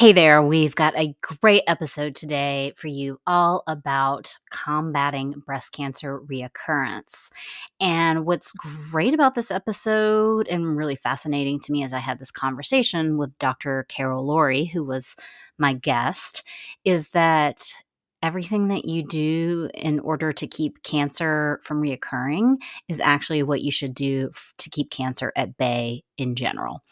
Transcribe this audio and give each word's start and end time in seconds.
Hey 0.00 0.12
there, 0.12 0.42
we've 0.42 0.74
got 0.74 0.98
a 0.98 1.14
great 1.20 1.62
episode 1.66 2.14
today 2.14 2.72
for 2.74 2.88
you 2.88 3.20
all 3.26 3.62
about 3.66 4.38
combating 4.50 5.42
breast 5.44 5.74
cancer 5.74 6.18
reoccurrence. 6.20 7.30
And 7.82 8.24
what's 8.24 8.50
great 8.52 9.12
about 9.12 9.34
this 9.34 9.50
episode 9.50 10.48
and 10.48 10.74
really 10.74 10.96
fascinating 10.96 11.60
to 11.60 11.72
me 11.72 11.84
as 11.84 11.92
I 11.92 11.98
had 11.98 12.18
this 12.18 12.30
conversation 12.30 13.18
with 13.18 13.38
Dr. 13.38 13.84
Carol 13.90 14.26
Lourie, 14.26 14.70
who 14.70 14.84
was 14.84 15.16
my 15.58 15.74
guest, 15.74 16.44
is 16.82 17.10
that 17.10 17.70
everything 18.22 18.68
that 18.68 18.86
you 18.86 19.02
do 19.02 19.68
in 19.74 20.00
order 20.00 20.32
to 20.32 20.46
keep 20.46 20.82
cancer 20.82 21.60
from 21.62 21.82
reoccurring 21.82 22.56
is 22.88 23.00
actually 23.00 23.42
what 23.42 23.60
you 23.60 23.70
should 23.70 23.92
do 23.92 24.30
to 24.56 24.70
keep 24.70 24.90
cancer 24.90 25.30
at 25.36 25.58
bay 25.58 26.02
in 26.16 26.36
general 26.36 26.82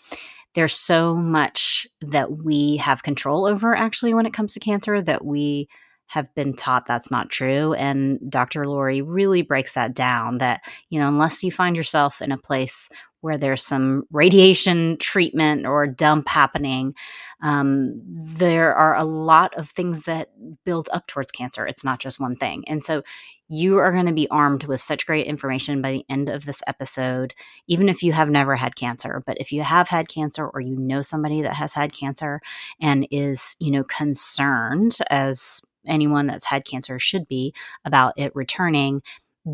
there's 0.55 0.75
so 0.75 1.15
much 1.15 1.87
that 2.01 2.33
we 2.33 2.77
have 2.79 3.03
control 3.03 3.47
over 3.47 3.75
actually 3.75 4.15
when 4.15 4.27
it 4.27 4.33
comes 4.33 4.55
to 4.55 4.61
cancer 4.61 5.01
that 5.01 5.25
we 5.25 5.69
have 6.09 6.35
been 6.35 6.55
taught 6.55 6.87
that's 6.87 7.11
not 7.11 7.31
true. 7.31 7.75
And 7.75 8.19
Dr. 8.31 8.65
Lourie 8.65 9.03
really 9.03 9.43
breaks 9.43 9.75
that 9.75 9.95
down 9.95 10.39
that, 10.39 10.65
you 10.89 10.99
know, 10.99 11.09
unless 11.09 11.45
you 11.45 11.53
find 11.53 11.77
yourself 11.77 12.21
in 12.21 12.33
a 12.33 12.39
place 12.39 12.89
where 13.21 13.37
there's 13.37 13.65
some 13.65 14.05
radiation 14.13 14.97
treatment 14.99 15.67
or 15.67 15.87
dump 15.87 16.29
happening, 16.29 16.95
um, 17.43 18.01
there 18.07 18.75
are 18.75 18.97
a 18.97 19.05
lot 19.05 19.55
of 19.57 19.69
things 19.69 20.05
that 20.05 20.31
build 20.65 20.89
up 20.93 21.07
towards 21.07 21.33
cancer. 21.33 21.67
It's 21.67 21.85
not 21.85 21.99
just 21.99 22.21
one 22.21 22.37
thing. 22.37 22.65
And 22.69 22.83
so 22.85 23.03
you 23.49 23.79
are 23.79 23.93
going 23.93 24.07
to 24.07 24.13
be 24.13 24.29
armed 24.31 24.65
with 24.65 24.81
such 24.81 25.07
great 25.07 25.27
information 25.27 25.83
by 25.83 25.93
the 25.93 26.05
end 26.09 26.29
of 26.29 26.45
this 26.45 26.63
episode, 26.67 27.35
even 27.67 27.89
if 27.89 28.03
you 28.03 28.13
have 28.13 28.29
never 28.29 28.57
had 28.57 28.77
cancer. 28.77 29.23
But 29.27 29.39
if 29.41 29.53
you 29.53 29.63
have 29.63 29.89
had 29.89 30.09
cancer 30.09 30.47
or 30.47 30.61
you 30.61 30.77
know 30.77 31.03
somebody 31.03 31.43
that 31.43 31.55
has 31.55 31.73
had 31.73 31.93
cancer 31.93 32.41
and 32.81 33.09
is, 33.11 33.57
you 33.59 33.73
know, 33.73 33.85
concerned 33.85 34.99
as 35.11 35.63
anyone 35.87 36.27
that's 36.27 36.45
had 36.45 36.65
cancer 36.65 36.99
should 36.99 37.29
be 37.29 37.55
about 37.85 38.15
it 38.17 38.35
returning, 38.35 39.03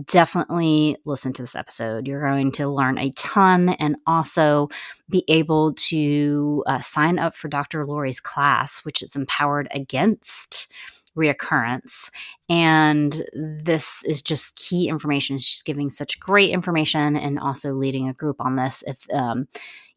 definitely 0.07 0.97
listen 1.05 1.33
to 1.35 1.43
this 1.43 1.55
episode. 1.55 2.07
You're 2.07 2.29
going 2.29 2.53
to 2.53 2.69
learn 2.69 2.99
a 2.99 3.11
ton 3.13 3.71
and 3.71 3.97
also 4.07 4.69
be 5.09 5.25
able 5.29 5.75
to 5.75 6.65
uh, 6.67 6.81
sign 6.81 7.19
up 7.19 7.35
for 7.35 7.49
Dr. 7.49 7.87
Lourie's 7.87 8.21
class, 8.21 8.85
which 8.85 9.03
is 9.03 9.15
Empowered 9.15 9.69
Against 9.71 10.73
Reoccurrence. 11.17 12.11
And 12.49 13.25
this 13.35 14.03
is 14.05 14.21
just 14.21 14.57
key 14.57 14.89
information. 14.89 15.39
She's 15.39 15.63
giving 15.63 15.91
such 15.91 16.19
great 16.19 16.51
information 16.51 17.17
and 17.17 17.39
also 17.39 17.73
leading 17.73 18.09
a 18.09 18.15
group 18.15 18.41
on 18.41 18.57
this. 18.57 18.83
If 18.87 19.07
um, 19.13 19.47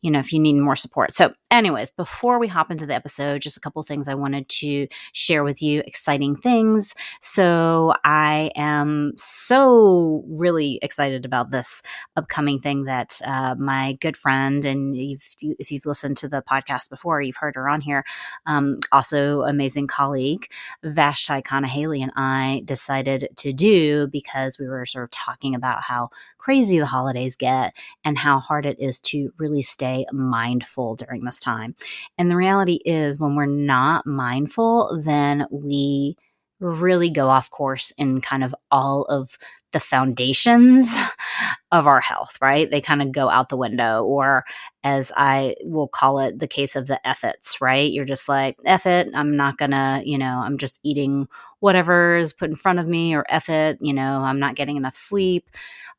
you 0.07 0.11
know, 0.11 0.19
if 0.19 0.31
you 0.31 0.39
need 0.39 0.53
more 0.53 0.77
support. 0.77 1.13
So, 1.13 1.33
anyways, 1.51 1.91
before 1.91 2.39
we 2.39 2.47
hop 2.47 2.71
into 2.71 2.85
the 2.85 2.95
episode, 2.95 3.41
just 3.41 3.57
a 3.57 3.59
couple 3.59 3.83
things 3.83 4.07
I 4.07 4.13
wanted 4.15 4.47
to 4.47 4.87
share 5.11 5.43
with 5.43 5.61
you 5.61 5.83
exciting 5.85 6.33
things. 6.33 6.95
So, 7.19 7.93
I 8.05 8.51
am 8.55 9.11
so 9.17 10.23
really 10.29 10.79
excited 10.81 11.25
about 11.25 11.51
this 11.51 11.81
upcoming 12.15 12.57
thing 12.57 12.85
that 12.85 13.19
uh, 13.25 13.55
my 13.59 13.97
good 13.99 14.15
friend, 14.15 14.63
and 14.63 14.95
you've, 14.95 15.35
if 15.41 15.73
you've 15.73 15.85
listened 15.85 16.15
to 16.17 16.29
the 16.29 16.41
podcast 16.41 16.89
before, 16.89 17.21
you've 17.21 17.35
heard 17.35 17.55
her 17.55 17.67
on 17.67 17.81
here, 17.81 18.05
um, 18.45 18.79
also 18.93 19.41
amazing 19.41 19.87
colleague, 19.87 20.49
Vashti 20.85 21.41
Haley, 21.65 22.01
and 22.01 22.13
I 22.15 22.61
decided 22.63 23.27
to 23.35 23.51
do 23.51 24.07
because 24.07 24.57
we 24.57 24.69
were 24.69 24.85
sort 24.85 25.03
of 25.03 25.11
talking 25.11 25.53
about 25.53 25.81
how 25.81 26.11
crazy 26.47 26.79
the 26.79 26.85
holidays 26.85 27.35
get 27.35 27.75
and 28.05 28.17
how 28.17 28.39
hard 28.39 28.65
it 28.65 28.79
is 28.79 29.01
to 29.01 29.33
really 29.37 29.61
stay 29.61 30.05
mindful 30.13 30.95
during 30.95 31.25
this 31.25 31.39
time. 31.39 31.75
And 32.17 32.31
the 32.31 32.37
reality 32.37 32.79
is, 32.85 33.19
when 33.19 33.35
we're 33.35 33.45
not 33.45 34.05
mindful, 34.05 34.97
then 35.03 35.45
we 35.51 36.15
really 36.61 37.09
go 37.09 37.27
off 37.27 37.51
course 37.51 37.91
in 37.97 38.21
kind 38.21 38.45
of 38.45 38.55
all 38.71 39.03
of 39.09 39.37
the 39.73 39.79
foundations 39.81 40.95
of 41.73 41.85
our 41.85 41.99
health, 41.99 42.37
right? 42.41 42.71
They 42.71 42.79
kind 42.79 43.01
of 43.01 43.11
go 43.11 43.29
out 43.29 43.49
the 43.49 43.57
window, 43.57 44.05
or 44.05 44.45
as 44.85 45.11
I 45.17 45.55
will 45.63 45.89
call 45.89 46.19
it, 46.19 46.39
the 46.39 46.47
case 46.47 46.77
of 46.77 46.87
the 46.87 47.05
effits, 47.05 47.59
right? 47.59 47.91
You're 47.91 48.05
just 48.05 48.29
like, 48.29 48.55
F 48.65 48.85
it, 48.85 49.09
I'm 49.13 49.35
not 49.35 49.57
gonna, 49.57 50.01
you 50.05 50.17
know, 50.17 50.41
I'm 50.45 50.57
just 50.57 50.79
eating 50.83 51.27
whatever 51.59 52.15
is 52.15 52.31
put 52.31 52.49
in 52.49 52.55
front 52.55 52.79
of 52.79 52.87
me, 52.87 53.13
or 53.13 53.25
F 53.27 53.49
it, 53.49 53.79
you 53.81 53.93
know, 53.93 54.21
I'm 54.21 54.39
not 54.39 54.55
getting 54.55 54.77
enough 54.77 54.95
sleep 54.95 55.49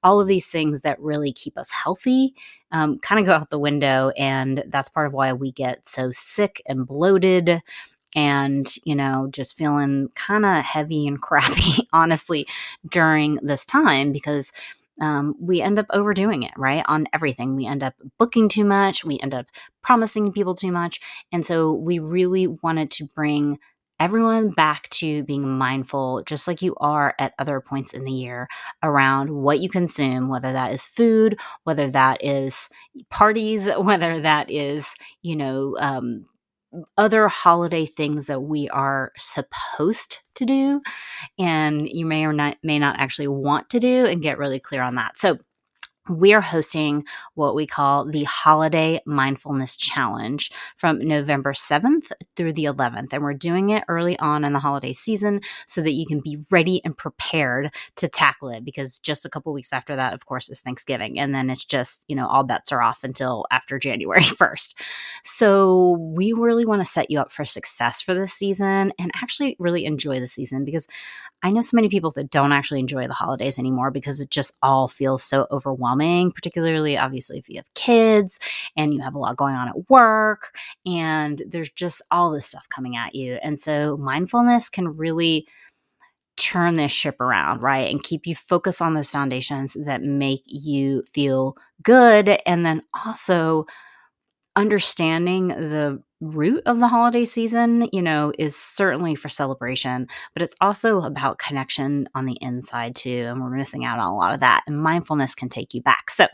all 0.03 0.21
of 0.21 0.29
these 0.29 0.49
things 0.49 0.83
that 0.83 1.01
really 1.01 1.33
keep 1.33 1.59
us 1.59 1.71
healthy 1.71 2.35
um, 2.73 2.99
kind 2.99 3.21
of 3.21 3.27
go 3.27 3.33
out 3.33 3.51
the 3.51 3.59
window. 3.59 4.11
And 4.17 4.65
that's 4.69 4.89
part 4.89 5.07
of 5.07 5.13
why 5.13 5.33
we 5.33 5.53
get 5.53 5.87
so 5.89 6.11
sick 6.11 6.63
and 6.67 6.87
bloated 6.87 7.63
and, 8.15 8.67
you 8.85 8.95
know, 8.95 9.29
just 9.31 9.57
feeling 9.57 10.09
kind 10.15 10.47
of 10.47 10.65
heavy 10.65 11.07
and 11.07 11.21
crappy, 11.23 11.89
honestly, 11.93 12.47
during 12.91 13.35
this 13.43 13.65
time 13.65 14.13
because 14.13 14.53
um, 15.01 15.37
we 15.41 15.61
end 15.61 15.79
up 15.79 15.87
overdoing 15.91 16.43
it, 16.43 16.53
right? 16.57 16.85
On 16.89 17.07
everything. 17.13 17.55
We 17.55 17.67
end 17.67 17.83
up 17.85 17.95
booking 18.19 18.49
too 18.49 18.65
much. 18.65 19.05
We 19.05 19.19
end 19.21 19.33
up 19.33 19.47
promising 19.83 20.33
people 20.33 20.55
too 20.55 20.73
much. 20.73 21.01
And 21.31 21.47
so 21.47 21.73
we 21.73 22.01
really 22.01 22.49
wanted 22.49 22.91
to 22.93 23.07
bring 23.15 23.59
everyone 24.01 24.51
back 24.51 24.89
to 24.91 25.23
being 25.25 25.49
mindful, 25.49 26.23
just 26.25 26.47
like 26.49 26.63
you 26.63 26.75
are 26.79 27.15
at 27.19 27.35
other 27.39 27.61
points 27.61 27.93
in 27.93 28.05
the 28.05 28.13
year, 28.13 28.49
around 28.83 29.31
what 29.31 29.61
you 29.61 29.69
consume, 29.69 30.29
whether 30.29 30.53
that 30.53 30.73
is 30.73 30.85
food, 30.85 31.39
whether 31.65 31.89
that 31.89 32.25
is 32.25 32.69
parties, 33.11 33.69
whether 33.79 34.21
that 34.21 34.51
is, 34.51 34.95
you 35.23 35.37
know, 35.37 35.77
um, 35.81 36.27
other 36.99 37.29
holiday 37.29 37.87
things 37.87 38.27
that 38.27 38.41
we 38.41 38.69
are 38.69 39.13
supposed 39.17 40.19
to 40.35 40.45
do 40.45 40.83
and 41.39 41.89
you 41.89 42.07
may 42.07 42.25
or 42.25 42.33
not 42.33 42.57
may 42.63 42.79
not 42.79 42.99
actually 42.99 43.29
want 43.29 43.71
to 43.71 43.81
do 43.81 44.07
and 44.07 44.23
get 44.23 44.39
really 44.39 44.61
clear 44.61 44.83
on 44.83 44.97
that. 44.97 45.19
So 45.19 45.39
we 46.09 46.33
are 46.33 46.41
hosting 46.41 47.05
what 47.35 47.55
we 47.55 47.67
call 47.67 48.05
the 48.05 48.25
Holiday 48.25 49.01
Mindfulness 49.07 49.77
Challenge 49.77 50.51
from 50.77 50.99
November 50.99 51.53
7th 51.53 52.11
through 52.37 52.55
the 52.55 52.65
11th. 52.65 53.13
And 53.13 53.23
we're 53.23 53.35
doing 53.35 53.71
it 53.71 53.85
early 53.89 54.19
on 54.19 54.45
in 54.45 54.53
the 54.53 54.59
holiday 54.59 54.93
season 54.93 55.41
so 55.67 55.83
that 55.83 55.93
you 55.93 56.07
can 56.07 56.21
be 56.21 56.39
ready 56.51 56.81
and 56.85 56.97
prepared 56.97 57.75
to 57.97 58.09
tackle 58.09 58.51
it 58.51 58.65
because 58.65 58.99
just 58.99 59.25
a 59.25 59.29
couple 59.29 59.53
weeks 59.53 59.73
after 59.73 59.97
that, 59.97 60.15
of 60.15 60.27
course, 60.27 60.49
is 60.49 60.61
Thanksgiving. 60.61 61.19
And 61.19 61.35
then 61.35 61.51
it's 61.51 61.65
just, 61.65 62.05
you 62.09 62.17
know, 62.17 62.27
all 62.27 62.45
bets 62.45 62.73
are 62.73 62.83
off 62.83 63.05
until 63.05 63.45
after 63.51 63.79
January 63.89 64.23
1st. 64.23 64.75
So 65.25 65.97
we 66.01 66.33
really 66.33 66.65
want 66.65 66.81
to 66.81 66.85
set 66.85 67.11
you 67.11 67.21
up 67.21 67.31
for 67.31 67.45
success 67.45 68.01
for 68.01 68.15
this 68.15 68.33
season 68.33 68.93
and 68.99 69.11
actually 69.15 69.57
really 69.59 69.85
enjoy 69.85 70.21
the 70.21 70.27
season 70.27 70.65
because 70.65 70.87
I 71.43 71.51
know 71.51 71.61
so 71.61 71.77
many 71.77 71.89
people 71.89 72.11
that 72.13 72.31
don't 72.31 72.53
actually 72.53 72.81
enjoy 72.81 73.07
the 73.07 73.15
holidays 73.15 73.61
anymore 73.61 73.93
because 73.93 74.21
it 74.21 74.29
just 74.29 74.55
all 74.61 74.89
feels 74.89 75.23
so 75.23 75.47
overwhelming, 75.53 75.98
particularly 76.33 76.97
obviously 76.97 77.39
if 77.39 77.49
you 77.49 77.57
have 77.57 77.73
kids 77.75 78.39
and 78.77 78.95
you 78.95 79.01
have 79.01 79.15
a 79.15 79.19
lot 79.19 79.37
going 79.37 79.55
on 79.55 79.69
at 79.69 79.91
work 79.91 80.57
and 80.87 81.43
there's 81.47 81.71
just 81.71 82.03
all 82.11 82.31
this 82.31 82.47
stuff 82.47 82.69
coming 82.69 82.97
at 82.97 83.15
you. 83.15 83.39
And 83.43 83.59
so 83.59 83.97
mindfulness 83.97 84.69
can 84.69 84.89
really 84.93 85.47
turn 86.37 86.77
this 86.77 86.93
ship 86.93 87.21
around, 87.21 87.63
right? 87.63 87.91
And 87.91 88.03
keep 88.03 88.27
you 88.27 88.35
focused 88.35 88.81
on 88.81 88.95
those 88.95 89.11
foundations 89.11 89.75
that 89.75 90.03
make 90.03 90.43
you 90.47 91.03
feel 91.03 91.57
good 91.83 92.41
and 92.47 92.65
then 92.65 92.83
also 93.05 93.67
understanding 94.57 95.49
the 95.49 96.03
root 96.21 96.63
of 96.67 96.81
the 96.81 96.89
holiday 96.89 97.25
season, 97.25 97.89
you 97.93 98.03
know, 98.03 98.33
is 98.39 98.57
certainly 98.57 99.15
for 99.15 99.29
celebration, 99.29 100.09
but 100.35 100.43
it's 100.43 100.55
also 100.61 101.01
about 101.01 101.39
connection 101.39 102.09
on 102.15 102.27
the 102.27 102.39
inside 102.41 102.97
too. 102.97 103.27
And 103.29 103.41
we're 103.41 103.51
missing 103.51 103.85
out 103.85 103.99
on 103.99 104.09
a 104.09 104.17
lot 104.17 104.35
of 104.35 104.41
that. 104.41 104.65
And 104.67 104.83
mindfulness 104.83 105.35
can 105.35 105.49
take 105.49 105.75
you 105.75 105.83
back. 105.83 106.11
So, 106.11 106.27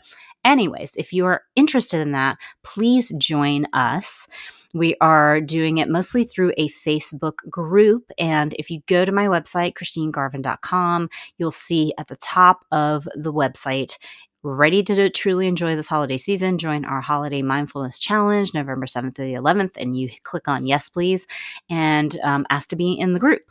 anyways, 0.43 0.95
if 0.95 1.13
you 1.13 1.25
are 1.25 1.43
interested 1.55 2.01
in 2.01 2.11
that, 2.13 2.37
please 2.63 3.13
join 3.17 3.67
us. 3.73 4.27
We 4.73 4.95
are 4.99 5.39
doing 5.39 5.77
it 5.77 5.87
mostly 5.87 6.25
through 6.25 6.53
a 6.57 6.67
Facebook 6.67 7.37
group. 7.49 8.11
And 8.17 8.53
if 8.55 8.69
you 8.69 8.81
go 8.87 9.05
to 9.05 9.11
my 9.11 9.27
website, 9.27 9.73
christinegarvin.com, 9.73 11.09
you'll 11.37 11.51
see 11.51 11.93
at 11.97 12.07
the 12.07 12.17
top 12.17 12.65
of 12.71 13.07
the 13.15 13.31
website 13.31 13.97
ready 14.45 14.83
to 14.83 15.09
truly 15.09 15.47
enjoy 15.47 15.75
this 15.75 15.87
holiday 15.87 16.17
season, 16.17 16.59
join 16.59 16.85
our 16.85 17.01
holiday 17.01 17.41
mindfulness 17.41 17.97
challenge 17.97 18.53
November 18.53 18.85
7th 18.85 19.15
through 19.15 19.25
the 19.25 19.33
11th, 19.33 19.75
and 19.77 19.97
you 19.97 20.09
click 20.23 20.47
on 20.47 20.65
yes, 20.67 20.87
please, 20.87 21.25
and 21.69 22.17
um, 22.23 22.45
ask 22.51 22.69
to 22.69 22.75
be 22.75 22.93
in 22.93 23.13
the 23.13 23.19
group. 23.19 23.41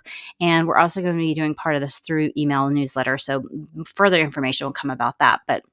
And 0.41 0.69
we're 0.69 0.79
also 0.79 1.03
going 1.03 1.17
to 1.17 1.21
be 1.21 1.35
doing 1.35 1.55
part 1.55 1.75
of 1.75 1.81
this 1.81 1.99
through 1.99 2.31
email 2.37 2.71
newsletter. 2.71 3.19
So 3.19 3.43
further 3.85 4.21
information 4.21 4.67
will 4.67 4.73
come 4.73 4.91
about 4.91 5.19
that. 5.19 5.41
But 5.49 5.65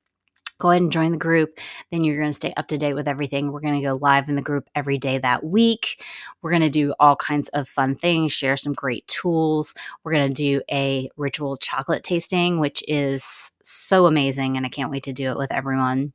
go 0.61 0.69
ahead 0.69 0.81
and 0.81 0.91
join 0.91 1.11
the 1.11 1.17
group. 1.17 1.59
Then 1.89 2.03
you're 2.03 2.17
going 2.17 2.29
to 2.29 2.33
stay 2.33 2.53
up 2.55 2.67
to 2.67 2.77
date 2.77 2.93
with 2.93 3.07
everything. 3.07 3.51
We're 3.51 3.59
going 3.61 3.81
to 3.81 3.85
go 3.85 3.95
live 3.95 4.29
in 4.29 4.35
the 4.35 4.41
group 4.41 4.69
every 4.75 4.97
day 4.97 5.17
that 5.17 5.43
week. 5.43 6.03
We're 6.41 6.51
going 6.51 6.61
to 6.61 6.69
do 6.69 6.93
all 6.99 7.15
kinds 7.15 7.49
of 7.49 7.67
fun 7.67 7.95
things, 7.95 8.31
share 8.31 8.55
some 8.55 8.73
great 8.73 9.07
tools. 9.07 9.73
We're 10.03 10.13
going 10.13 10.29
to 10.29 10.33
do 10.33 10.61
a 10.71 11.09
ritual 11.17 11.57
chocolate 11.57 12.03
tasting, 12.03 12.59
which 12.59 12.83
is 12.87 13.51
so 13.63 14.05
amazing. 14.05 14.55
And 14.55 14.65
I 14.65 14.69
can't 14.69 14.91
wait 14.91 15.03
to 15.03 15.13
do 15.13 15.31
it 15.31 15.37
with 15.37 15.51
everyone. 15.51 16.13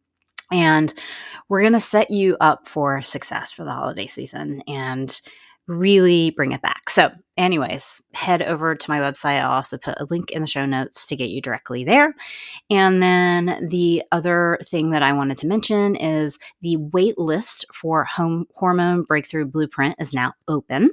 And 0.53 0.95
we're 1.49 1.63
going 1.63 1.73
to 1.73 1.81
set 1.81 2.11
you 2.11 2.37
up 2.41 2.69
for 2.69 3.03
success 3.03 3.51
for 3.51 3.65
the 3.65 3.73
holiday 3.73 4.07
season. 4.07 4.63
And 4.69 5.21
really 5.69 6.31
bring 6.31 6.53
it 6.53 6.63
back. 6.63 6.89
So, 6.91 7.11
anyways, 7.37 8.01
head 8.15 8.43
over 8.43 8.75
to 8.75 8.91
my 8.91 9.01
website. 9.01 9.41
I'll 9.43 9.53
also 9.53 9.79
put 9.79 9.99
a 9.99 10.07
link 10.11 10.31
in 10.31 10.41
the 10.41 10.47
show 10.47 10.65
notes 10.65 11.07
to 11.07 11.17
get 11.17 11.31
you 11.31 11.43
directly 11.43 11.85
there. 11.85 12.15
And 12.71 13.03
then 13.03 13.67
the 13.69 14.03
other 14.13 14.59
thing 14.63 14.91
that 14.91 15.03
I 15.03 15.13
wanted 15.13 15.37
to 15.39 15.47
mention 15.47 15.97
is 15.97 16.39
the 16.63 16.77
wait 16.77 17.19
list 17.19 17.67
for 17.73 18.05
home 18.05 18.47
hormone 18.55 19.03
breakthrough 19.03 19.47
blueprint 19.47 19.97
is 19.99 20.13
now 20.13 20.35
open. 20.49 20.91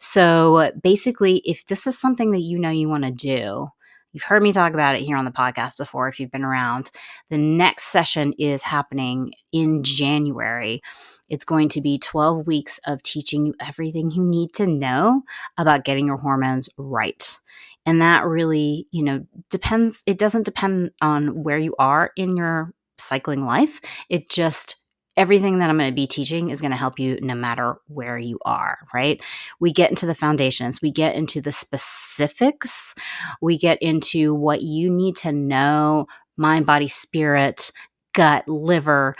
So, 0.00 0.72
basically, 0.82 1.42
if 1.44 1.66
this 1.66 1.86
is 1.86 1.98
something 1.98 2.32
that 2.32 2.40
you 2.40 2.58
know 2.58 2.70
you 2.70 2.88
want 2.88 3.04
to 3.04 3.10
do, 3.10 3.68
You've 4.14 4.22
heard 4.22 4.44
me 4.44 4.52
talk 4.52 4.72
about 4.72 4.94
it 4.94 5.02
here 5.02 5.16
on 5.16 5.24
the 5.24 5.32
podcast 5.32 5.76
before 5.76 6.06
if 6.06 6.20
you've 6.20 6.30
been 6.30 6.44
around. 6.44 6.92
The 7.30 7.36
next 7.36 7.86
session 7.86 8.32
is 8.38 8.62
happening 8.62 9.32
in 9.50 9.82
January. 9.82 10.82
It's 11.28 11.44
going 11.44 11.68
to 11.70 11.80
be 11.80 11.98
12 11.98 12.46
weeks 12.46 12.80
of 12.86 13.02
teaching 13.02 13.46
you 13.46 13.54
everything 13.60 14.10
you 14.10 14.22
need 14.22 14.52
to 14.54 14.66
know 14.66 15.22
about 15.56 15.84
getting 15.84 16.06
your 16.06 16.18
hormones 16.18 16.68
right. 16.76 17.38
And 17.86 18.00
that 18.00 18.24
really, 18.24 18.86
you 18.90 19.04
know, 19.04 19.26
depends, 19.50 20.02
it 20.06 20.18
doesn't 20.18 20.44
depend 20.44 20.92
on 21.00 21.42
where 21.42 21.58
you 21.58 21.74
are 21.78 22.12
in 22.16 22.36
your 22.36 22.72
cycling 22.98 23.44
life. 23.44 23.80
It 24.08 24.30
just, 24.30 24.76
everything 25.16 25.58
that 25.58 25.70
I'm 25.70 25.78
going 25.78 25.90
to 25.90 25.94
be 25.94 26.06
teaching 26.06 26.50
is 26.50 26.60
going 26.60 26.70
to 26.70 26.76
help 26.76 26.98
you 26.98 27.18
no 27.20 27.34
matter 27.34 27.76
where 27.88 28.18
you 28.18 28.38
are, 28.44 28.78
right? 28.92 29.22
We 29.60 29.72
get 29.72 29.90
into 29.90 30.06
the 30.06 30.14
foundations, 30.14 30.82
we 30.82 30.90
get 30.90 31.14
into 31.14 31.40
the 31.40 31.52
specifics, 31.52 32.94
we 33.40 33.58
get 33.58 33.80
into 33.82 34.34
what 34.34 34.62
you 34.62 34.90
need 34.90 35.16
to 35.18 35.32
know 35.32 36.06
mind, 36.36 36.66
body, 36.66 36.88
spirit, 36.88 37.70
gut, 38.12 38.48
liver, 38.48 39.14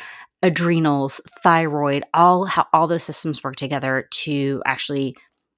adrenals, 0.45 1.23
thyroid, 1.43 2.05
all 2.13 2.45
how 2.45 2.67
all 2.73 2.87
those 2.87 3.03
systems 3.03 3.43
work 3.43 3.57
together 3.57 4.07
to 4.11 4.63
actually 4.67 5.17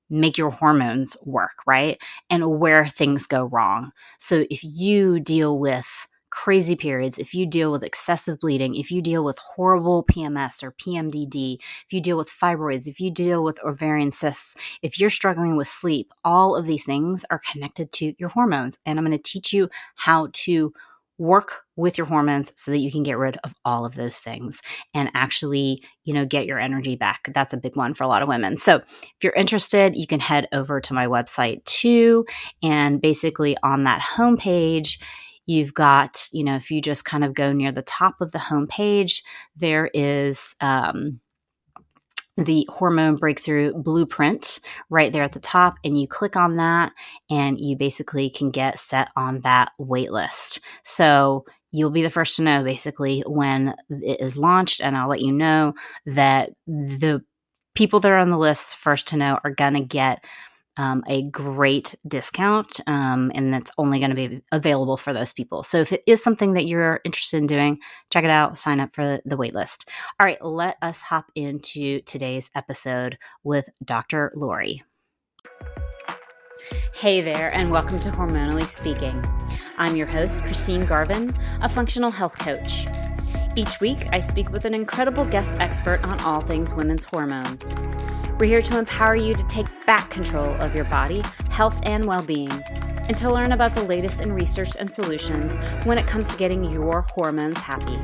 make 0.09 0.39
your 0.39 0.51
hormones 0.51 1.17
work, 1.27 1.59
right? 1.67 2.01
And 2.31 2.61
where 2.61 2.87
things 2.87 3.27
go 3.27 3.47
wrong. 3.47 3.91
So 4.19 4.47
if 4.49 4.63
you 4.63 5.19
deal 5.19 5.59
with 5.59 6.07
crazy 6.31 6.77
periods, 6.77 7.19
if 7.19 7.35
you 7.35 7.47
deal 7.47 7.73
with 7.73 7.83
excessive 7.83 8.39
bleeding, 8.39 8.77
if 8.77 8.93
you 8.93 9.03
deal 9.03 9.25
with 9.25 9.39
horrible 9.39 10.05
PMS 10.05 10.63
or 10.63 10.71
PMDD, 10.71 11.57
if 11.59 11.93
you 11.93 12.01
deal 12.01 12.17
with 12.17 12.31
fibroids, 12.31 12.87
if 12.87 13.01
you 13.01 13.11
deal 13.11 13.43
with 13.43 13.59
ovarian 13.65 14.13
cysts, 14.13 14.55
if 14.83 15.01
you're 15.01 15.11
struggling 15.11 15.57
with 15.57 15.67
sleep, 15.67 16.13
all 16.25 16.55
of 16.55 16.67
these 16.67 16.85
things 16.85 17.25
are 17.31 17.41
connected 17.53 17.91
to 17.93 18.15
your 18.19 18.29
hormones. 18.29 18.79
And 18.87 19.01
I'm 19.01 19.05
going 19.05 19.19
to 19.19 19.23
teach 19.23 19.53
you 19.53 19.69
how 19.97 20.29
to 20.33 20.73
work 21.19 21.63
with 21.77 21.97
your 21.97 22.07
hormones 22.07 22.53
so 22.61 22.71
that 22.71 22.79
you 22.79 22.91
can 22.91 23.03
get 23.03 23.19
rid 23.19 23.37
of 23.45 23.55
all 23.65 23.87
of 23.87 23.95
those 23.95 24.21
things 24.21 24.61
and 24.95 25.11
actually, 25.15 25.83
you 26.05 26.13
know, 26.13 26.27
get 26.27 26.47
your 26.47 26.59
energy 26.59 26.97
back. 26.97 27.31
That's 27.35 27.53
a 27.53 27.59
big 27.59 27.77
one 27.77 27.95
for 27.95 28.05
a 28.05 28.09
lot 28.09 28.23
of 28.23 28.29
women. 28.29 28.59
So, 28.59 28.77
if 28.77 29.17
you're 29.23 29.33
interested, 29.33 29.97
you 29.97 30.07
can 30.07 30.21
head 30.21 30.49
over 30.53 30.81
to 30.81 30.95
my 30.95 31.07
website 31.07 31.65
too. 31.65 32.27
And 32.63 33.01
basically, 33.01 33.57
on 33.63 33.85
that 33.85 34.03
homepage, 34.03 35.01
you've 35.47 35.75
got, 35.75 36.29
you 36.33 36.45
know, 36.45 36.57
if 36.57 36.71
you 36.71 36.83
just 36.83 37.05
kind 37.05 37.25
of 37.25 37.35
go 37.35 37.53
near 37.53 37.73
the 37.73 37.83
top 37.83 38.17
of 38.21 38.33
the 38.33 38.39
homepage, 38.39 39.23
there 39.57 39.89
is, 39.95 40.55
um, 40.61 41.21
the 42.37 42.67
hormone 42.71 43.17
breakthrough 43.17 43.73
blueprint 43.75 44.61
right 44.91 45.13
there 45.13 45.23
at 45.23 45.33
the 45.33 45.41
top 45.41 45.77
and 45.85 45.99
you 45.99 46.07
click 46.07 46.37
on 46.37 46.57
that 46.57 46.93
and 47.31 47.59
you 47.59 47.77
basically 47.77 48.29
can 48.29 48.51
get 48.51 48.79
set 48.79 49.09
on 49.17 49.41
that 49.41 49.73
wait 49.79 50.13
list. 50.13 50.61
So 50.85 51.45
you'll 51.73 51.91
be 51.91 52.03
the 52.03 52.11
first 52.11 52.37
to 52.37 52.43
know 52.43 52.63
basically 52.63 53.23
when 53.27 53.75
it 53.91 54.21
is 54.21 54.39
launched 54.39 54.81
and 54.81 54.97
i'll 54.97 55.09
let 55.09 55.21
you 55.21 55.33
know 55.33 55.75
that 56.07 56.51
the 56.67 57.23
people 57.75 58.01
that 58.01 58.11
are 58.11 58.17
on 58.17 58.31
the 58.31 58.39
list 58.39 58.77
first 58.77 59.09
to 59.09 59.17
know 59.17 59.39
are 59.45 59.51
going 59.51 59.75
to 59.75 59.85
get 59.85 60.25
um, 60.77 61.03
a 61.07 61.23
great 61.31 61.95
discount, 62.07 62.81
um, 62.87 63.33
and 63.35 63.53
that's 63.53 63.73
only 63.79 63.99
going 63.99 64.11
to 64.11 64.17
be 64.17 64.43
available 64.53 64.97
for 64.97 65.13
those 65.13 65.33
people. 65.33 65.63
So 65.63 65.81
if 65.81 65.93
it 65.93 66.03
is 66.07 66.23
something 66.23 66.55
that 66.55 66.67
you're 66.67 67.01
interested 67.05 67.39
in 67.39 67.47
doing, 67.47 67.79
check 68.11 68.25
it 68.25 68.31
out, 68.31 68.59
sign 68.59 68.81
up 68.81 68.95
for 68.95 69.21
the 69.25 69.37
waitlist. 69.37 69.87
All 70.21 70.27
right, 70.27 70.43
let 70.45 70.77
us 70.83 71.03
hop 71.03 71.27
into 71.35 72.01
today's 72.03 72.51
episode 72.55 73.19
with 73.45 73.69
Dr. 73.85 74.33
Lourie. 74.37 74.83
Hey 76.95 77.21
there, 77.21 77.55
and 77.55 77.71
welcome 77.71 78.01
to 78.01 78.11
Hormonally 78.11 78.67
Speaking. 78.67 79.23
I'm 79.77 79.95
your 79.95 80.07
host, 80.07 80.45
Christine 80.45 80.87
Garvin, 80.87 81.35
a 81.61 81.69
functional 81.69 82.11
health 82.11 82.39
coach. 82.39 82.87
Each 83.59 83.81
week, 83.81 84.07
I 84.13 84.21
speak 84.21 84.51
with 84.51 84.67
an 84.67 84.75
incredible 84.75 85.25
guest 85.25 85.57
expert 85.61 86.05
on 86.05 86.21
all 86.21 86.43
things 86.43 86.75
women's 86.75 87.07
hormones. 87.07 87.75
We're 88.39 88.45
here 88.45 88.61
to 88.61 88.79
empower 88.79 89.17
you 89.17 89.35
to 89.35 89.43
take 89.45 89.67
back 89.87 90.11
control 90.11 90.51
of 90.61 90.75
your 90.75 90.85
body, 90.85 91.23
health, 91.51 91.81
and 91.85 92.05
well 92.05 92.21
being, 92.21 92.51
and 92.51 93.17
to 93.17 93.33
learn 93.33 93.53
about 93.53 93.75
the 93.75 93.83
latest 93.83 94.21
in 94.21 94.35
research 94.35 94.77
and 94.79 94.93
solutions 94.93 95.57
when 95.85 95.97
it 95.97 96.07
comes 96.07 96.29
to 96.29 96.37
getting 96.37 96.71
your 96.71 97.07
hormones 97.15 97.59
happy. 97.59 97.99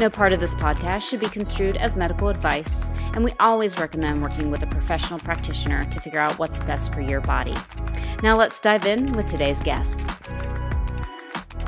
No 0.00 0.08
part 0.08 0.32
of 0.32 0.40
this 0.40 0.54
podcast 0.54 1.06
should 1.06 1.20
be 1.20 1.28
construed 1.28 1.76
as 1.76 1.94
medical 1.94 2.30
advice, 2.30 2.88
and 3.12 3.22
we 3.22 3.32
always 3.40 3.78
recommend 3.78 4.22
working 4.22 4.50
with 4.50 4.62
a 4.62 4.66
professional 4.68 5.18
practitioner 5.18 5.84
to 5.84 6.00
figure 6.00 6.18
out 6.18 6.38
what's 6.38 6.60
best 6.60 6.94
for 6.94 7.02
your 7.02 7.20
body. 7.20 7.56
Now, 8.22 8.38
let's 8.38 8.58
dive 8.58 8.86
in 8.86 9.12
with 9.12 9.26
today's 9.26 9.60
guest. 9.60 10.08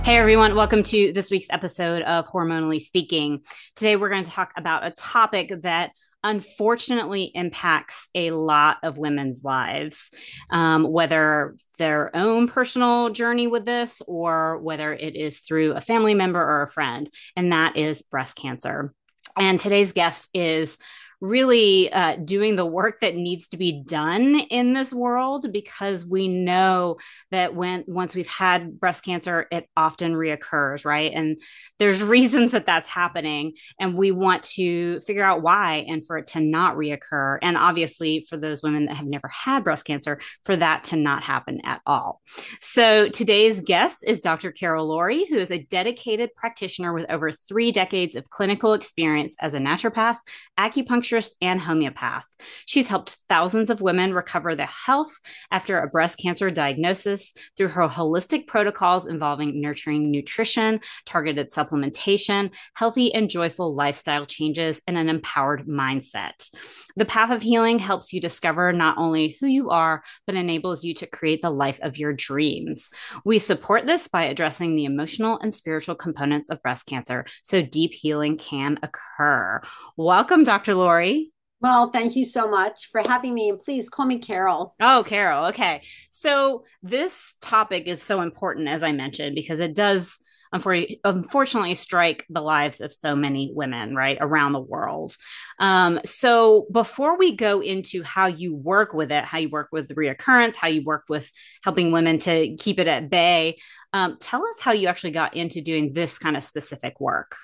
Hey 0.04 0.18
everyone, 0.18 0.54
welcome 0.54 0.82
to 0.82 1.14
this 1.14 1.30
week's 1.30 1.48
episode 1.48 2.02
of 2.02 2.28
Hormonally 2.28 2.78
Speaking. 2.78 3.40
Today 3.74 3.96
we're 3.96 4.10
going 4.10 4.22
to 4.22 4.30
talk 4.30 4.52
about 4.54 4.84
a 4.84 4.90
topic 4.90 5.50
that 5.62 5.92
unfortunately 6.22 7.32
impacts 7.34 8.10
a 8.14 8.30
lot 8.32 8.76
of 8.82 8.98
women's 8.98 9.42
lives, 9.44 10.10
um, 10.50 10.84
whether 10.84 11.56
their 11.78 12.14
own 12.14 12.48
personal 12.48 13.08
journey 13.08 13.46
with 13.46 13.64
this 13.64 14.02
or 14.06 14.58
whether 14.58 14.92
it 14.92 15.16
is 15.16 15.40
through 15.40 15.72
a 15.72 15.80
family 15.80 16.12
member 16.12 16.38
or 16.38 16.60
a 16.60 16.68
friend, 16.68 17.08
and 17.34 17.52
that 17.52 17.78
is 17.78 18.02
breast 18.02 18.36
cancer. 18.36 18.92
And 19.38 19.58
today's 19.58 19.94
guest 19.94 20.28
is 20.34 20.76
really 21.24 21.90
uh, 21.90 22.16
doing 22.16 22.54
the 22.54 22.66
work 22.66 23.00
that 23.00 23.16
needs 23.16 23.48
to 23.48 23.56
be 23.56 23.82
done 23.82 24.40
in 24.50 24.74
this 24.74 24.92
world 24.92 25.50
because 25.50 26.04
we 26.04 26.28
know 26.28 26.98
that 27.30 27.54
when 27.54 27.82
once 27.86 28.14
we've 28.14 28.28
had 28.28 28.78
breast 28.78 29.04
cancer 29.04 29.46
it 29.50 29.66
often 29.76 30.14
reoccurs 30.14 30.84
right? 30.84 31.12
And 31.14 31.40
there's 31.78 32.02
reasons 32.14 32.52
that 32.52 32.66
that's 32.66 32.88
happening 32.88 33.54
and 33.80 33.96
we 33.96 34.10
want 34.10 34.42
to 34.42 35.00
figure 35.00 35.24
out 35.24 35.40
why 35.40 35.86
and 35.88 36.06
for 36.06 36.18
it 36.18 36.26
to 36.28 36.40
not 36.40 36.76
reoccur. 36.76 37.38
And 37.40 37.56
obviously 37.56 38.26
for 38.28 38.36
those 38.36 38.62
women 38.62 38.86
that 38.86 38.96
have 38.96 39.06
never 39.06 39.28
had 39.28 39.64
breast 39.64 39.86
cancer 39.86 40.20
for 40.44 40.56
that 40.56 40.84
to 40.84 40.96
not 40.96 41.22
happen 41.22 41.60
at 41.64 41.80
all. 41.86 42.20
So 42.60 43.08
today's 43.08 43.62
guest 43.62 44.04
is 44.06 44.20
dr 44.20 44.52
carol 44.52 44.88
lourie 44.88 45.26
who 45.28 45.36
is 45.36 45.50
a 45.50 45.58
dedicated 45.58 46.34
practitioner 46.34 46.92
with 46.92 47.06
over 47.08 47.32
three 47.32 47.72
decades 47.72 48.14
of 48.14 48.28
clinical 48.28 48.74
experience 48.74 49.34
as 49.40 49.54
a 49.54 49.58
naturopath 49.58 50.18
acupuncture 50.58 51.13
and 51.40 51.60
homeopath. 51.60 52.26
She's 52.66 52.88
helped 52.88 53.16
thousands 53.28 53.70
of 53.70 53.80
women 53.80 54.14
recover 54.14 54.54
their 54.54 54.66
health 54.66 55.12
after 55.50 55.78
a 55.78 55.88
breast 55.88 56.18
cancer 56.18 56.50
diagnosis 56.50 57.32
through 57.56 57.68
her 57.68 57.88
holistic 57.88 58.46
protocols 58.46 59.06
involving 59.06 59.60
nurturing 59.60 60.10
nutrition, 60.10 60.80
targeted 61.06 61.50
supplementation, 61.50 62.52
healthy 62.74 63.12
and 63.14 63.30
joyful 63.30 63.74
lifestyle 63.74 64.26
changes, 64.26 64.80
and 64.86 64.98
an 64.98 65.08
empowered 65.08 65.66
mindset. 65.66 66.50
The 66.96 67.04
path 67.04 67.30
of 67.30 67.42
healing 67.42 67.78
helps 67.78 68.12
you 68.12 68.20
discover 68.20 68.72
not 68.72 68.98
only 68.98 69.36
who 69.40 69.46
you 69.46 69.70
are, 69.70 70.02
but 70.26 70.36
enables 70.36 70.84
you 70.84 70.94
to 70.94 71.06
create 71.06 71.42
the 71.42 71.50
life 71.50 71.80
of 71.82 71.98
your 71.98 72.12
dreams. 72.12 72.88
We 73.24 73.38
support 73.38 73.86
this 73.86 74.08
by 74.08 74.24
addressing 74.24 74.76
the 74.76 74.84
emotional 74.84 75.38
and 75.38 75.52
spiritual 75.52 75.96
components 75.96 76.50
of 76.50 76.62
breast 76.62 76.86
cancer 76.86 77.24
so 77.42 77.62
deep 77.62 77.92
healing 77.92 78.36
can 78.36 78.78
occur. 78.82 79.60
Welcome, 79.96 80.44
Dr. 80.44 80.74
Lourie. 80.94 81.30
Well, 81.60 81.90
thank 81.90 82.14
you 82.14 82.24
so 82.24 82.48
much 82.48 82.90
for 82.90 83.00
having 83.06 83.32
me. 83.32 83.48
And 83.48 83.58
please 83.58 83.88
call 83.88 84.06
me 84.06 84.18
Carol. 84.18 84.74
Oh, 84.80 85.02
Carol. 85.06 85.46
Okay. 85.46 85.82
So, 86.10 86.64
this 86.82 87.36
topic 87.40 87.86
is 87.86 88.02
so 88.02 88.20
important, 88.20 88.68
as 88.68 88.82
I 88.82 88.92
mentioned, 88.92 89.34
because 89.34 89.60
it 89.60 89.74
does 89.74 90.18
unfortunately 90.52 91.74
strike 91.74 92.24
the 92.30 92.40
lives 92.40 92.80
of 92.80 92.92
so 92.92 93.16
many 93.16 93.50
women 93.52 93.96
right 93.96 94.18
around 94.20 94.52
the 94.52 94.60
world 94.60 95.16
um, 95.58 95.98
so 96.04 96.68
before 96.70 97.18
we 97.18 97.34
go 97.34 97.60
into 97.60 98.04
how 98.04 98.26
you 98.26 98.54
work 98.54 98.94
with 98.94 99.10
it 99.10 99.24
how 99.24 99.38
you 99.38 99.48
work 99.48 99.66
with 99.72 99.88
the 99.88 99.96
reoccurrence 99.96 100.54
how 100.54 100.68
you 100.68 100.84
work 100.84 101.02
with 101.08 101.28
helping 101.64 101.90
women 101.90 102.20
to 102.20 102.54
keep 102.54 102.78
it 102.78 102.86
at 102.86 103.10
bay 103.10 103.56
um, 103.92 104.16
tell 104.20 104.46
us 104.46 104.60
how 104.60 104.70
you 104.70 104.86
actually 104.86 105.10
got 105.10 105.34
into 105.34 105.60
doing 105.60 105.92
this 105.92 106.20
kind 106.20 106.36
of 106.36 106.42
specific 106.44 107.00
work 107.00 107.34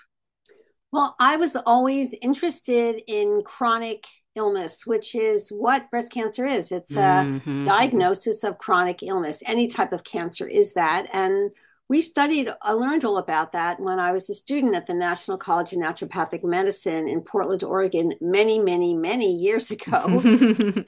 well 0.93 1.15
i 1.19 1.37
was 1.37 1.57
always 1.57 2.15
interested 2.23 3.03
in 3.07 3.43
chronic 3.45 4.07
illness, 4.37 4.87
which 4.87 5.15
is 5.15 5.51
what 5.51 5.91
breast 5.91 6.13
cancer 6.13 6.47
is. 6.47 6.73
It's 6.73 6.95
a 6.95 7.25
mm-hmm. 7.25 7.65
diagnosis 7.65 8.45
of 8.45 8.59
chronic 8.59 9.03
illness. 9.03 9.43
Any 9.47 9.67
type 9.67 9.93
of 9.93 10.05
cancer 10.05 10.47
is 10.47 10.75
that. 10.75 11.07
And 11.13 11.51
we 11.89 12.01
studied, 12.01 12.49
I 12.63 12.73
learned 12.73 13.05
all 13.05 13.19
about 13.19 13.53
that 13.53 13.81
when 13.81 13.99
I 13.99 14.13
was 14.13 14.31
a 14.31 14.35
student 14.35 14.77
at 14.77 14.87
the 14.87 14.95
National 14.95 15.37
College 15.37 15.73
of 15.73 15.81
Naturopathic 15.81 16.45
Medicine 16.45 17.09
in 17.09 17.21
Portland, 17.21 17.65
Oregon, 17.65 18.15
many, 18.21 18.61
many, 18.61 18.95
many 18.95 19.35
years 19.35 19.73
ago. 19.73 20.05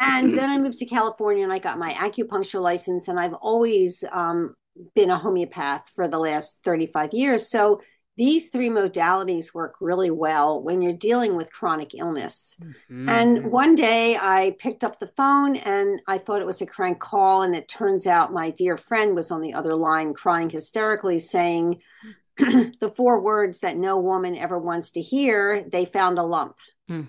and 0.01 0.39
then 0.39 0.51
I 0.51 0.59
moved 0.59 0.79
to 0.79 0.87
California 0.87 1.43
and 1.43 1.53
I 1.53 1.59
got 1.59 1.79
my 1.79 1.93
acupuncture 1.95 2.63
license. 2.63 3.09
And 3.09 3.19
I've 3.19 3.35
always 3.35 4.05
um, 4.13 4.55
been 4.95 5.11
a 5.11 5.19
homeopath 5.19 5.91
for 5.95 6.07
the 6.07 6.19
last 6.19 6.63
35 6.63 7.13
years. 7.13 7.51
So 7.51 7.81
these 8.17 8.49
three 8.49 8.69
modalities 8.69 9.55
work 9.55 9.77
really 9.81 10.11
well 10.11 10.63
when 10.63 10.83
you're 10.83 10.93
dealing 10.93 11.35
with 11.35 11.53
chronic 11.53 11.95
illness. 11.95 12.57
Mm-hmm. 12.63 13.09
And 13.09 13.51
one 13.51 13.75
day 13.75 14.17
I 14.17 14.57
picked 14.59 14.85
up 14.85 14.99
the 14.99 15.07
phone 15.07 15.57
and 15.57 16.01
I 16.07 16.19
thought 16.19 16.43
it 16.43 16.47
was 16.47 16.61
a 16.61 16.67
crank 16.67 17.01
call. 17.01 17.43
And 17.43 17.57
it 17.57 17.69
turns 17.69 18.07
out 18.07 18.33
my 18.33 18.51
dear 18.51 18.77
friend 18.77 19.15
was 19.15 19.31
on 19.31 19.41
the 19.41 19.55
other 19.55 19.75
line 19.75 20.13
crying 20.13 20.51
hysterically, 20.51 21.21
saying 21.21 21.83
the 22.37 22.93
four 22.95 23.21
words 23.21 23.61
that 23.61 23.77
no 23.79 23.99
woman 23.99 24.37
ever 24.37 24.59
wants 24.59 24.91
to 24.91 25.01
hear 25.01 25.63
they 25.63 25.87
found 25.87 26.19
a 26.19 26.23
lump. 26.23 26.57
Mm. 26.91 27.09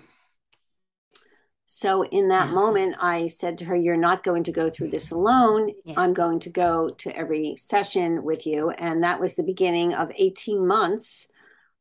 So 1.76 2.04
in 2.04 2.28
that 2.28 2.50
yeah. 2.50 2.54
moment, 2.54 2.94
I 3.00 3.26
said 3.26 3.58
to 3.58 3.64
her, 3.64 3.74
You're 3.74 3.96
not 3.96 4.22
going 4.22 4.44
to 4.44 4.52
go 4.52 4.70
through 4.70 4.90
this 4.90 5.10
alone. 5.10 5.72
Yeah. 5.84 5.94
I'm 5.96 6.14
going 6.14 6.38
to 6.40 6.48
go 6.48 6.90
to 6.90 7.16
every 7.16 7.56
session 7.56 8.22
with 8.22 8.46
you. 8.46 8.70
And 8.70 9.02
that 9.02 9.18
was 9.18 9.34
the 9.34 9.42
beginning 9.42 9.92
of 9.92 10.12
18 10.14 10.68
months 10.68 11.26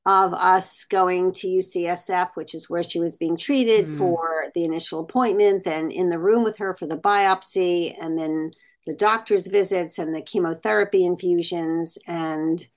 of 0.03 0.33
us 0.33 0.85
going 0.85 1.33
to 1.33 1.47
UCSF, 1.47 2.31
which 2.33 2.55
is 2.55 2.71
where 2.71 2.81
she 2.81 2.99
was 2.99 3.15
being 3.15 3.37
treated 3.37 3.85
mm. 3.85 3.97
for 3.99 4.45
the 4.55 4.63
initial 4.63 4.99
appointment, 4.99 5.63
then 5.63 5.91
in 5.91 6.09
the 6.09 6.17
room 6.17 6.43
with 6.43 6.57
her 6.57 6.73
for 6.73 6.87
the 6.87 6.97
biopsy, 6.97 7.93
and 8.01 8.17
then 8.17 8.51
the 8.87 8.95
doctor's 8.95 9.45
visits 9.45 9.99
and 9.99 10.11
the 10.11 10.23
chemotherapy 10.23 11.05
infusions. 11.05 11.99
And 12.07 12.67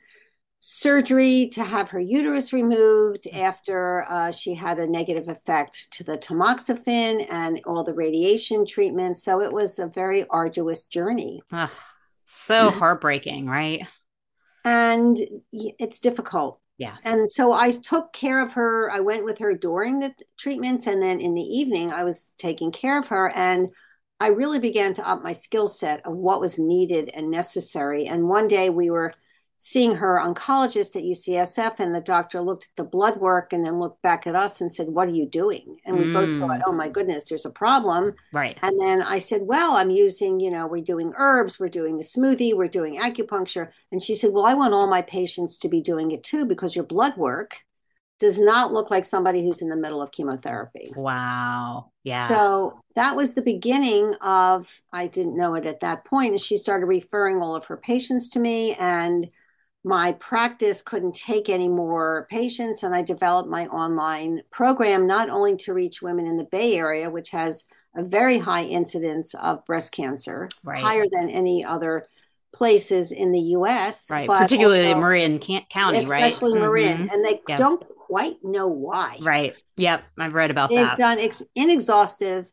surgery 0.58 1.48
to 1.52 1.62
have 1.62 1.90
her 1.90 2.00
uterus 2.00 2.52
removed 2.52 3.26
after 3.32 4.04
uh, 4.08 4.30
she 4.30 4.54
had 4.54 4.78
a 4.78 4.86
negative 4.86 5.28
effect 5.28 5.92
to 5.92 6.04
the 6.04 6.18
tamoxifen 6.18 7.26
and 7.30 7.60
all 7.66 7.84
the 7.84 7.94
radiation 7.94 8.66
treatment. 8.66 9.18
So 9.18 9.40
it 9.42 9.52
was 9.52 9.78
a 9.78 9.86
very 9.86 10.26
arduous 10.28 10.84
journey. 10.84 11.42
Ugh, 11.52 11.70
so 12.24 12.70
heartbreaking, 12.70 13.46
right? 13.46 13.86
And 14.64 15.16
it's 15.52 16.00
difficult. 16.00 16.60
Yeah. 16.78 16.96
And 17.04 17.30
so 17.30 17.52
I 17.52 17.70
took 17.70 18.12
care 18.12 18.40
of 18.40 18.52
her. 18.52 18.90
I 18.90 19.00
went 19.00 19.24
with 19.24 19.38
her 19.38 19.54
during 19.54 20.00
the 20.00 20.14
treatments. 20.38 20.86
And 20.86 21.02
then 21.02 21.20
in 21.20 21.34
the 21.34 21.42
evening, 21.42 21.92
I 21.92 22.04
was 22.04 22.32
taking 22.36 22.72
care 22.72 22.98
of 22.98 23.08
her. 23.08 23.30
And 23.34 23.70
I 24.18 24.28
really 24.28 24.58
began 24.58 24.92
to 24.94 25.08
up 25.08 25.22
my 25.22 25.32
skill 25.32 25.68
set 25.68 26.04
of 26.04 26.16
what 26.16 26.40
was 26.40 26.58
needed 26.58 27.10
and 27.14 27.30
necessary. 27.30 28.06
And 28.06 28.28
one 28.28 28.48
day 28.48 28.68
we 28.70 28.90
were 28.90 29.14
seeing 29.58 29.96
her 29.96 30.20
oncologist 30.22 30.96
at 30.96 31.04
UCSF, 31.04 31.80
and 31.80 31.94
the 31.94 32.00
doctor 32.00 32.40
looked 32.40 32.64
at 32.64 32.76
the 32.76 32.84
blood 32.84 33.18
work 33.18 33.52
and 33.52 33.64
then 33.64 33.78
looked 33.78 34.02
back 34.02 34.26
at 34.26 34.34
us 34.34 34.60
and 34.60 34.70
said, 34.70 34.88
What 34.88 35.08
are 35.08 35.12
you 35.12 35.26
doing? 35.26 35.76
And 35.84 35.96
we 35.96 36.04
mm. 36.04 36.12
both 36.12 36.38
thought, 36.38 36.62
Oh 36.66 36.72
my 36.72 36.88
goodness, 36.88 37.28
there's 37.28 37.46
a 37.46 37.50
problem. 37.50 38.14
Right. 38.32 38.58
And 38.62 38.78
then 38.78 39.02
I 39.02 39.18
said, 39.18 39.42
Well, 39.44 39.76
I'm 39.76 39.90
using, 39.90 40.40
you 40.40 40.50
know, 40.50 40.66
we're 40.66 40.82
doing 40.82 41.12
herbs, 41.16 41.58
we're 41.58 41.68
doing 41.68 41.96
the 41.96 42.04
smoothie, 42.04 42.54
we're 42.54 42.68
doing 42.68 42.98
acupuncture. 42.98 43.70
And 43.90 44.02
she 44.02 44.14
said, 44.14 44.32
Well, 44.32 44.46
I 44.46 44.54
want 44.54 44.74
all 44.74 44.86
my 44.86 45.02
patients 45.02 45.58
to 45.58 45.68
be 45.68 45.80
doing 45.80 46.10
it 46.10 46.22
too 46.22 46.44
because 46.44 46.76
your 46.76 46.84
blood 46.84 47.16
work 47.16 47.58
does 48.18 48.40
not 48.40 48.72
look 48.72 48.90
like 48.90 49.04
somebody 49.04 49.42
who's 49.42 49.60
in 49.60 49.68
the 49.68 49.76
middle 49.76 50.00
of 50.00 50.10
chemotherapy. 50.10 50.90
Wow. 50.96 51.90
Yeah. 52.02 52.28
So 52.28 52.80
that 52.94 53.14
was 53.14 53.34
the 53.34 53.42
beginning 53.42 54.14
of, 54.22 54.80
I 54.90 55.06
didn't 55.06 55.36
know 55.36 55.54
it 55.54 55.66
at 55.66 55.80
that 55.80 56.04
point. 56.04 56.30
And 56.30 56.40
she 56.40 56.56
started 56.56 56.86
referring 56.86 57.42
all 57.42 57.54
of 57.54 57.66
her 57.66 57.76
patients 57.76 58.30
to 58.30 58.40
me. 58.40 58.74
And 58.80 59.28
my 59.86 60.10
practice 60.14 60.82
couldn't 60.82 61.14
take 61.14 61.48
any 61.48 61.68
more 61.68 62.26
patients 62.28 62.82
and 62.82 62.94
i 62.94 63.00
developed 63.00 63.48
my 63.48 63.66
online 63.68 64.42
program 64.50 65.06
not 65.06 65.30
only 65.30 65.56
to 65.56 65.72
reach 65.72 66.02
women 66.02 66.26
in 66.26 66.36
the 66.36 66.44
bay 66.44 66.76
area 66.76 67.08
which 67.08 67.30
has 67.30 67.64
a 67.94 68.02
very 68.02 68.36
high 68.36 68.64
incidence 68.64 69.32
of 69.34 69.64
breast 69.64 69.92
cancer 69.92 70.48
right. 70.64 70.82
higher 70.82 71.06
than 71.10 71.30
any 71.30 71.64
other 71.64 72.08
places 72.52 73.12
in 73.12 73.30
the 73.30 73.38
us 73.38 74.10
right 74.10 74.28
particularly 74.28 74.88
also, 74.88 75.00
marin 75.00 75.38
county 75.38 75.98
especially 75.98 76.10
right 76.10 76.32
especially 76.32 76.58
marin 76.58 76.98
mm-hmm. 76.98 77.14
and 77.14 77.24
they 77.24 77.40
yep. 77.48 77.58
don't 77.58 77.88
quite 77.90 78.42
know 78.42 78.66
why 78.66 79.16
right 79.22 79.54
yep 79.76 80.02
i've 80.18 80.34
read 80.34 80.50
about 80.50 80.68
They've 80.70 80.78
that 80.78 80.96
they've 80.96 80.98
done 80.98 81.18
ex- 81.20 81.42
inexhaustive 81.54 82.50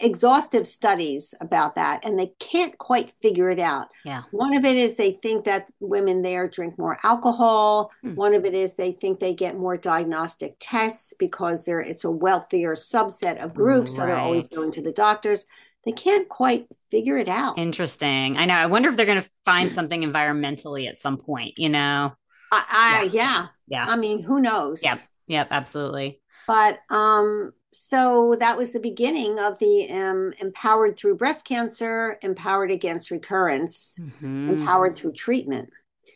exhaustive 0.00 0.66
studies 0.66 1.34
about 1.40 1.74
that 1.76 2.04
and 2.04 2.18
they 2.18 2.32
can't 2.38 2.76
quite 2.78 3.12
figure 3.22 3.50
it 3.50 3.58
out. 3.58 3.88
Yeah. 4.04 4.22
One 4.30 4.54
of 4.54 4.64
it 4.64 4.76
is 4.76 4.96
they 4.96 5.12
think 5.12 5.44
that 5.44 5.66
women 5.80 6.22
there 6.22 6.48
drink 6.48 6.78
more 6.78 6.98
alcohol. 7.02 7.90
Hmm. 8.02 8.14
One 8.14 8.34
of 8.34 8.44
it 8.44 8.54
is 8.54 8.74
they 8.74 8.92
think 8.92 9.18
they 9.18 9.34
get 9.34 9.56
more 9.56 9.76
diagnostic 9.76 10.56
tests 10.60 11.14
because 11.18 11.64
they're 11.64 11.80
it's 11.80 12.04
a 12.04 12.10
wealthier 12.10 12.74
subset 12.74 13.42
of 13.42 13.54
groups, 13.54 13.92
right. 13.92 13.96
so 13.96 14.06
they're 14.06 14.16
always 14.16 14.48
going 14.48 14.72
to 14.72 14.82
the 14.82 14.92
doctors. 14.92 15.46
They 15.84 15.92
can't 15.92 16.28
quite 16.28 16.66
figure 16.90 17.16
it 17.16 17.28
out. 17.28 17.58
Interesting. 17.58 18.36
I 18.36 18.44
know. 18.44 18.54
I 18.54 18.66
wonder 18.66 18.90
if 18.90 18.96
they're 18.96 19.06
going 19.06 19.22
to 19.22 19.30
find 19.44 19.72
something 19.72 20.02
environmentally 20.02 20.86
at 20.86 20.98
some 20.98 21.16
point, 21.16 21.54
you 21.56 21.70
know. 21.70 22.12
I, 22.52 22.64
I 22.70 23.02
yeah. 23.04 23.10
yeah. 23.12 23.46
Yeah. 23.68 23.86
I 23.86 23.96
mean, 23.96 24.22
who 24.22 24.40
knows? 24.40 24.82
Yep. 24.82 24.98
Yep, 25.28 25.48
absolutely. 25.50 26.20
But 26.46 26.80
um 26.90 27.52
so 27.80 28.34
that 28.40 28.58
was 28.58 28.72
the 28.72 28.80
beginning 28.80 29.38
of 29.38 29.58
the 29.60 29.88
um, 29.90 30.34
empowered 30.40 30.96
through 30.96 31.16
breast 31.16 31.44
cancer, 31.44 32.18
empowered 32.22 32.72
against 32.72 33.10
recurrence, 33.12 34.00
mm-hmm. 34.02 34.50
empowered 34.50 34.96
through 34.96 35.12
treatment. 35.12 35.70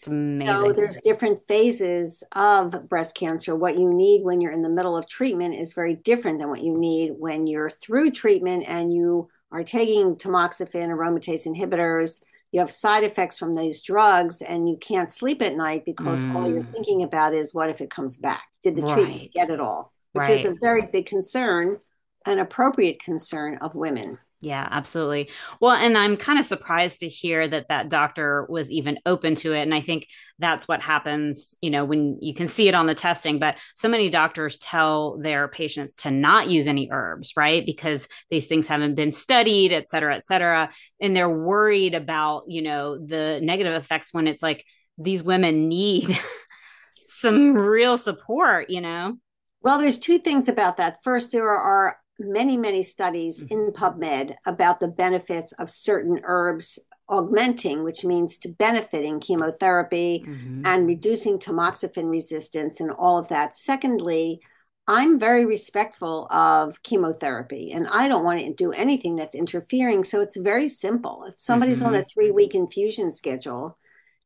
So 0.05 0.73
there's 0.73 1.01
different 1.01 1.47
phases 1.47 2.25
of 2.33 2.89
breast 2.89 3.15
cancer. 3.15 3.55
What 3.55 3.79
you 3.79 3.89
need 3.89 4.25
when 4.25 4.41
you're 4.41 4.51
in 4.51 4.63
the 4.63 4.69
middle 4.69 4.97
of 4.97 5.07
treatment 5.07 5.55
is 5.55 5.73
very 5.73 5.95
different 5.95 6.41
than 6.41 6.51
what 6.51 6.65
you 6.65 6.77
need 6.77 7.13
when 7.17 7.47
you're 7.47 7.71
through 7.71 8.11
treatment 8.11 8.65
and 8.67 8.93
you 8.93 9.29
are 9.53 9.63
taking 9.63 10.17
tamoxifen, 10.17 10.89
aromatase 10.89 11.47
inhibitors. 11.47 12.21
You 12.51 12.59
have 12.59 12.73
side 12.73 13.05
effects 13.05 13.39
from 13.39 13.55
these 13.55 13.81
drugs 13.83 14.43
and 14.43 14.69
you 14.69 14.77
can't 14.77 15.11
sleep 15.11 15.41
at 15.41 15.57
night 15.57 15.85
because 15.85 16.25
mm. 16.25 16.35
all 16.35 16.51
you're 16.51 16.61
mm. 16.61 16.73
thinking 16.73 17.05
about 17.05 17.35
is 17.35 17.55
what 17.55 17.71
if 17.71 17.81
it 17.81 17.89
comes 17.89 18.17
back? 18.17 18.43
Did 18.65 18.75
the 18.75 18.83
right. 18.83 18.95
treatment 18.95 19.33
get 19.33 19.49
it 19.49 19.61
all? 19.61 19.93
Which 20.13 20.29
right. 20.29 20.39
is 20.39 20.45
a 20.45 20.55
very 20.61 20.87
big 20.87 21.07
concern, 21.07 21.79
an 22.27 22.39
appropriate 22.39 23.03
concern 23.03 23.59
of 23.59 23.75
women. 23.75 24.19
Yeah, 24.43 24.67
absolutely. 24.73 25.31
Well, 25.61 25.71
and 25.71 25.97
I'm 25.97 26.17
kind 26.17 26.37
of 26.37 26.45
surprised 26.45 26.99
to 27.01 27.09
hear 27.09 27.47
that 27.47 27.69
that 27.69 27.89
doctor 27.89 28.45
was 28.49 28.69
even 28.73 28.99
open 29.07 29.37
to 29.37 29.53
it. 29.53 29.63
And 29.63 29.73
I 29.73 29.81
think 29.81 30.09
that's 30.41 30.67
what 30.67 30.83
happens, 30.83 31.55
you 31.61 31.71
know, 31.71 31.85
when 31.85 32.19
you 32.21 32.35
can 32.35 32.49
see 32.49 32.67
it 32.67 32.75
on 32.75 32.87
the 32.87 32.95
testing. 32.95 33.39
But 33.39 33.57
so 33.77 33.89
many 33.89 34.11
doctors 34.11 34.59
tell 34.59 35.17
their 35.19 35.47
patients 35.47 35.93
to 35.93 36.11
not 36.11 36.51
use 36.51 36.67
any 36.67 36.89
herbs, 36.91 37.35
right? 37.37 37.65
Because 37.65 38.09
these 38.31 38.49
things 38.49 38.67
haven't 38.67 38.97
been 38.97 39.13
studied, 39.13 39.73
et 39.73 39.89
cetera, 39.89 40.17
et 40.17 40.25
cetera. 40.25 40.71
And 41.01 41.15
they're 41.15 41.31
worried 41.31 41.95
about, 41.95 42.43
you 42.49 42.63
know, 42.63 42.99
the 42.99 43.39
negative 43.41 43.75
effects 43.75 44.13
when 44.13 44.27
it's 44.27 44.43
like 44.43 44.65
these 44.99 45.23
women 45.23 45.69
need 45.69 46.09
some 47.05 47.55
real 47.55 47.97
support, 47.97 48.71
you 48.71 48.81
know? 48.81 49.19
Well, 49.63 49.79
there's 49.79 49.99
two 49.99 50.19
things 50.19 50.49
about 50.49 50.77
that. 50.77 51.03
First, 51.03 51.33
there 51.33 51.49
are 51.49 51.99
many, 52.19 52.57
many 52.57 52.83
studies 52.83 53.43
mm-hmm. 53.43 53.55
in 53.55 53.73
PubMed 53.73 54.35
about 54.47 54.81
the 54.81 54.89
benefits 54.89 55.53
of 55.53 55.71
certain 55.71 56.21
herbs 56.25 56.79
augmenting, 57.09 57.85
which 57.85 58.05
means 58.05 58.39
to 58.39 58.49
benefiting 58.49 59.21
chemotherapy 59.21 60.25
mm-hmm. 60.27 60.63
and 60.65 60.87
reducing 60.87 61.39
tamoxifen 61.39 62.11
resistance 62.11 62.81
and 62.81 62.91
all 62.91 63.19
of 63.19 63.29
that. 63.29 63.55
Secondly, 63.55 64.41
I'm 64.89 65.19
very 65.19 65.47
respectful 65.47 66.27
of 66.31 66.83
chemotherapy 66.83 67.71
and 67.71 67.87
I 67.87 68.09
don't 68.09 68.25
want 68.25 68.41
to 68.41 68.53
do 68.53 68.73
anything 68.73 69.15
that's 69.15 69.35
interfering. 69.35 70.03
So 70.03 70.21
it's 70.21 70.37
very 70.37 70.69
simple. 70.69 71.25
If 71.29 71.35
somebody's 71.39 71.79
mm-hmm. 71.79 71.89
on 71.89 71.95
a 71.95 72.05
three 72.05 72.31
week 72.31 72.55
infusion 72.55 73.13
schedule, 73.13 73.79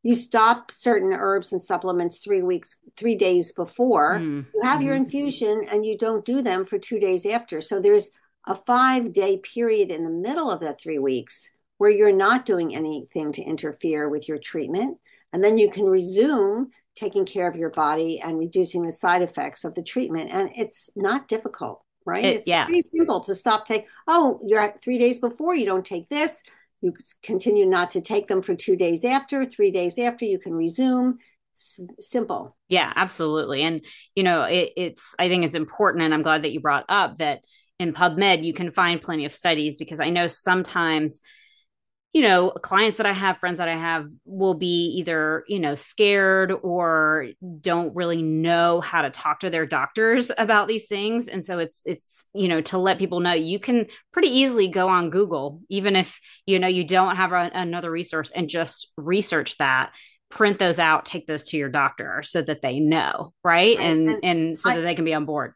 you 0.06 0.14
stop 0.14 0.70
certain 0.70 1.12
herbs 1.12 1.52
and 1.52 1.60
supplements 1.60 2.18
three 2.18 2.40
weeks, 2.40 2.76
three 2.96 3.16
days 3.16 3.50
before 3.50 4.18
mm. 4.20 4.46
you 4.54 4.62
have 4.62 4.80
your 4.80 4.94
mm-hmm. 4.94 5.02
infusion 5.02 5.62
and 5.68 5.84
you 5.84 5.98
don't 5.98 6.24
do 6.24 6.42
them 6.42 6.64
for 6.64 6.78
two 6.78 7.00
days 7.00 7.26
after. 7.26 7.60
So 7.60 7.80
there's 7.80 8.12
a 8.46 8.54
five 8.54 9.12
day 9.12 9.38
period 9.38 9.90
in 9.90 10.04
the 10.04 10.10
middle 10.10 10.48
of 10.48 10.60
that 10.60 10.80
three 10.80 11.00
weeks 11.00 11.50
where 11.78 11.90
you're 11.90 12.12
not 12.12 12.46
doing 12.46 12.72
anything 12.72 13.32
to 13.32 13.42
interfere 13.42 14.08
with 14.08 14.28
your 14.28 14.38
treatment. 14.38 14.98
And 15.32 15.42
then 15.42 15.58
you 15.58 15.68
can 15.68 15.86
resume 15.86 16.70
taking 16.94 17.24
care 17.24 17.48
of 17.50 17.56
your 17.56 17.70
body 17.70 18.20
and 18.20 18.38
reducing 18.38 18.86
the 18.86 18.92
side 18.92 19.22
effects 19.22 19.64
of 19.64 19.74
the 19.74 19.82
treatment. 19.82 20.30
And 20.32 20.52
it's 20.54 20.88
not 20.94 21.26
difficult, 21.26 21.82
right? 22.04 22.24
It, 22.24 22.36
it's 22.36 22.48
yeah. 22.48 22.64
pretty 22.66 22.82
simple 22.82 23.18
to 23.22 23.34
stop 23.34 23.66
take. 23.66 23.88
Oh, 24.06 24.38
you're 24.46 24.72
three 24.80 24.98
days 24.98 25.18
before, 25.18 25.56
you 25.56 25.66
don't 25.66 25.84
take 25.84 26.08
this 26.08 26.44
you 26.86 26.94
continue 27.22 27.66
not 27.66 27.90
to 27.90 28.00
take 28.00 28.26
them 28.26 28.42
for 28.42 28.54
two 28.54 28.76
days 28.76 29.04
after, 29.04 29.44
three 29.44 29.70
days 29.70 29.98
after, 29.98 30.24
you 30.24 30.38
can 30.38 30.54
resume. 30.54 31.18
S- 31.54 31.80
simple. 31.98 32.56
Yeah, 32.68 32.92
absolutely. 32.94 33.62
And, 33.62 33.84
you 34.14 34.22
know, 34.22 34.42
it, 34.44 34.72
it's, 34.76 35.14
I 35.18 35.28
think 35.28 35.44
it's 35.44 35.54
important, 35.54 36.04
and 36.04 36.14
I'm 36.14 36.22
glad 36.22 36.42
that 36.42 36.52
you 36.52 36.60
brought 36.60 36.84
up 36.88 37.18
that 37.18 37.40
in 37.78 37.92
PubMed, 37.92 38.44
you 38.44 38.52
can 38.52 38.70
find 38.70 39.02
plenty 39.02 39.24
of 39.24 39.32
studies 39.32 39.76
because 39.76 40.00
I 40.00 40.10
know 40.10 40.28
sometimes 40.28 41.20
you 42.16 42.22
know, 42.22 42.48
clients 42.48 42.96
that 42.96 43.04
I 43.04 43.12
have, 43.12 43.36
friends 43.36 43.58
that 43.58 43.68
I 43.68 43.76
have 43.76 44.08
will 44.24 44.54
be 44.54 44.86
either, 44.96 45.44
you 45.48 45.60
know, 45.60 45.74
scared 45.74 46.50
or 46.50 47.26
don't 47.60 47.94
really 47.94 48.22
know 48.22 48.80
how 48.80 49.02
to 49.02 49.10
talk 49.10 49.40
to 49.40 49.50
their 49.50 49.66
doctors 49.66 50.32
about 50.38 50.66
these 50.66 50.88
things. 50.88 51.28
And 51.28 51.44
so 51.44 51.58
it's, 51.58 51.82
it's, 51.84 52.30
you 52.32 52.48
know, 52.48 52.62
to 52.62 52.78
let 52.78 52.98
people 52.98 53.20
know 53.20 53.34
you 53.34 53.58
can 53.58 53.88
pretty 54.12 54.30
easily 54.30 54.66
go 54.66 54.88
on 54.88 55.10
Google, 55.10 55.60
even 55.68 55.94
if, 55.94 56.18
you 56.46 56.58
know, 56.58 56.68
you 56.68 56.84
don't 56.84 57.16
have 57.16 57.32
a, 57.32 57.50
another 57.52 57.90
resource 57.90 58.30
and 58.30 58.48
just 58.48 58.94
research 58.96 59.58
that 59.58 59.92
print 60.30 60.58
those 60.58 60.78
out 60.78 61.04
take 61.04 61.26
those 61.26 61.50
to 61.50 61.58
your 61.58 61.68
doctor 61.68 62.22
so 62.24 62.40
that 62.40 62.62
they 62.62 62.80
know 62.80 63.32
right, 63.44 63.76
right. 63.76 63.78
And, 63.78 64.08
and, 64.08 64.24
and 64.24 64.58
so 64.58 64.70
I, 64.70 64.76
that 64.76 64.82
they 64.82 64.94
can 64.94 65.04
be 65.04 65.14
on 65.14 65.26
board 65.26 65.52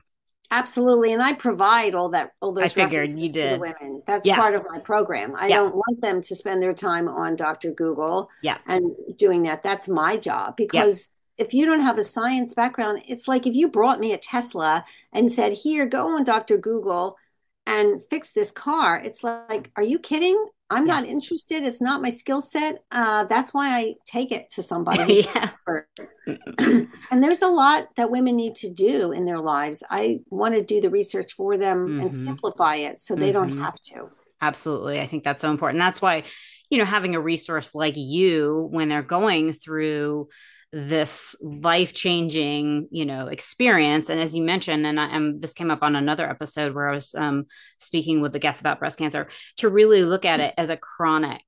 Absolutely, 0.52 1.12
and 1.12 1.22
I 1.22 1.34
provide 1.34 1.94
all 1.94 2.08
that 2.10 2.32
all 2.40 2.52
those 2.52 2.64
I 2.64 2.68
figured 2.68 3.08
you 3.10 3.30
did. 3.30 3.50
to 3.50 3.54
the 3.54 3.60
women. 3.60 4.02
That's 4.04 4.26
yeah. 4.26 4.36
part 4.36 4.56
of 4.56 4.64
my 4.68 4.78
program. 4.78 5.34
I 5.36 5.46
yeah. 5.46 5.58
don't 5.58 5.74
want 5.74 6.00
them 6.00 6.20
to 6.22 6.34
spend 6.34 6.60
their 6.60 6.72
time 6.74 7.06
on 7.08 7.36
Dr. 7.36 7.70
Google 7.70 8.28
yeah. 8.42 8.58
and 8.66 8.90
doing 9.16 9.44
that. 9.44 9.62
That's 9.62 9.88
my 9.88 10.16
job 10.16 10.56
because 10.56 11.12
yeah. 11.38 11.46
if 11.46 11.54
you 11.54 11.66
don't 11.66 11.82
have 11.82 11.98
a 11.98 12.04
science 12.04 12.52
background, 12.52 13.02
it's 13.08 13.28
like 13.28 13.46
if 13.46 13.54
you 13.54 13.68
brought 13.68 14.00
me 14.00 14.12
a 14.12 14.18
Tesla 14.18 14.84
and 15.12 15.30
said, 15.30 15.52
"Here, 15.52 15.86
go 15.86 16.08
on 16.08 16.24
Dr. 16.24 16.58
Google 16.58 17.16
and 17.64 18.04
fix 18.04 18.32
this 18.32 18.50
car." 18.50 18.98
It's 18.98 19.22
like, 19.22 19.70
"Are 19.76 19.84
you 19.84 20.00
kidding? 20.00 20.44
I'm 20.70 20.86
yeah. 20.86 21.00
not 21.00 21.08
interested. 21.08 21.64
It's 21.64 21.82
not 21.82 22.00
my 22.00 22.10
skill 22.10 22.40
set. 22.40 22.84
Uh, 22.92 23.24
that's 23.24 23.52
why 23.52 23.76
I 23.76 23.94
take 24.06 24.30
it 24.30 24.50
to 24.50 24.62
somebody 24.62 25.14
yeah. 25.34 25.42
expert. 25.42 25.88
and 26.26 26.88
there's 27.10 27.42
a 27.42 27.48
lot 27.48 27.88
that 27.96 28.10
women 28.10 28.36
need 28.36 28.54
to 28.56 28.70
do 28.70 29.10
in 29.10 29.24
their 29.24 29.40
lives. 29.40 29.82
I 29.90 30.20
want 30.30 30.54
to 30.54 30.62
do 30.62 30.80
the 30.80 30.90
research 30.90 31.34
for 31.34 31.56
them 31.56 31.88
mm-hmm. 31.88 32.00
and 32.00 32.12
simplify 32.12 32.76
it 32.76 33.00
so 33.00 33.14
they 33.14 33.32
mm-hmm. 33.32 33.48
don't 33.48 33.58
have 33.58 33.80
to. 33.82 34.10
Absolutely. 34.40 35.00
I 35.00 35.06
think 35.06 35.24
that's 35.24 35.42
so 35.42 35.50
important. 35.50 35.80
That's 35.80 36.00
why, 36.00 36.22
you 36.70 36.78
know, 36.78 36.84
having 36.84 37.14
a 37.14 37.20
resource 37.20 37.74
like 37.74 37.96
you 37.96 38.68
when 38.70 38.88
they're 38.88 39.02
going 39.02 39.52
through 39.52 40.28
this 40.72 41.34
life 41.42 41.92
changing, 41.92 42.88
you 42.90 43.04
know, 43.04 43.26
experience. 43.26 44.08
And 44.08 44.20
as 44.20 44.36
you 44.36 44.42
mentioned, 44.42 44.86
and 44.86 45.00
I 45.00 45.14
am 45.14 45.40
this 45.40 45.52
came 45.52 45.70
up 45.70 45.82
on 45.82 45.96
another 45.96 46.28
episode 46.28 46.74
where 46.74 46.88
I 46.88 46.94
was 46.94 47.14
um, 47.14 47.46
speaking 47.78 48.20
with 48.20 48.32
the 48.32 48.38
guest 48.38 48.60
about 48.60 48.78
breast 48.78 48.98
cancer, 48.98 49.28
to 49.58 49.68
really 49.68 50.04
look 50.04 50.24
at 50.24 50.40
it 50.40 50.54
as 50.56 50.70
a 50.70 50.76
chronic 50.76 51.42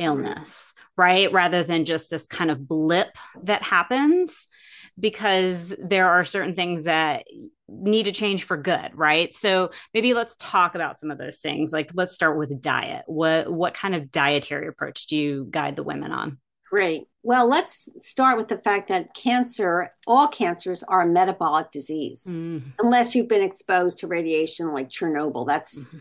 illness, 0.00 0.74
right? 0.96 1.32
Rather 1.32 1.62
than 1.62 1.84
just 1.84 2.10
this 2.10 2.26
kind 2.26 2.50
of 2.50 2.66
blip 2.66 3.16
that 3.44 3.62
happens 3.62 4.48
because 4.98 5.74
there 5.78 6.08
are 6.08 6.24
certain 6.24 6.54
things 6.54 6.84
that 6.84 7.24
need 7.68 8.04
to 8.04 8.12
change 8.12 8.44
for 8.44 8.56
good 8.56 8.90
right 8.94 9.34
so 9.34 9.70
maybe 9.92 10.14
let's 10.14 10.36
talk 10.36 10.76
about 10.76 10.96
some 10.98 11.10
of 11.10 11.18
those 11.18 11.40
things 11.40 11.72
like 11.72 11.90
let's 11.94 12.14
start 12.14 12.38
with 12.38 12.60
diet 12.60 13.02
what 13.06 13.50
what 13.50 13.74
kind 13.74 13.94
of 13.94 14.12
dietary 14.12 14.68
approach 14.68 15.06
do 15.06 15.16
you 15.16 15.48
guide 15.50 15.74
the 15.74 15.82
women 15.82 16.12
on 16.12 16.38
Great. 16.74 17.04
Well, 17.26 17.48
let's 17.48 17.88
start 18.00 18.36
with 18.36 18.48
the 18.48 18.58
fact 18.58 18.88
that 18.88 19.14
cancer, 19.14 19.90
all 20.06 20.28
cancers 20.28 20.82
are 20.82 21.00
a 21.00 21.06
metabolic 21.06 21.70
disease, 21.70 22.26
mm. 22.28 22.62
unless 22.78 23.14
you've 23.14 23.28
been 23.28 23.42
exposed 23.42 23.98
to 24.00 24.06
radiation 24.06 24.74
like 24.74 24.90
Chernobyl. 24.90 25.46
That's 25.46 25.86
mm-hmm. 25.86 25.98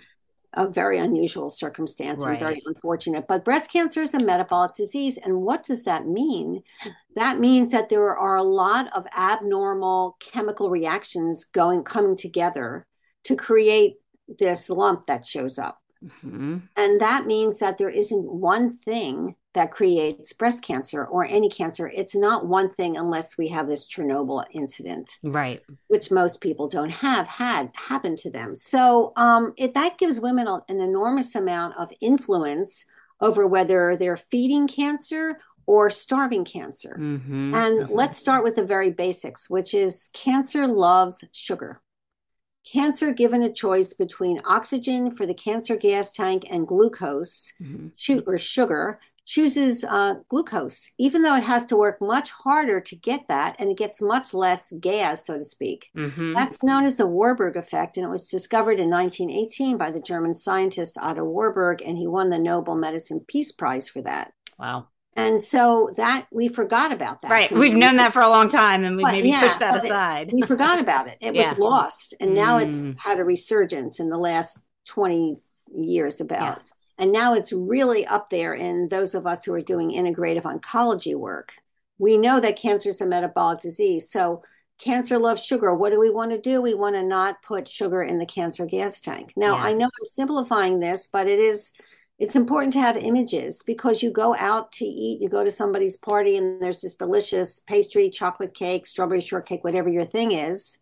a 0.56 0.68
very 0.68 0.98
unusual 0.98 1.50
circumstance 1.50 2.26
right. 2.26 2.32
and 2.32 2.40
very 2.40 2.62
unfortunate. 2.66 3.26
But 3.26 3.46
breast 3.46 3.72
cancer 3.72 4.02
is 4.02 4.14
a 4.14 4.20
metabolic 4.20 4.74
disease. 4.74 5.18
And 5.18 5.44
what 5.44 5.64
does 5.64 5.84
that 5.84 6.06
mean? 6.06 6.62
That 7.16 7.40
means 7.40 7.72
that 7.72 7.88
there 7.88 8.18
are 8.18 8.36
a 8.36 8.44
lot 8.44 8.94
of 8.94 9.08
abnormal 9.18 10.18
chemical 10.20 10.70
reactions 10.70 11.46
going 11.46 11.86
coming 11.86 12.18
together 12.18 12.86
to 13.24 13.38
create 13.38 13.96
this 14.28 14.70
lump 14.70 15.06
that 15.06 15.26
shows 15.26 15.58
up. 15.58 15.83
Mm-hmm. 16.04 16.58
And 16.76 17.02
that 17.02 17.26
means 17.26 17.60
that 17.60 17.78
there 17.78 17.90
isn't 17.90 18.24
one 18.24 18.76
thing 18.78 19.36
that 19.54 19.72
creates 19.72 20.34
breast 20.34 20.64
cancer 20.64 21.06
or 21.06 21.26
any 21.26 21.50
cancer. 21.50 21.90
It's 21.94 22.16
not 22.16 22.48
one 22.48 22.70
thing 22.70 22.98
unless 22.98 23.38
we 23.38 23.50
have 23.50 23.68
this 23.68 23.88
Chernobyl 23.88 24.44
incident, 24.52 25.18
right? 25.22 25.62
Which 25.88 26.12
most 26.12 26.42
people 26.42 26.68
don't 26.68 26.90
have 26.90 27.28
had 27.28 27.72
happen 27.76 28.16
to 28.18 28.32
them. 28.32 28.56
So 28.56 29.14
um, 29.16 29.54
it 29.58 29.74
that 29.76 29.98
gives 29.98 30.20
women 30.20 30.48
an 30.48 30.80
enormous 30.80 31.36
amount 31.36 31.78
of 31.78 31.92
influence 32.02 32.86
over 33.22 33.46
whether 33.46 33.96
they're 33.96 34.18
feeding 34.18 34.68
cancer 34.68 35.40
or 35.66 35.90
starving 35.90 36.44
cancer. 36.44 36.98
Mm-hmm. 37.00 37.56
And 37.56 37.80
mm-hmm. 37.80 37.94
let's 37.94 38.18
start 38.18 38.44
with 38.44 38.56
the 38.56 38.66
very 38.66 38.90
basics, 38.90 39.50
which 39.50 39.74
is 39.74 40.10
cancer 40.14 40.68
loves 40.68 41.24
sugar. 41.32 41.80
Cancer 42.72 43.12
given 43.12 43.44
a 43.44 43.52
choice 43.52 43.94
between 43.94 44.42
oxygen 44.46 45.12
for 45.12 45.26
the 45.26 45.34
cancer 45.34 45.76
gas 45.76 46.12
tank 46.12 46.46
and 46.50 46.68
glucose, 46.68 47.52
mm-hmm. 47.62 47.88
shoot 47.96 48.24
or 48.26 48.38
sugar, 48.38 49.00
chooses 49.26 49.84
uh, 49.84 50.16
glucose, 50.28 50.92
even 50.98 51.22
though 51.22 51.36
it 51.36 51.44
has 51.44 51.66
to 51.66 51.78
work 51.78 52.02
much 52.02 52.32
harder 52.32 52.82
to 52.82 52.96
get 52.96 53.28
that 53.28 53.56
and 53.60 53.70
it 53.70 53.78
gets 53.78 54.02
much 54.02 54.34
less 54.34 54.74
gas, 54.80 55.26
so 55.26 55.38
to 55.38 55.46
speak. 55.46 55.90
Mm-hmm. 55.96 56.34
That's 56.34 56.64
known 56.64 56.84
as 56.84 56.98
the 56.98 57.08
Warburg 57.08 57.56
effect, 57.56 57.98
and 57.98 58.06
it 58.06 58.10
was 58.10 58.30
discovered 58.30 58.80
in 58.80 58.90
1918 58.90 59.78
by 59.78 59.92
the 59.92 60.02
German 60.02 60.36
scientist 60.36 60.98
Otto 61.02 61.24
Warburg, 61.24 61.82
and 61.82 61.98
he 61.98 62.08
won 62.08 62.30
the 62.30 62.40
Nobel 62.40 62.76
Medicine 62.76 63.22
Peace 63.28 63.52
Prize 63.52 63.88
for 63.88 64.02
that. 64.02 64.34
Wow. 64.60 64.88
And 65.16 65.42
so 65.42 65.92
that 65.96 66.28
we 66.32 66.48
forgot 66.48 66.92
about 66.92 67.22
that. 67.22 67.32
Right. 67.32 67.52
We've 67.52 67.74
known 67.74 67.98
that 67.98 68.14
for 68.14 68.22
a 68.22 68.30
long 68.30 68.50
time 68.50 68.84
and 68.84 68.98
we 68.98 69.04
maybe 69.04 69.30
yeah, 69.30 69.42
pushed 69.42 69.60
that 69.60 69.78
aside. 69.78 70.30
It, 70.30 70.34
we 70.34 70.42
forgot 70.42 70.80
about 70.80 71.08
it. 71.08 71.18
It 71.22 71.36
yeah. 71.36 71.50
was 71.50 71.60
lost. 71.60 72.16
And 72.20 72.34
now 72.34 72.60
mm. 72.60 72.92
it's 72.92 73.00
had 73.00 73.20
a 73.20 73.24
resurgence 73.24 74.00
in 74.00 74.10
the 74.10 74.18
last 74.18 74.68
20 74.86 75.38
years 75.76 76.20
about. 76.20 76.58
Yeah. 76.58 76.64
And 76.98 77.12
now 77.12 77.34
it's 77.34 77.54
really 77.54 78.06
up 78.06 78.30
there 78.30 78.54
in 78.54 78.88
those 78.90 79.14
of 79.14 79.28
us 79.28 79.46
who 79.46 79.54
are 79.54 79.62
doing 79.62 79.92
integrative 79.92 80.44
oncology 80.44 81.16
work. 81.16 81.54
We 82.00 82.18
know 82.18 82.40
that 82.40 82.58
cancer 82.58 82.90
is 82.90 83.02
a 83.02 83.06
metabolic 83.06 83.60
disease. 83.60 84.10
So 84.10 84.44
cancer 84.80 85.18
loves 85.18 85.44
sugar. 85.44 85.74
What 85.74 85.92
do 85.92 86.00
we 86.00 86.10
want 86.10 86.32
to 86.32 86.42
do? 86.42 86.62
We 86.62 86.74
want 86.74 86.96
to 86.96 87.04
not 87.04 87.42
put 87.42 87.68
sugar 87.68 88.02
in 88.02 88.18
the 88.18 88.26
cancer 88.26 88.66
gas 88.66 89.00
tank. 89.00 89.34
Now, 89.36 89.56
I 89.56 89.74
know 89.74 89.86
I'm 89.86 90.06
simplifying 90.06 90.80
this, 90.80 91.08
but 91.08 91.28
it 91.28 91.40
is 91.40 91.74
it's 92.24 92.38
important 92.38 92.72
to 92.72 92.80
have 92.80 92.96
images 92.96 93.64
because 93.64 94.02
you 94.02 94.10
go 94.10 94.34
out 94.38 94.72
to 94.72 94.86
eat, 94.86 95.22
you 95.22 95.28
go 95.28 95.44
to 95.44 95.52
somebody's 95.52 95.98
party, 95.98 96.38
and 96.38 96.62
there's 96.62 96.80
this 96.80 96.96
delicious 96.96 97.60
pastry, 97.60 98.10
chocolate 98.10 98.54
cake, 98.54 98.88
strawberry 98.88 99.20
shortcake, 99.20 99.62
whatever 99.62 99.90
your 99.90 100.06
thing 100.06 100.32
is. 100.32 100.78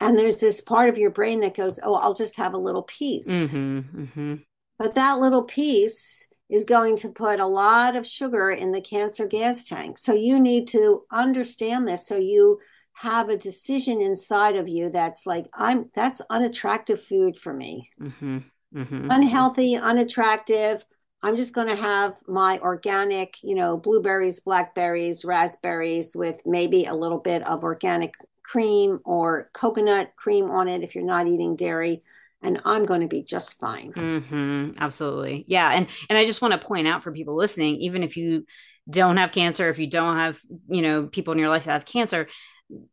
And 0.00 0.18
there's 0.18 0.40
this 0.40 0.62
part 0.62 0.88
of 0.88 0.96
your 0.96 1.10
brain 1.10 1.40
that 1.40 1.54
goes, 1.54 1.78
Oh, 1.82 1.96
I'll 1.96 2.14
just 2.14 2.38
have 2.38 2.54
a 2.54 2.58
little 2.58 2.82
piece. 2.82 3.28
Mm-hmm, 3.28 4.02
mm-hmm. 4.04 4.34
But 4.78 4.94
that 4.94 5.18
little 5.18 5.42
piece 5.42 6.26
is 6.48 6.64
going 6.64 6.96
to 6.96 7.10
put 7.10 7.40
a 7.40 7.46
lot 7.46 7.94
of 7.94 8.06
sugar 8.06 8.50
in 8.50 8.72
the 8.72 8.80
cancer 8.80 9.26
gas 9.26 9.66
tank. 9.66 9.98
So 9.98 10.14
you 10.14 10.40
need 10.40 10.68
to 10.68 11.02
understand 11.12 11.86
this 11.86 12.06
so 12.06 12.16
you 12.16 12.58
have 12.94 13.28
a 13.28 13.36
decision 13.36 14.00
inside 14.00 14.56
of 14.56 14.66
you 14.66 14.88
that's 14.88 15.26
like, 15.26 15.46
I'm 15.52 15.90
that's 15.94 16.22
unattractive 16.30 17.02
food 17.02 17.36
for 17.36 17.52
me. 17.52 17.90
Mm-hmm 18.00 18.38
mm-hmm. 18.74 19.10
unhealthy, 19.10 19.76
unattractive. 19.76 20.84
I'm 21.22 21.36
just 21.36 21.54
going 21.54 21.68
to 21.68 21.76
have 21.76 22.16
my 22.26 22.58
organic, 22.58 23.36
you 23.42 23.54
know, 23.54 23.76
blueberries, 23.78 24.40
blackberries, 24.40 25.24
raspberries 25.24 26.14
with 26.14 26.42
maybe 26.44 26.84
a 26.84 26.94
little 26.94 27.18
bit 27.18 27.46
of 27.46 27.64
organic 27.64 28.14
cream 28.42 29.00
or 29.04 29.48
coconut 29.54 30.12
cream 30.16 30.50
on 30.50 30.68
it 30.68 30.82
if 30.82 30.94
you're 30.94 31.04
not 31.04 31.26
eating 31.26 31.56
dairy 31.56 32.02
and 32.44 32.60
I'm 32.64 32.84
going 32.84 33.00
to 33.00 33.08
be 33.08 33.22
just 33.22 33.58
fine. 33.58 33.92
Mm-hmm. 33.92 34.72
Absolutely. 34.78 35.46
Yeah. 35.48 35.70
And, 35.70 35.86
and 36.10 36.18
I 36.18 36.26
just 36.26 36.42
want 36.42 36.52
to 36.52 36.66
point 36.66 36.86
out 36.86 37.02
for 37.02 37.10
people 37.10 37.34
listening, 37.34 37.76
even 37.76 38.02
if 38.02 38.18
you 38.18 38.44
don't 38.88 39.16
have 39.16 39.32
cancer, 39.32 39.70
if 39.70 39.78
you 39.78 39.86
don't 39.86 40.16
have, 40.16 40.38
you 40.68 40.82
know, 40.82 41.06
people 41.06 41.32
in 41.32 41.38
your 41.38 41.48
life 41.48 41.64
that 41.64 41.72
have 41.72 41.86
cancer, 41.86 42.28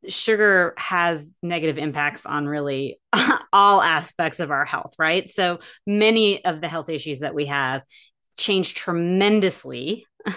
sugar 0.08 0.74
has 0.78 1.34
negative 1.42 1.78
impacts 1.78 2.26
on 2.26 2.46
really 2.46 3.00
all 3.54 3.82
aspects 3.82 4.40
of 4.40 4.52
our 4.52 4.66
health, 4.66 4.94
right? 5.00 5.30
So 5.30 5.60
many 5.88 6.44
of 6.44 6.62
the 6.62 6.68
health 6.68 6.90
issues 6.90 7.20
that 7.20 7.36
we 7.36 7.48
have 7.48 7.84
change 8.38 8.74
tremendously 8.74 10.06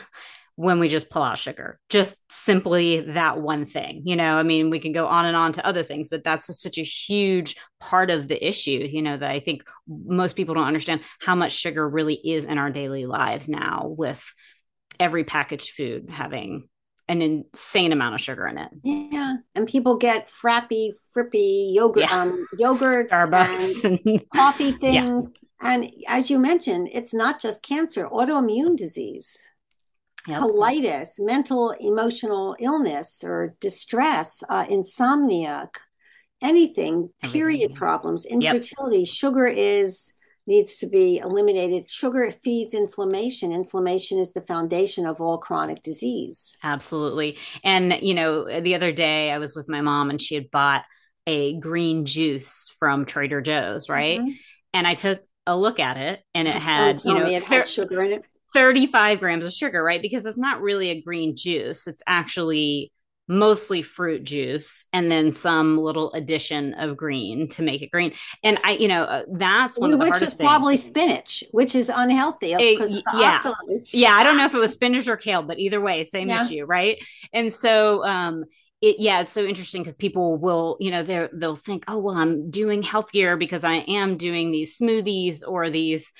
when 0.56 0.78
we 0.78 0.86
just 0.86 1.10
pull 1.10 1.22
out 1.22 1.38
sugar. 1.38 1.80
Just 1.88 2.16
simply 2.30 3.00
that 3.00 3.40
one 3.40 3.66
thing. 3.66 4.02
You 4.04 4.14
know, 4.14 4.36
I 4.36 4.44
mean, 4.44 4.70
we 4.70 4.78
can 4.78 4.92
go 4.92 5.06
on 5.06 5.26
and 5.26 5.36
on 5.36 5.52
to 5.54 5.66
other 5.66 5.82
things, 5.82 6.08
but 6.08 6.22
that's 6.22 6.48
a, 6.48 6.52
such 6.52 6.78
a 6.78 6.84
huge 6.84 7.56
part 7.80 8.10
of 8.10 8.28
the 8.28 8.46
issue, 8.48 8.88
you 8.90 9.02
know, 9.02 9.16
that 9.16 9.30
I 9.30 9.40
think 9.40 9.68
most 9.88 10.36
people 10.36 10.54
don't 10.54 10.66
understand 10.66 11.00
how 11.20 11.34
much 11.34 11.52
sugar 11.52 11.88
really 11.88 12.14
is 12.14 12.44
in 12.44 12.58
our 12.58 12.70
daily 12.70 13.06
lives 13.06 13.48
now 13.48 13.86
with 13.98 14.24
every 15.00 15.24
packaged 15.24 15.70
food 15.70 16.08
having 16.08 16.68
an 17.08 17.20
insane 17.20 17.92
amount 17.92 18.14
of 18.14 18.20
sugar 18.20 18.46
in 18.46 18.58
it. 18.58 18.70
Yeah, 18.82 19.36
and 19.54 19.66
people 19.66 19.96
get 19.96 20.28
frappy, 20.28 20.92
frippy 21.14 21.74
yogurt, 21.74 22.04
yeah. 22.04 22.22
um, 22.22 22.46
yogurt, 22.58 23.10
Starbucks, 23.10 23.84
and, 23.84 24.00
and 24.04 24.24
coffee 24.34 24.72
things. 24.72 25.30
Yeah. 25.32 25.40
And 25.72 25.92
as 26.08 26.30
you 26.30 26.38
mentioned, 26.38 26.88
it's 26.92 27.14
not 27.14 27.40
just 27.40 27.62
cancer; 27.62 28.06
autoimmune 28.06 28.76
disease, 28.76 29.50
yep. 30.26 30.40
colitis, 30.40 31.20
mental 31.20 31.70
emotional 31.72 32.56
illness 32.58 33.22
or 33.24 33.54
distress, 33.60 34.42
uh, 34.48 34.66
insomnia, 34.68 35.70
anything, 36.42 37.10
period 37.22 37.74
problems, 37.74 38.24
infertility. 38.24 38.98
Yep. 38.98 39.08
Sugar 39.08 39.46
is 39.46 40.12
needs 40.46 40.76
to 40.78 40.86
be 40.86 41.18
eliminated. 41.18 41.90
Sugar 41.90 42.30
feeds 42.30 42.74
inflammation. 42.74 43.52
Inflammation 43.52 44.18
is 44.18 44.32
the 44.32 44.42
foundation 44.42 45.06
of 45.06 45.20
all 45.20 45.38
chronic 45.38 45.82
disease. 45.82 46.56
Absolutely. 46.62 47.38
And, 47.62 47.98
you 48.02 48.14
know, 48.14 48.60
the 48.60 48.74
other 48.74 48.92
day 48.92 49.30
I 49.30 49.38
was 49.38 49.56
with 49.56 49.68
my 49.68 49.80
mom 49.80 50.10
and 50.10 50.20
she 50.20 50.34
had 50.34 50.50
bought 50.50 50.84
a 51.26 51.58
green 51.58 52.04
juice 52.04 52.70
from 52.78 53.06
Trader 53.06 53.40
Joe's, 53.40 53.88
right? 53.88 54.20
Mm-hmm. 54.20 54.32
And 54.74 54.86
I 54.86 54.94
took 54.94 55.22
a 55.46 55.56
look 55.56 55.80
at 55.80 55.96
it 55.96 56.22
and 56.34 56.46
it 56.46 56.54
had, 56.54 57.02
you 57.04 57.14
know, 57.14 57.24
it 57.24 57.42
had 57.42 57.66
sugar 57.66 58.02
in 58.02 58.12
it. 58.12 58.24
35 58.52 59.18
grams 59.18 59.44
of 59.44 59.52
sugar, 59.52 59.82
right? 59.82 60.00
Because 60.00 60.24
it's 60.26 60.38
not 60.38 60.60
really 60.60 60.90
a 60.90 61.00
green 61.00 61.34
juice. 61.34 61.86
It's 61.86 62.02
actually 62.06 62.92
mostly 63.26 63.80
fruit 63.80 64.22
juice 64.24 64.84
and 64.92 65.10
then 65.10 65.32
some 65.32 65.78
little 65.78 66.12
addition 66.12 66.74
of 66.74 66.96
green 66.96 67.48
to 67.48 67.62
make 67.62 67.80
it 67.80 67.90
green. 67.90 68.12
And 68.42 68.58
I, 68.62 68.72
you 68.72 68.88
know, 68.88 69.04
uh, 69.04 69.22
that's 69.32 69.78
one 69.78 69.90
which 69.90 69.94
of 69.94 70.00
the 70.00 70.06
hardest 70.10 70.34
Which 70.34 70.38
was 70.40 70.46
probably 70.46 70.76
spinach, 70.76 71.44
which 71.50 71.74
is 71.74 71.88
unhealthy. 71.88 72.52
It, 72.52 73.02
yeah, 73.14 73.42
yeah. 73.92 74.12
I 74.12 74.24
don't 74.24 74.36
know 74.36 74.44
if 74.44 74.54
it 74.54 74.58
was 74.58 74.74
spinach 74.74 75.08
or 75.08 75.16
kale, 75.16 75.42
but 75.42 75.58
either 75.58 75.80
way, 75.80 76.04
same 76.04 76.28
yeah. 76.28 76.44
issue, 76.44 76.64
right? 76.66 77.02
And 77.32 77.52
so, 77.52 78.04
um, 78.04 78.44
it, 78.82 78.96
yeah, 78.98 79.20
it's 79.20 79.32
so 79.32 79.42
interesting 79.42 79.82
because 79.82 79.94
people 79.94 80.36
will, 80.36 80.76
you 80.78 80.90
know, 80.90 81.02
they 81.02 81.28
they'll 81.32 81.56
think, 81.56 81.84
oh, 81.88 81.98
well, 81.98 82.16
I'm 82.16 82.50
doing 82.50 82.82
healthier 82.82 83.36
because 83.38 83.64
I 83.64 83.76
am 83.76 84.18
doing 84.18 84.50
these 84.50 84.78
smoothies 84.78 85.40
or 85.46 85.70
these, 85.70 86.12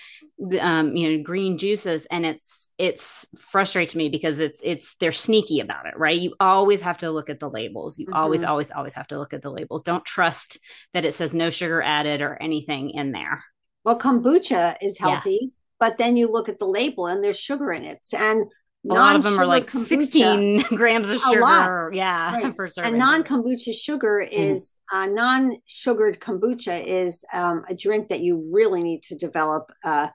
um, 0.58 0.96
you 0.96 1.10
know, 1.18 1.22
green 1.22 1.58
juices, 1.58 2.06
and 2.10 2.24
it's 2.24 2.63
it's 2.76 3.26
frustrates 3.38 3.94
me 3.94 4.08
because 4.08 4.40
it's 4.40 4.60
it's 4.64 4.96
they're 4.96 5.12
sneaky 5.12 5.60
about 5.60 5.86
it, 5.86 5.96
right? 5.96 6.20
You 6.20 6.34
always 6.40 6.82
have 6.82 6.98
to 6.98 7.10
look 7.10 7.30
at 7.30 7.38
the 7.38 7.48
labels. 7.48 7.98
You 7.98 8.06
mm-hmm. 8.06 8.16
always, 8.16 8.42
always, 8.42 8.70
always 8.70 8.94
have 8.94 9.06
to 9.08 9.18
look 9.18 9.32
at 9.32 9.42
the 9.42 9.50
labels. 9.50 9.82
Don't 9.82 10.04
trust 10.04 10.58
that 10.92 11.04
it 11.04 11.14
says 11.14 11.34
no 11.34 11.50
sugar 11.50 11.82
added 11.82 12.20
or 12.20 12.36
anything 12.40 12.90
in 12.90 13.12
there. 13.12 13.44
Well, 13.84 13.98
kombucha 13.98 14.76
is 14.82 14.98
healthy, 14.98 15.38
yeah. 15.40 15.48
but 15.78 15.98
then 15.98 16.16
you 16.16 16.30
look 16.30 16.48
at 16.48 16.58
the 16.58 16.66
label 16.66 17.06
and 17.06 17.22
there's 17.22 17.38
sugar 17.38 17.70
in 17.70 17.84
it, 17.84 18.06
and 18.16 18.46
a 18.90 18.94
lot 18.94 19.16
of 19.16 19.22
them 19.22 19.38
are 19.38 19.46
like 19.46 19.68
kombucha, 19.68 19.86
16 19.86 20.58
grams 20.76 21.10
of 21.10 21.18
sugar 21.20 21.90
yeah 21.92 22.34
right. 22.34 22.56
per 22.56 22.66
serving. 22.66 22.90
and 22.90 22.98
non-kombucha 22.98 23.72
sugar 23.74 24.22
mm-hmm. 24.22 24.42
is 24.42 24.76
mm-hmm. 24.92 25.10
uh, 25.10 25.14
non-sugared 25.14 26.20
kombucha 26.20 26.84
is 26.84 27.24
um, 27.32 27.62
a 27.68 27.74
drink 27.74 28.08
that 28.08 28.20
you 28.20 28.50
really 28.52 28.82
need 28.82 29.02
to 29.02 29.16
develop 29.16 29.70
uh, 29.84 30.08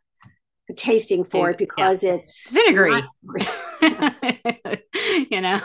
tasting 0.76 1.24
for 1.24 1.50
it 1.50 1.58
because 1.58 2.04
yeah. 2.04 2.14
it's 2.14 2.52
vinegary 2.54 3.02
you 5.32 5.42
know 5.42 5.60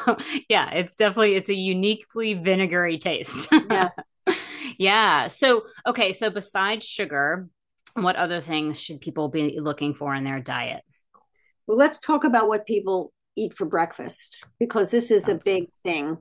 yeah 0.48 0.70
it's 0.70 0.94
definitely 0.94 1.34
it's 1.34 1.50
a 1.50 1.54
uniquely 1.54 2.34
vinegary 2.34 2.98
taste 2.98 3.50
yeah 3.70 3.88
yeah 4.78 5.26
so 5.26 5.62
okay 5.86 6.12
so 6.12 6.30
besides 6.30 6.86
sugar 6.86 7.48
what 7.94 8.16
other 8.16 8.40
things 8.40 8.80
should 8.80 9.00
people 9.00 9.28
be 9.28 9.60
looking 9.60 9.94
for 9.94 10.14
in 10.14 10.24
their 10.24 10.40
diet 10.40 10.82
well, 11.66 11.78
let's 11.78 11.98
talk 11.98 12.24
about 12.24 12.48
what 12.48 12.66
people 12.66 13.12
eat 13.36 13.54
for 13.54 13.64
breakfast 13.64 14.44
because 14.58 14.90
this 14.90 15.10
is 15.10 15.28
a 15.28 15.40
big 15.44 15.68
thing. 15.82 16.18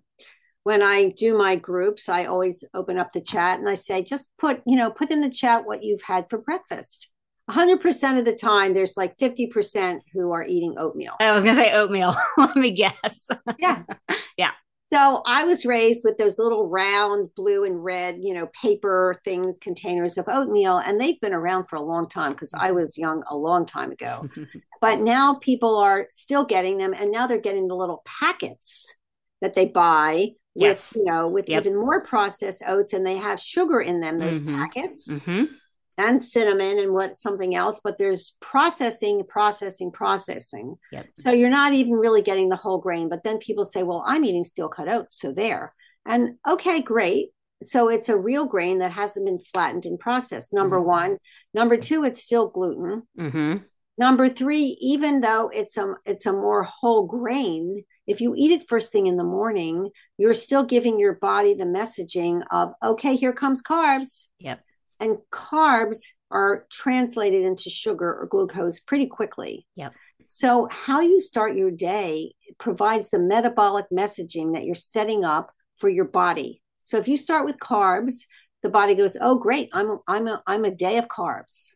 When 0.63 0.81
I 0.81 1.09
do 1.09 1.37
my 1.37 1.57
groups, 1.57 2.07
I 2.07 2.25
always 2.25 2.63
open 2.73 2.97
up 2.97 3.11
the 3.11 3.21
chat 3.21 3.59
and 3.59 3.67
I 3.67 3.75
say, 3.75 4.01
just 4.01 4.29
put, 4.37 4.61
you 4.65 4.77
know, 4.77 4.89
put 4.89 5.11
in 5.11 5.19
the 5.19 5.29
chat 5.29 5.65
what 5.65 5.83
you've 5.83 6.03
had 6.03 6.29
for 6.29 6.37
breakfast. 6.37 7.09
100% 7.49 8.19
of 8.19 8.25
the 8.25 8.33
time, 8.33 8.73
there's 8.73 8.95
like 8.95 9.17
50% 9.17 9.99
who 10.13 10.31
are 10.31 10.43
eating 10.43 10.75
oatmeal. 10.77 11.15
I 11.19 11.33
was 11.33 11.43
going 11.43 11.55
to 11.55 11.61
say 11.61 11.73
oatmeal. 11.73 12.15
Let 12.37 12.55
me 12.55 12.71
guess. 12.71 13.27
Yeah. 13.59 13.83
yeah. 14.37 14.51
So 14.91 15.23
I 15.25 15.43
was 15.43 15.65
raised 15.65 16.03
with 16.05 16.17
those 16.17 16.37
little 16.37 16.69
round 16.69 17.33
blue 17.35 17.63
and 17.63 17.83
red, 17.83 18.19
you 18.21 18.33
know, 18.33 18.47
paper 18.61 19.19
things, 19.25 19.57
containers 19.57 20.19
of 20.19 20.25
oatmeal, 20.27 20.77
and 20.77 21.01
they've 21.01 21.19
been 21.19 21.33
around 21.33 21.63
for 21.63 21.77
a 21.77 21.81
long 21.81 22.07
time 22.07 22.31
because 22.31 22.53
I 22.53 22.71
was 22.71 22.95
young 22.95 23.23
a 23.27 23.35
long 23.35 23.65
time 23.65 23.91
ago. 23.91 24.29
but 24.81 24.99
now 24.99 25.39
people 25.41 25.79
are 25.79 26.05
still 26.11 26.45
getting 26.45 26.77
them, 26.77 26.93
and 26.93 27.11
now 27.11 27.25
they're 27.25 27.39
getting 27.39 27.67
the 27.67 27.75
little 27.75 28.03
packets 28.05 28.93
that 29.41 29.55
they 29.55 29.65
buy 29.65 30.29
yes. 30.53 30.93
with, 30.93 31.01
you 31.01 31.11
know, 31.11 31.27
with 31.27 31.49
yep. 31.49 31.65
even 31.65 31.75
more 31.75 32.03
processed 32.03 32.61
oats, 32.67 32.93
and 32.93 33.05
they 33.05 33.17
have 33.17 33.39
sugar 33.39 33.81
in 33.81 33.99
them. 33.99 34.19
Those 34.19 34.41
mm-hmm. 34.41 34.55
packets. 34.55 35.27
Mm-hmm 35.27 35.55
and 35.97 36.21
cinnamon 36.21 36.79
and 36.79 36.93
what 36.93 37.17
something 37.17 37.55
else 37.55 37.79
but 37.83 37.97
there's 37.97 38.37
processing 38.41 39.23
processing 39.27 39.91
processing. 39.91 40.75
Yep. 40.91 41.07
so 41.15 41.31
you're 41.31 41.49
not 41.49 41.73
even 41.73 41.93
really 41.93 42.21
getting 42.21 42.49
the 42.49 42.55
whole 42.55 42.79
grain 42.79 43.09
but 43.09 43.23
then 43.23 43.37
people 43.37 43.65
say 43.65 43.83
well 43.83 44.03
i'm 44.07 44.25
eating 44.25 44.43
steel 44.43 44.69
cut 44.69 44.91
oats 44.91 45.19
so 45.19 45.31
there. 45.31 45.73
And 46.05 46.35
okay 46.47 46.81
great. 46.81 47.29
So 47.61 47.87
it's 47.89 48.09
a 48.09 48.17
real 48.17 48.45
grain 48.45 48.79
that 48.79 48.91
hasn't 48.91 49.25
been 49.25 49.39
flattened 49.39 49.85
and 49.85 49.97
processed. 49.97 50.53
Number 50.53 50.77
mm-hmm. 50.77 50.89
one. 50.89 51.17
Number 51.53 51.77
two 51.77 52.03
it's 52.03 52.23
still 52.23 52.49
gluten. 52.49 53.03
Mm-hmm. 53.17 53.63
number 53.97 54.27
three 54.27 54.75
even 54.81 55.21
though 55.21 55.49
it's 55.49 55.77
a 55.77 55.95
it's 56.05 56.25
a 56.25 56.33
more 56.33 56.63
whole 56.63 57.05
grain 57.05 57.83
if 58.07 58.19
you 58.19 58.33
eat 58.35 58.51
it 58.51 58.67
first 58.67 58.91
thing 58.91 59.05
in 59.05 59.17
the 59.17 59.23
morning 59.23 59.91
you're 60.17 60.33
still 60.33 60.63
giving 60.63 60.99
your 60.99 61.13
body 61.13 61.53
the 61.53 61.63
messaging 61.63 62.41
of 62.51 62.73
okay 62.83 63.15
here 63.15 63.33
comes 63.33 63.61
carbs. 63.61 64.29
Yep 64.39 64.59
and 64.99 65.17
carbs 65.31 65.99
are 66.31 66.65
translated 66.71 67.43
into 67.43 67.69
sugar 67.69 68.13
or 68.13 68.27
glucose 68.27 68.79
pretty 68.79 69.07
quickly. 69.07 69.67
Yep. 69.75 69.93
So, 70.27 70.67
how 70.71 71.01
you 71.01 71.19
start 71.19 71.55
your 71.55 71.71
day 71.71 72.33
provides 72.57 73.09
the 73.09 73.19
metabolic 73.19 73.85
messaging 73.91 74.53
that 74.53 74.63
you're 74.63 74.75
setting 74.75 75.23
up 75.23 75.51
for 75.77 75.89
your 75.89 76.05
body. 76.05 76.61
So, 76.83 76.97
if 76.97 77.07
you 77.07 77.17
start 77.17 77.45
with 77.45 77.59
carbs, 77.59 78.25
the 78.61 78.69
body 78.69 78.95
goes, 78.95 79.17
"Oh, 79.19 79.35
great! 79.35 79.69
I'm 79.73 79.99
I'm 80.07 80.27
a 80.27 80.41
I'm 80.47 80.65
a 80.65 80.71
day 80.71 80.97
of 80.97 81.07
carbs," 81.07 81.75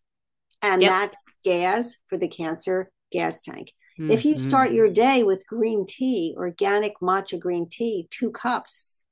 and 0.61 0.81
yep. 0.81 0.91
that's 0.91 1.29
gas 1.43 1.97
for 2.07 2.17
the 2.17 2.27
cancer 2.27 2.89
gas 3.11 3.41
tank. 3.41 3.73
Mm-hmm. 3.99 4.11
If 4.11 4.25
you 4.25 4.35
mm-hmm. 4.35 4.47
start 4.47 4.71
your 4.71 4.89
day 4.89 5.23
with 5.23 5.47
green 5.47 5.85
tea, 5.87 6.33
organic 6.37 6.93
matcha 7.01 7.39
green 7.39 7.67
tea, 7.69 8.07
two 8.09 8.31
cups, 8.31 9.03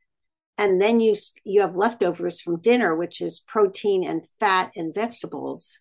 and 0.57 0.81
then 0.81 0.99
you 0.99 1.15
you 1.43 1.61
have 1.61 1.75
leftovers 1.75 2.41
from 2.41 2.59
dinner 2.61 2.95
which 2.95 3.21
is 3.21 3.39
protein 3.39 4.03
and 4.03 4.23
fat 4.39 4.71
and 4.75 4.93
vegetables. 4.93 5.79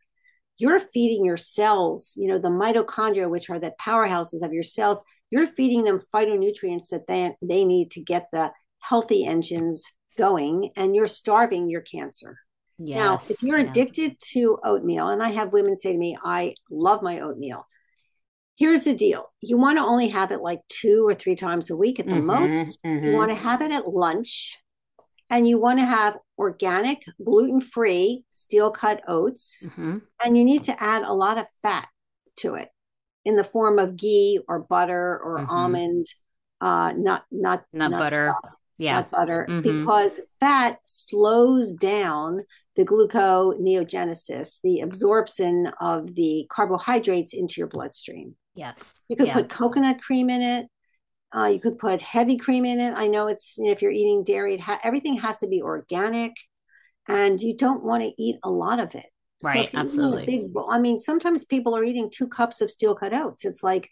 You're 0.56 0.80
feeding 0.80 1.24
your 1.24 1.36
cells 1.36 2.14
you 2.16 2.28
know 2.28 2.38
the 2.38 2.48
mitochondria 2.48 3.30
which 3.30 3.50
are 3.50 3.58
the 3.58 3.74
powerhouses 3.80 4.42
of 4.42 4.52
your 4.52 4.62
cells 4.62 5.04
you're 5.30 5.46
feeding 5.46 5.82
them 5.82 6.00
phytonutrients 6.14 6.88
that 6.90 7.08
they, 7.08 7.34
they 7.42 7.64
need 7.64 7.90
to 7.90 8.00
get 8.00 8.28
the 8.32 8.52
healthy 8.78 9.26
engines 9.26 9.90
going 10.16 10.70
and 10.76 10.94
you're 10.94 11.08
starving 11.08 11.68
your 11.68 11.80
cancer. 11.80 12.38
Yes, 12.78 12.96
now 12.96 13.14
if 13.16 13.42
you're 13.42 13.58
yeah. 13.58 13.68
addicted 13.68 14.16
to 14.32 14.58
oatmeal 14.64 15.08
and 15.08 15.22
i 15.22 15.30
have 15.30 15.52
women 15.52 15.78
say 15.78 15.92
to 15.92 15.98
me 15.98 16.16
i 16.24 16.54
love 16.70 17.02
my 17.02 17.20
oatmeal. 17.20 17.66
Here's 18.56 18.84
the 18.84 18.94
deal. 18.94 19.32
You 19.40 19.58
want 19.58 19.78
to 19.78 19.84
only 19.84 20.08
have 20.08 20.30
it 20.30 20.40
like 20.40 20.60
two 20.68 21.04
or 21.04 21.12
three 21.12 21.34
times 21.34 21.70
a 21.70 21.76
week 21.76 21.98
at 21.98 22.06
the 22.06 22.14
mm-hmm, 22.14 22.26
most. 22.26 22.78
Mm-hmm. 22.86 23.06
you 23.06 23.12
want 23.12 23.30
to 23.32 23.36
have 23.36 23.60
it 23.62 23.72
at 23.72 23.88
lunch 23.88 24.60
and 25.30 25.48
you 25.48 25.58
want 25.58 25.80
to 25.80 25.86
have 25.86 26.18
organic, 26.38 27.04
gluten 27.24 27.60
free, 27.60 28.24
steel 28.32 28.70
cut 28.70 29.02
oats, 29.08 29.64
mm-hmm. 29.66 29.98
and 30.24 30.36
you 30.36 30.44
need 30.44 30.64
to 30.64 30.82
add 30.82 31.02
a 31.02 31.12
lot 31.12 31.38
of 31.38 31.46
fat 31.62 31.88
to 32.36 32.54
it 32.54 32.68
in 33.24 33.36
the 33.36 33.44
form 33.44 33.78
of 33.78 33.96
ghee 33.96 34.40
or 34.48 34.60
butter 34.60 35.20
or 35.22 35.38
mm-hmm. 35.38 35.50
almond, 35.50 36.06
uh, 36.60 36.92
not 36.96 37.24
not 37.30 37.64
not, 37.72 37.90
not 37.90 37.98
butter, 37.98 38.34
stuff, 38.38 38.54
yeah, 38.78 38.94
not 38.96 39.10
butter, 39.10 39.46
mm-hmm. 39.48 39.62
because 39.62 40.20
fat 40.40 40.78
slows 40.84 41.74
down 41.74 42.44
the 42.76 42.84
gluconeogenesis, 42.84 44.60
the 44.62 44.80
absorption 44.80 45.72
of 45.80 46.14
the 46.16 46.46
carbohydrates 46.50 47.32
into 47.32 47.54
your 47.58 47.68
bloodstream. 47.68 48.34
Yes, 48.54 49.00
you 49.08 49.16
could 49.16 49.28
yeah. 49.28 49.34
put 49.34 49.48
coconut 49.48 50.02
cream 50.02 50.30
in 50.30 50.42
it. 50.42 50.68
Uh, 51.36 51.46
you 51.46 51.58
could 51.58 51.78
put 51.78 52.00
heavy 52.00 52.36
cream 52.36 52.64
in 52.64 52.78
it. 52.78 52.94
I 52.96 53.08
know 53.08 53.26
it's 53.26 53.58
if 53.58 53.82
you're 53.82 53.90
eating 53.90 54.22
dairy, 54.22 54.56
ha- 54.56 54.80
everything 54.84 55.16
has 55.18 55.38
to 55.38 55.48
be 55.48 55.62
organic, 55.62 56.32
and 57.08 57.40
you 57.40 57.56
don't 57.56 57.82
want 57.82 58.02
to 58.02 58.12
eat 58.22 58.36
a 58.42 58.50
lot 58.50 58.78
of 58.78 58.94
it. 58.94 59.06
Right, 59.42 59.70
so 59.70 59.78
absolutely. 59.78 60.24
Big, 60.24 60.46
I 60.70 60.78
mean, 60.78 60.98
sometimes 60.98 61.44
people 61.44 61.76
are 61.76 61.84
eating 61.84 62.08
two 62.10 62.28
cups 62.28 62.60
of 62.60 62.70
steel 62.70 62.94
cut 62.94 63.12
oats. 63.12 63.44
It's 63.44 63.62
like 63.62 63.90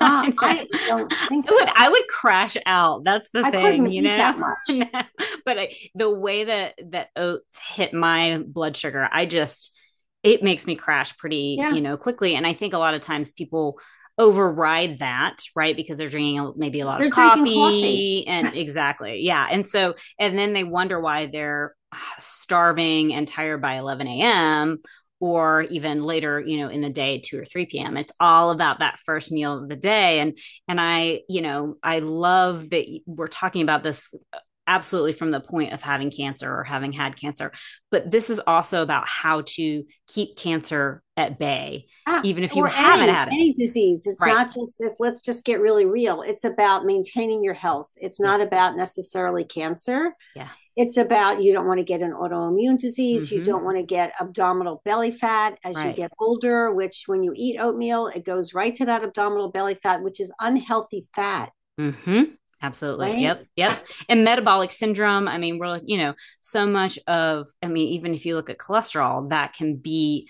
uh, 0.00 0.32
I, 0.40 0.66
don't 0.86 1.12
think 1.28 1.50
I 1.50 1.54
would, 1.54 1.68
I 1.74 1.88
would 1.90 2.08
crash 2.08 2.56
out. 2.64 3.04
That's 3.04 3.28
the 3.30 3.44
I 3.44 3.50
thing, 3.50 3.90
you 3.90 4.02
know. 4.02 4.54
but 5.44 5.58
I, 5.58 5.74
the 5.94 6.10
way 6.10 6.44
that 6.44 6.78
that 6.92 7.08
oats 7.16 7.58
hit 7.58 7.92
my 7.92 8.42
blood 8.46 8.76
sugar, 8.76 9.08
I 9.10 9.26
just 9.26 9.76
it 10.22 10.42
makes 10.42 10.66
me 10.66 10.74
crash 10.74 11.16
pretty, 11.16 11.56
yeah. 11.58 11.72
you 11.72 11.80
know, 11.80 11.96
quickly. 11.96 12.34
And 12.34 12.46
I 12.46 12.52
think 12.52 12.74
a 12.74 12.78
lot 12.78 12.94
of 12.94 13.00
times 13.00 13.32
people 13.32 13.78
override 14.18 14.98
that, 14.98 15.36
right? 15.54 15.76
Because 15.76 15.98
they're 15.98 16.08
drinking 16.08 16.52
maybe 16.56 16.80
a 16.80 16.86
lot 16.86 16.98
they're 16.98 17.08
of 17.08 17.12
coffee, 17.12 17.54
coffee, 17.54 18.26
and 18.26 18.48
exactly. 18.54 19.20
Yeah. 19.20 19.46
And 19.50 19.64
so, 19.64 19.94
and 20.18 20.38
then 20.38 20.52
they 20.52 20.64
wonder 20.64 21.00
why 21.00 21.26
they're 21.26 21.74
uh, 21.92 21.96
starving 22.18 23.14
and 23.14 23.26
tired 23.28 23.62
by 23.62 23.74
11 23.76 24.08
a.m. 24.08 24.78
or 25.20 25.62
even 25.62 26.02
later, 26.02 26.40
you 26.40 26.58
know, 26.58 26.68
in 26.68 26.80
the 26.80 26.90
day, 26.90 27.20
2 27.24 27.40
or 27.40 27.44
3 27.44 27.66
p.m. 27.66 27.96
It's 27.96 28.12
all 28.18 28.50
about 28.50 28.80
that 28.80 28.98
first 29.04 29.30
meal 29.30 29.62
of 29.62 29.68
the 29.68 29.76
day. 29.76 30.20
And, 30.20 30.36
and 30.66 30.80
I, 30.80 31.20
you 31.28 31.40
know, 31.40 31.76
I 31.82 32.00
love 32.00 32.70
that 32.70 32.86
we're 33.06 33.28
talking 33.28 33.62
about 33.62 33.84
this 33.84 34.12
uh, 34.32 34.38
absolutely 34.68 35.14
from 35.14 35.32
the 35.32 35.40
point 35.40 35.72
of 35.72 35.82
having 35.82 36.10
cancer 36.10 36.52
or 36.54 36.62
having 36.62 36.92
had 36.92 37.16
cancer. 37.16 37.50
But 37.90 38.10
this 38.10 38.30
is 38.30 38.40
also 38.46 38.82
about 38.82 39.08
how 39.08 39.42
to 39.56 39.84
keep 40.06 40.36
cancer 40.36 41.02
at 41.16 41.38
bay, 41.38 41.86
ah, 42.06 42.20
even 42.22 42.44
if 42.44 42.54
you 42.54 42.64
haven't 42.64 43.08
any, 43.08 43.12
had 43.12 43.28
it. 43.28 43.34
Any 43.34 43.52
disease. 43.52 44.06
It's 44.06 44.22
right. 44.22 44.28
not 44.28 44.54
just, 44.54 44.80
let's 45.00 45.20
just 45.20 45.44
get 45.44 45.60
really 45.60 45.86
real. 45.86 46.22
It's 46.22 46.44
about 46.44 46.84
maintaining 46.84 47.42
your 47.42 47.54
health. 47.54 47.90
It's 47.96 48.20
not 48.20 48.38
yeah. 48.38 48.46
about 48.46 48.76
necessarily 48.76 49.42
cancer. 49.44 50.14
Yeah. 50.36 50.48
It's 50.76 50.96
about 50.96 51.42
you 51.42 51.52
don't 51.52 51.66
want 51.66 51.80
to 51.80 51.84
get 51.84 52.02
an 52.02 52.12
autoimmune 52.12 52.78
disease. 52.78 53.26
Mm-hmm. 53.26 53.38
You 53.38 53.44
don't 53.44 53.64
want 53.64 53.78
to 53.78 53.82
get 53.82 54.14
abdominal 54.20 54.80
belly 54.84 55.10
fat 55.10 55.58
as 55.64 55.74
right. 55.74 55.88
you 55.88 55.92
get 55.92 56.12
older, 56.20 56.72
which 56.72 57.04
when 57.06 57.24
you 57.24 57.32
eat 57.34 57.58
oatmeal, 57.58 58.06
it 58.06 58.24
goes 58.24 58.54
right 58.54 58.72
to 58.76 58.84
that 58.84 59.02
abdominal 59.02 59.50
belly 59.50 59.74
fat, 59.74 60.04
which 60.04 60.20
is 60.20 60.30
unhealthy 60.38 61.08
fat. 61.14 61.50
Mm-hmm. 61.80 62.22
Absolutely. 62.60 63.06
Right? 63.06 63.18
Yep. 63.18 63.46
Yep. 63.56 63.86
And 64.08 64.24
metabolic 64.24 64.72
syndrome. 64.72 65.28
I 65.28 65.38
mean, 65.38 65.58
we're, 65.58 65.68
like, 65.68 65.82
you 65.84 65.98
know, 65.98 66.14
so 66.40 66.66
much 66.66 66.98
of, 67.06 67.46
I 67.62 67.68
mean, 67.68 67.92
even 67.92 68.14
if 68.14 68.26
you 68.26 68.34
look 68.34 68.50
at 68.50 68.58
cholesterol, 68.58 69.30
that 69.30 69.54
can 69.54 69.76
be 69.76 70.28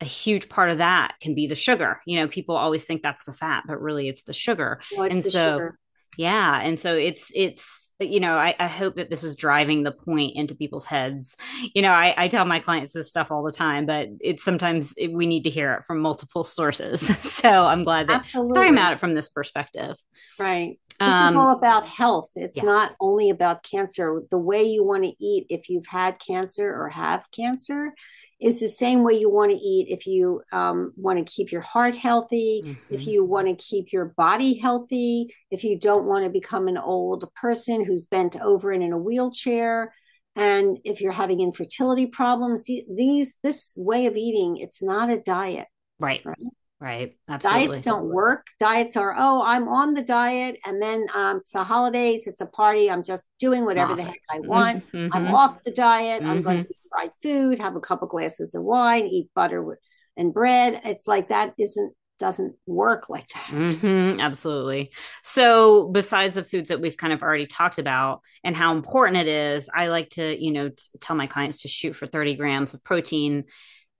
a 0.00 0.04
huge 0.04 0.48
part 0.48 0.70
of 0.70 0.78
that 0.78 1.14
can 1.20 1.34
be 1.34 1.46
the 1.46 1.54
sugar. 1.54 2.00
You 2.06 2.16
know, 2.16 2.28
people 2.28 2.56
always 2.56 2.84
think 2.84 3.02
that's 3.02 3.24
the 3.24 3.34
fat, 3.34 3.64
but 3.66 3.80
really 3.80 4.08
it's 4.08 4.22
the 4.22 4.32
sugar. 4.32 4.80
It's 4.90 5.14
and 5.14 5.22
the 5.22 5.30
so, 5.30 5.52
sugar. 5.54 5.78
yeah. 6.16 6.60
And 6.60 6.78
so 6.78 6.94
it's, 6.96 7.30
it's, 7.34 7.92
you 8.00 8.18
know, 8.18 8.36
I, 8.36 8.54
I, 8.58 8.66
hope 8.66 8.96
that 8.96 9.10
this 9.10 9.22
is 9.22 9.36
driving 9.36 9.82
the 9.82 9.92
point 9.92 10.34
into 10.34 10.54
people's 10.54 10.86
heads. 10.86 11.36
You 11.74 11.82
know, 11.82 11.92
I, 11.92 12.14
I 12.16 12.28
tell 12.28 12.46
my 12.46 12.58
clients 12.58 12.94
this 12.94 13.10
stuff 13.10 13.30
all 13.30 13.42
the 13.42 13.52
time, 13.52 13.84
but 13.84 14.08
it's 14.20 14.42
sometimes 14.42 14.94
it, 14.96 15.12
we 15.12 15.26
need 15.26 15.44
to 15.44 15.50
hear 15.50 15.74
it 15.74 15.84
from 15.84 16.00
multiple 16.00 16.42
sources. 16.42 17.00
so 17.18 17.66
I'm 17.66 17.84
glad 17.84 18.08
that 18.08 18.20
Absolutely. 18.20 18.54
talking 18.54 18.72
about 18.72 18.94
it 18.94 19.00
from 19.00 19.14
this 19.14 19.28
perspective. 19.28 19.96
Right. 20.40 20.78
This 20.98 21.08
um, 21.08 21.28
is 21.28 21.34
all 21.34 21.56
about 21.56 21.86
health. 21.86 22.28
It's 22.36 22.58
yeah. 22.58 22.64
not 22.64 22.94
only 23.00 23.30
about 23.30 23.62
cancer. 23.62 24.22
The 24.30 24.38
way 24.38 24.64
you 24.64 24.84
want 24.84 25.04
to 25.04 25.14
eat 25.18 25.46
if 25.48 25.70
you've 25.70 25.86
had 25.86 26.18
cancer 26.18 26.68
or 26.68 26.90
have 26.90 27.26
cancer 27.30 27.94
is 28.38 28.60
the 28.60 28.68
same 28.68 29.02
way 29.02 29.14
you 29.14 29.30
want 29.30 29.50
to 29.50 29.56
eat 29.56 29.88
if 29.88 30.06
you 30.06 30.42
um, 30.52 30.92
want 30.96 31.18
to 31.18 31.24
keep 31.24 31.52
your 31.52 31.62
heart 31.62 31.94
healthy, 31.94 32.62
mm-hmm. 32.64 32.94
if 32.94 33.06
you 33.06 33.24
want 33.24 33.48
to 33.48 33.54
keep 33.54 33.92
your 33.92 34.12
body 34.16 34.58
healthy, 34.58 35.26
if 35.50 35.64
you 35.64 35.78
don't 35.78 36.04
want 36.04 36.24
to 36.24 36.30
become 36.30 36.68
an 36.68 36.76
old 36.76 37.32
person 37.34 37.82
who's 37.82 38.04
bent 38.04 38.38
over 38.38 38.70
and 38.70 38.82
in 38.82 38.92
a 38.92 38.98
wheelchair, 38.98 39.94
and 40.36 40.78
if 40.84 41.00
you're 41.00 41.12
having 41.12 41.40
infertility 41.40 42.06
problems. 42.06 42.66
These 42.66 43.34
this 43.42 43.72
way 43.76 44.04
of 44.04 44.16
eating, 44.16 44.58
it's 44.58 44.82
not 44.82 45.10
a 45.10 45.18
diet. 45.18 45.66
Right. 45.98 46.20
right? 46.24 46.36
Right. 46.80 47.14
Absolutely. 47.28 47.66
Diets 47.66 47.82
don't 47.82 48.08
work. 48.08 48.46
Diets 48.58 48.96
are, 48.96 49.14
oh, 49.16 49.42
I'm 49.44 49.68
on 49.68 49.92
the 49.92 50.02
diet 50.02 50.58
and 50.64 50.80
then 50.80 51.06
um, 51.14 51.36
it's 51.36 51.50
the 51.50 51.62
holidays, 51.62 52.26
it's 52.26 52.40
a 52.40 52.46
party. 52.46 52.90
I'm 52.90 53.04
just 53.04 53.24
doing 53.38 53.66
whatever 53.66 53.92
off. 53.92 53.98
the 53.98 54.04
heck 54.04 54.20
I 54.30 54.38
mm-hmm, 54.38 54.48
want. 54.48 54.92
Mm-hmm. 54.92 55.14
I'm 55.14 55.34
off 55.34 55.62
the 55.62 55.72
diet. 55.72 56.22
Mm-hmm. 56.22 56.30
I'm 56.30 56.42
going 56.42 56.64
to 56.64 56.68
eat 56.68 56.76
fried 56.88 57.10
food, 57.22 57.58
have 57.58 57.76
a 57.76 57.80
couple 57.80 58.08
glasses 58.08 58.54
of 58.54 58.62
wine, 58.62 59.04
eat 59.06 59.28
butter 59.34 59.78
and 60.16 60.32
bread. 60.32 60.80
It's 60.84 61.06
like 61.06 61.28
that 61.28 61.52
isn't 61.58 61.92
doesn't 62.18 62.54
work 62.66 63.08
like 63.08 63.26
that. 63.28 63.48
Mm-hmm, 63.50 64.20
absolutely. 64.20 64.92
So, 65.22 65.88
besides 65.88 66.36
the 66.36 66.44
foods 66.44 66.68
that 66.68 66.80
we've 66.80 66.96
kind 66.96 67.12
of 67.12 67.22
already 67.22 67.46
talked 67.46 67.78
about 67.78 68.20
and 68.44 68.54
how 68.54 68.74
important 68.74 69.16
it 69.16 69.26
is, 69.26 69.68
I 69.74 69.88
like 69.88 70.10
to, 70.10 70.40
you 70.40 70.52
know, 70.52 70.68
t- 70.68 70.76
tell 71.00 71.16
my 71.16 71.26
clients 71.26 71.62
to 71.62 71.68
shoot 71.68 71.96
for 71.96 72.06
30 72.06 72.36
grams 72.36 72.74
of 72.74 72.84
protein 72.84 73.44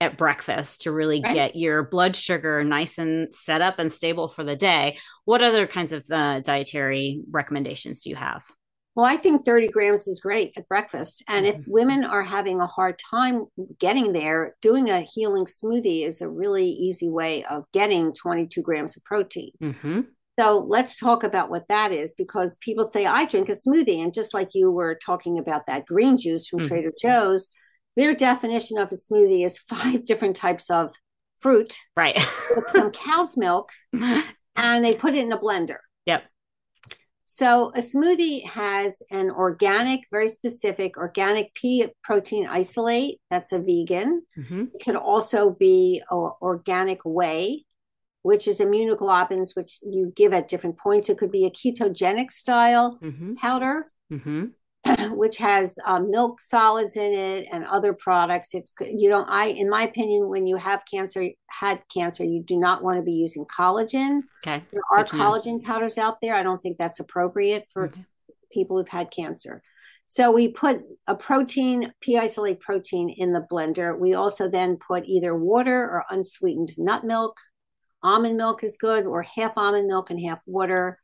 at 0.01 0.17
breakfast 0.17 0.81
to 0.81 0.91
really 0.91 1.21
right. 1.21 1.33
get 1.33 1.55
your 1.55 1.83
blood 1.83 2.15
sugar 2.15 2.63
nice 2.63 2.97
and 2.97 3.33
set 3.33 3.61
up 3.61 3.77
and 3.77 3.91
stable 3.91 4.27
for 4.27 4.43
the 4.43 4.55
day. 4.55 4.97
What 5.25 5.43
other 5.43 5.67
kinds 5.67 5.91
of 5.91 6.05
uh, 6.11 6.39
dietary 6.41 7.21
recommendations 7.29 8.03
do 8.03 8.09
you 8.09 8.15
have? 8.15 8.43
Well, 8.95 9.05
I 9.05 9.15
think 9.15 9.45
30 9.45 9.69
grams 9.69 10.07
is 10.07 10.19
great 10.19 10.53
at 10.57 10.67
breakfast. 10.67 11.23
And 11.29 11.45
if 11.45 11.55
mm-hmm. 11.55 11.71
women 11.71 12.03
are 12.03 12.23
having 12.23 12.59
a 12.59 12.67
hard 12.67 12.99
time 12.99 13.45
getting 13.79 14.11
there, 14.11 14.55
doing 14.61 14.89
a 14.89 14.99
healing 14.99 15.45
smoothie 15.45 16.03
is 16.05 16.21
a 16.21 16.29
really 16.29 16.67
easy 16.67 17.07
way 17.07 17.45
of 17.45 17.63
getting 17.71 18.11
22 18.11 18.61
grams 18.61 18.97
of 18.97 19.03
protein. 19.05 19.51
Mm-hmm. 19.61 20.01
So 20.39 20.65
let's 20.67 20.99
talk 20.99 21.23
about 21.23 21.49
what 21.49 21.67
that 21.67 21.91
is 21.91 22.13
because 22.15 22.57
people 22.57 22.83
say, 22.83 23.05
I 23.05 23.25
drink 23.25 23.47
a 23.47 23.53
smoothie. 23.53 24.03
And 24.03 24.13
just 24.13 24.33
like 24.33 24.49
you 24.55 24.71
were 24.71 24.95
talking 24.95 25.37
about 25.37 25.67
that 25.67 25.85
green 25.85 26.17
juice 26.17 26.47
from 26.47 26.59
mm-hmm. 26.59 26.67
Trader 26.67 26.91
Joe's, 26.99 27.47
their 27.95 28.13
definition 28.13 28.77
of 28.77 28.91
a 28.91 28.95
smoothie 28.95 29.45
is 29.45 29.59
five 29.73 30.05
different 30.05 30.35
types 30.35 30.69
of 30.69 30.95
fruit, 31.39 31.77
right? 31.95 32.15
with 32.55 32.67
some 32.67 32.91
cow's 32.91 33.37
milk, 33.37 33.71
and 33.93 34.85
they 34.85 34.95
put 34.95 35.15
it 35.15 35.23
in 35.23 35.31
a 35.31 35.37
blender. 35.37 35.77
Yep. 36.05 36.23
So 37.25 37.69
a 37.69 37.79
smoothie 37.79 38.43
has 38.45 39.01
an 39.09 39.31
organic, 39.31 40.01
very 40.11 40.27
specific 40.27 40.97
organic 40.97 41.53
pea 41.53 41.87
protein 42.03 42.45
isolate. 42.45 43.21
That's 43.29 43.53
a 43.53 43.59
vegan. 43.59 44.23
Mm-hmm. 44.37 44.65
It 44.73 44.83
could 44.83 44.97
also 44.97 45.51
be 45.51 46.01
a 46.11 46.15
organic 46.15 46.99
whey, 47.05 47.63
which 48.21 48.49
is 48.49 48.59
immunoglobulins, 48.59 49.55
which 49.55 49.79
you 49.81 50.11
give 50.13 50.33
at 50.33 50.49
different 50.49 50.77
points. 50.77 51.09
It 51.09 51.17
could 51.17 51.31
be 51.31 51.45
a 51.45 51.49
ketogenic 51.49 52.31
style 52.31 52.99
mm-hmm. 53.01 53.35
powder. 53.35 53.89
Mm-hmm. 54.11 54.47
which 55.11 55.37
has 55.37 55.77
um, 55.85 56.09
milk 56.09 56.41
solids 56.41 56.97
in 56.97 57.13
it 57.13 57.47
and 57.51 57.65
other 57.65 57.93
products. 57.93 58.53
It's 58.53 58.71
you 58.81 59.09
don't. 59.09 59.29
I, 59.29 59.47
in 59.47 59.69
my 59.69 59.83
opinion, 59.83 60.27
when 60.27 60.47
you 60.47 60.55
have 60.55 60.83
cancer, 60.91 61.27
had 61.49 61.83
cancer, 61.93 62.23
you 62.23 62.43
do 62.43 62.57
not 62.57 62.83
want 62.83 62.97
to 62.97 63.03
be 63.03 63.11
using 63.11 63.45
collagen. 63.45 64.21
Okay, 64.45 64.63
there 64.71 64.81
are 64.91 65.03
collagen 65.05 65.63
powders 65.63 65.97
out 65.97 66.19
there. 66.21 66.35
I 66.35 66.43
don't 66.43 66.61
think 66.61 66.77
that's 66.77 66.99
appropriate 66.99 67.67
for 67.71 67.85
okay. 67.85 68.05
people 68.51 68.77
who've 68.77 68.89
had 68.89 69.11
cancer. 69.11 69.61
So 70.07 70.29
we 70.29 70.49
put 70.49 70.81
a 71.07 71.15
protein, 71.15 71.93
pea 72.01 72.17
isolate 72.17 72.59
protein 72.59 73.09
in 73.09 73.31
the 73.31 73.47
blender. 73.49 73.97
We 73.97 74.13
also 74.13 74.49
then 74.49 74.75
put 74.75 75.05
either 75.05 75.33
water 75.33 75.83
or 75.83 76.03
unsweetened 76.09 76.77
nut 76.77 77.05
milk. 77.05 77.37
Almond 78.03 78.35
milk 78.35 78.61
is 78.63 78.75
good, 78.75 79.05
or 79.05 79.21
half 79.21 79.53
almond 79.57 79.87
milk 79.87 80.09
and 80.09 80.19
half 80.19 80.41
water. 80.45 80.99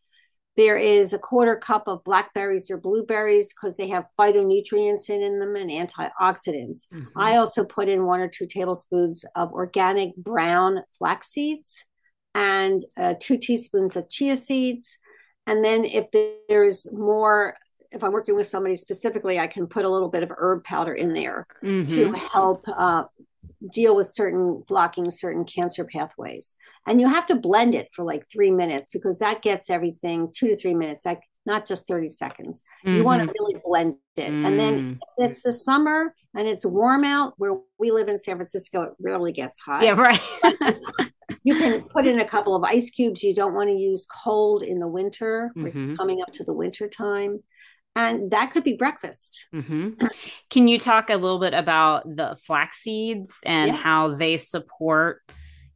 There 0.58 0.76
is 0.76 1.14
a 1.14 1.20
quarter 1.20 1.56
cup 1.56 1.88
of 1.88 2.04
blackberries 2.04 2.72
or 2.72 2.78
blueberries 2.78 3.54
because 3.54 3.78
they 3.78 3.88
have 3.90 4.08
phytonutrients 4.20 5.10
in, 5.10 5.22
in 5.22 5.40
them 5.40 5.56
and 5.56 5.70
antioxidants. 5.70 6.88
Mm-hmm. 6.92 7.04
I 7.16 7.38
also 7.38 7.64
put 7.64 7.88
in 7.88 8.06
one 8.06 8.20
or 8.20 8.28
two 8.28 8.48
tablespoons 8.48 9.24
of 9.36 9.54
organic 9.54 10.16
brown 10.16 10.82
flax 10.98 11.28
seeds 11.28 11.86
and 12.34 12.82
uh, 12.98 13.14
two 13.20 13.38
teaspoons 13.38 13.96
of 13.96 14.10
chia 14.10 14.36
seeds. 14.36 14.98
And 15.46 15.64
then 15.64 15.86
if 15.86 16.08
there's 16.50 16.92
more, 16.92 17.56
if 17.92 18.04
I'm 18.04 18.12
working 18.12 18.36
with 18.36 18.48
somebody 18.48 18.76
specifically, 18.76 19.40
I 19.40 19.48
can 19.48 19.68
put 19.68 19.86
a 19.86 19.90
little 19.90 20.10
bit 20.10 20.24
of 20.24 20.32
herb 20.36 20.64
powder 20.64 20.94
in 20.94 21.14
there 21.14 21.48
mm-hmm. 21.64 21.86
to 21.96 22.14
help 22.14 22.66
uh, 22.68 23.04
deal 23.72 23.96
with 23.96 24.08
certain 24.08 24.64
blocking 24.68 25.10
certain 25.10 25.46
cancer 25.46 25.86
pathways. 25.86 26.54
And 26.86 27.02
you 27.02 27.08
have 27.08 27.28
to 27.28 27.36
blend 27.36 27.76
it 27.76 27.90
for 27.94 28.04
like 28.06 28.26
three 28.32 28.52
minutes 28.52 28.90
because 28.92 29.20
that 29.20 29.42
gets 29.42 29.70
everything 29.70 30.32
two 30.36 30.48
to 30.48 30.58
three 30.58 30.74
minutes, 30.74 31.06
like 31.06 31.22
not 31.46 31.66
just 31.66 31.88
30 31.88 32.10
seconds. 32.10 32.62
Mm-hmm. 32.86 32.98
You 32.98 33.04
want 33.04 33.24
to 33.24 33.34
really 33.40 33.60
blend 33.64 33.96
it. 34.18 34.32
Mm-hmm. 34.32 34.46
And 34.46 34.60
then 34.60 34.80
mm. 34.80 35.00
it's 35.18 35.42
the 35.42 35.52
summer 35.52 36.14
and 36.36 36.48
it's 36.48 36.66
warm 36.66 37.04
out 37.04 37.34
where 37.38 37.58
we 37.80 37.92
live 37.92 38.10
in 38.10 38.20
San 38.20 38.36
Francisco, 38.36 38.84
it 38.84 38.92
really 39.00 39.32
gets 39.32 39.62
hot. 39.62 39.82
Yeah, 39.82 39.92
right. 39.92 40.22
you 41.44 41.56
can 41.56 41.82
put 41.84 42.06
in 42.06 42.20
a 42.20 42.26
couple 42.26 42.56
of 42.56 42.64
ice 42.64 42.90
cubes. 42.90 43.24
You 43.24 43.34
don't 43.34 43.54
want 43.54 43.70
to 43.70 43.76
use 43.76 44.06
cold 44.06 44.62
in 44.62 44.80
the 44.80 44.88
winter. 44.88 45.52
Mm-hmm. 45.58 45.90
We're 45.90 45.96
coming 45.96 46.22
up 46.22 46.32
to 46.34 46.44
the 46.44 46.54
winter 46.54 46.88
time 46.88 47.40
and 47.98 48.30
that 48.32 48.54
could 48.54 48.64
be 48.64 48.74
breakfast. 48.74 49.48
Mm-hmm. 49.54 50.06
Can 50.52 50.68
you 50.68 50.78
talk 50.78 51.10
a 51.10 51.16
little 51.16 51.40
bit 51.40 51.56
about 51.56 52.04
the 52.04 52.38
flax 52.44 52.78
seeds 52.78 53.40
and 53.44 53.72
yes. 53.72 53.82
how 53.82 54.14
they 54.14 54.38
support, 54.38 55.24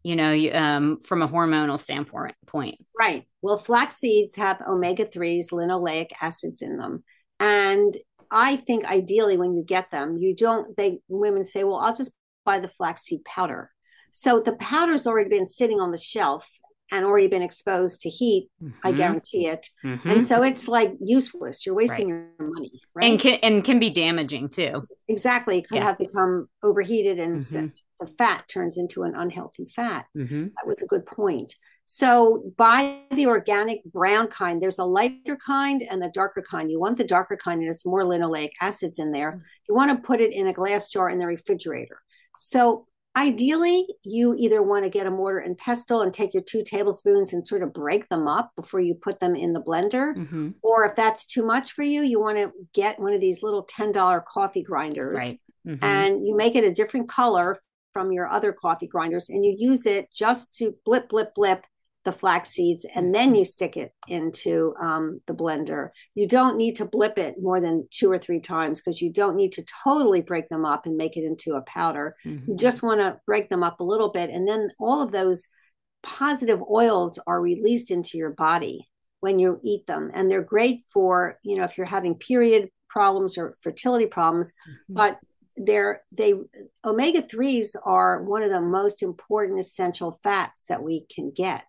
you 0.04 0.16
know, 0.16 0.32
um, 0.54 1.00
from 1.00 1.24
a 1.24 1.28
hormonal 1.28 1.80
standpoint? 1.80 2.36
Point. 2.46 2.76
Right. 2.98 3.26
Well, 3.42 3.58
flax 3.58 3.96
seeds 3.96 4.36
have 4.36 4.62
omega 4.62 5.06
threes, 5.06 5.50
linoleic 5.50 6.12
acids 6.22 6.62
in 6.62 6.78
them, 6.78 7.04
and 7.40 7.98
I 8.30 8.56
think 8.56 8.86
ideally 8.86 9.38
when 9.38 9.56
you 9.56 9.64
get 9.64 9.90
them, 9.90 10.18
you 10.18 10.36
don't. 10.36 10.78
They 10.78 11.00
women 11.08 11.44
say, 11.44 11.64
"Well, 11.64 11.78
I'll 11.78 11.96
just 11.96 12.12
buy 12.46 12.60
the 12.60 12.70
flaxseed 12.70 13.26
powder." 13.26 13.72
So 14.12 14.42
the 14.42 14.56
powder's 14.58 15.08
already 15.08 15.30
been 15.30 15.48
sitting 15.48 15.80
on 15.80 15.92
the 15.92 15.98
shelf 15.98 16.48
and 16.92 17.06
already 17.06 17.28
been 17.28 17.42
exposed 17.42 18.02
to 18.02 18.10
heat, 18.10 18.50
mm-hmm. 18.62 18.78
I 18.84 18.92
guarantee 18.92 19.48
it. 19.48 19.68
Mm-hmm. 19.84 20.10
And 20.10 20.28
so 20.28 20.44
it's 20.44 20.68
like 20.68 20.94
useless. 21.00 21.66
You're 21.66 21.76
wasting 21.76 22.12
right. 22.12 22.28
your 22.38 22.50
money, 22.50 22.72
right? 22.94 23.12
And 23.12 23.20
can 23.20 23.40
and 23.42 23.64
can 23.64 23.80
be 23.80 23.90
damaging 23.90 24.50
too. 24.50 24.86
Exactly. 25.08 25.60
It 25.60 25.70
could 25.70 25.78
yeah. 25.78 25.86
have 25.86 25.98
become 25.98 26.48
overheated 26.64 27.20
and 27.20 27.38
mm-hmm. 27.38 27.68
the 28.00 28.08
fat 28.18 28.48
turns 28.48 28.78
into 28.78 29.04
an 29.04 29.14
unhealthy 29.16 29.66
fat. 29.66 30.06
Mm-hmm. 30.18 30.44
That 30.44 30.68
was 30.68 30.82
a 30.82 30.88
good 30.88 31.06
point. 31.06 31.56
So 31.86 32.54
buy 32.58 33.02
the 33.12 33.28
organic 33.28 33.84
brown 33.84 34.28
kind. 34.28 34.62
There's 34.62 34.80
a 34.80 34.86
lighter 34.86 35.38
kind 35.46 35.84
and 35.90 36.02
the 36.02 36.10
darker 36.14 36.42
kind. 36.42 36.72
You 36.72 36.80
want 36.80 36.98
the 36.98 37.04
darker 37.04 37.36
kind, 37.36 37.60
and 37.60 37.70
it's 37.70 37.86
more 37.86 38.06
linoleic 38.06 38.52
acids 38.62 38.98
in 38.98 39.12
there. 39.12 39.34
Mm. 39.34 39.42
You 39.68 39.76
want 39.76 39.92
to 39.92 40.08
put 40.08 40.22
it 40.22 40.32
in 40.32 40.48
a 40.48 40.54
glass 40.54 40.88
jar 40.88 41.10
in 41.10 41.20
the 41.20 41.28
refrigerator. 41.28 42.00
So 42.38 42.88
ideally, 43.16 43.88
you 44.04 44.36
either 44.38 44.62
want 44.62 44.86
to 44.86 44.90
get 44.90 45.08
a 45.08 45.12
mortar 45.12 45.40
and 45.40 45.58
pestle 45.58 46.02
and 46.02 46.14
take 46.14 46.34
your 46.34 46.44
two 46.44 46.64
tablespoons 46.64 47.34
and 47.34 47.46
sort 47.46 47.64
of 47.64 47.74
break 47.74 48.08
them 48.08 48.28
up 48.28 48.52
before 48.56 48.80
you 48.80 48.96
put 48.96 49.20
them 49.20 49.36
in 49.36 49.54
the 49.54 49.62
blender. 49.62 50.16
Mm-hmm. 50.16 50.50
Or 50.62 50.86
if 50.86 50.96
that's 50.96 51.26
too 51.26 51.46
much 51.46 51.74
for 51.74 51.84
you, 51.84 52.02
you 52.02 52.20
want 52.20 52.38
to 52.38 52.52
get 52.74 53.00
one 53.00 53.14
of 53.14 53.22
these 53.22 53.44
little 53.44 53.66
$10 53.66 54.26
coffee 54.26 54.64
grinders. 54.64 55.18
Right. 55.18 55.40
Mm-hmm. 55.68 55.84
And 55.84 56.26
you 56.26 56.36
make 56.36 56.56
it 56.56 56.64
a 56.64 56.74
different 56.74 57.10
color 57.10 57.60
from 57.94 58.12
your 58.12 58.28
other 58.28 58.54
coffee 58.54 58.88
grinders 58.88 59.30
and 59.30 59.46
you 59.46 59.54
use 59.58 59.86
it 59.86 60.08
just 60.16 60.56
to 60.58 60.76
blip, 60.86 61.10
blip, 61.10 61.36
blip 61.36 61.66
the 62.04 62.12
flax 62.12 62.50
seeds 62.50 62.86
and 62.96 63.14
then 63.14 63.36
you 63.36 63.46
stick 63.46 63.78
it 63.78 63.94
into 64.08 64.74
um, 64.82 65.22
the 65.28 65.34
blender. 65.34 65.90
You 66.16 66.28
don't 66.28 66.58
need 66.58 66.76
to 66.78 66.86
blip 66.86 67.20
it 67.20 67.36
more 67.40 67.62
than 67.62 67.88
two 67.92 68.12
or 68.12 68.18
three 68.18 68.40
times 68.40 68.82
because 68.82 69.02
you 69.02 69.12
don't 69.12 69.36
need 69.36 69.52
to 69.54 69.66
totally 69.84 70.22
break 70.22 70.50
them 70.50 70.66
up 70.66 70.86
and 70.86 70.98
make 70.98 71.16
it 71.16 71.24
into 71.24 71.54
a 71.54 71.62
powder. 71.62 72.14
Mm-hmm. 72.26 72.52
You 72.52 72.58
just 72.58 72.82
want 72.82 73.02
to 73.02 73.20
break 73.28 73.50
them 73.50 73.64
up 73.64 73.80
a 73.80 73.86
little 73.86 74.10
bit. 74.10 74.32
And 74.32 74.48
then 74.48 74.70
all 74.80 75.02
of 75.02 75.12
those 75.12 75.48
positive 76.02 76.62
oils 76.64 77.20
are 77.28 77.40
released 77.40 77.92
into 77.92 78.18
your 78.18 78.32
body 78.32 78.88
when 79.20 79.38
you 79.38 79.60
eat 79.64 79.86
them. 79.86 80.10
And 80.14 80.30
they're 80.30 80.42
great 80.42 80.82
for, 80.92 81.38
you 81.44 81.56
know, 81.56 81.64
if 81.64 81.78
you're 81.78 81.86
having 81.86 82.16
period 82.16 82.70
problems 82.90 83.38
or 83.38 83.54
fertility 83.62 84.08
problems, 84.08 84.52
mm-hmm. 84.52 84.96
but 84.96 85.20
they're 85.58 86.02
they 86.14 86.34
omega 86.86 87.22
3s 87.22 87.76
are 87.84 88.24
one 88.24 88.42
of 88.42 88.50
the 88.50 88.62
most 88.62 89.04
important 89.04 89.60
essential 89.60 90.18
fats 90.24 90.66
that 90.68 90.82
we 90.82 91.06
can 91.14 91.30
get 91.30 91.66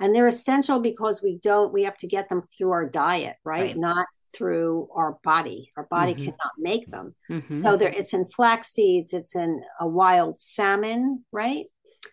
and 0.00 0.14
they're 0.14 0.26
essential 0.26 0.80
because 0.80 1.22
we 1.22 1.38
don't 1.42 1.72
we 1.72 1.82
have 1.82 1.96
to 1.98 2.06
get 2.06 2.28
them 2.28 2.42
through 2.56 2.70
our 2.70 2.88
diet 2.88 3.36
right, 3.44 3.62
right. 3.62 3.76
not 3.76 4.06
through 4.34 4.88
our 4.94 5.18
body 5.22 5.70
our 5.76 5.86
body 5.90 6.12
mm-hmm. 6.12 6.24
cannot 6.24 6.52
make 6.58 6.88
them 6.88 7.14
mm-hmm. 7.30 7.54
so 7.54 7.76
there 7.76 7.90
it's 7.90 8.14
in 8.14 8.26
flax 8.26 8.72
seeds 8.72 9.12
it's 9.12 9.36
in 9.36 9.62
a 9.80 9.86
wild 9.86 10.38
salmon 10.38 11.24
right 11.32 11.66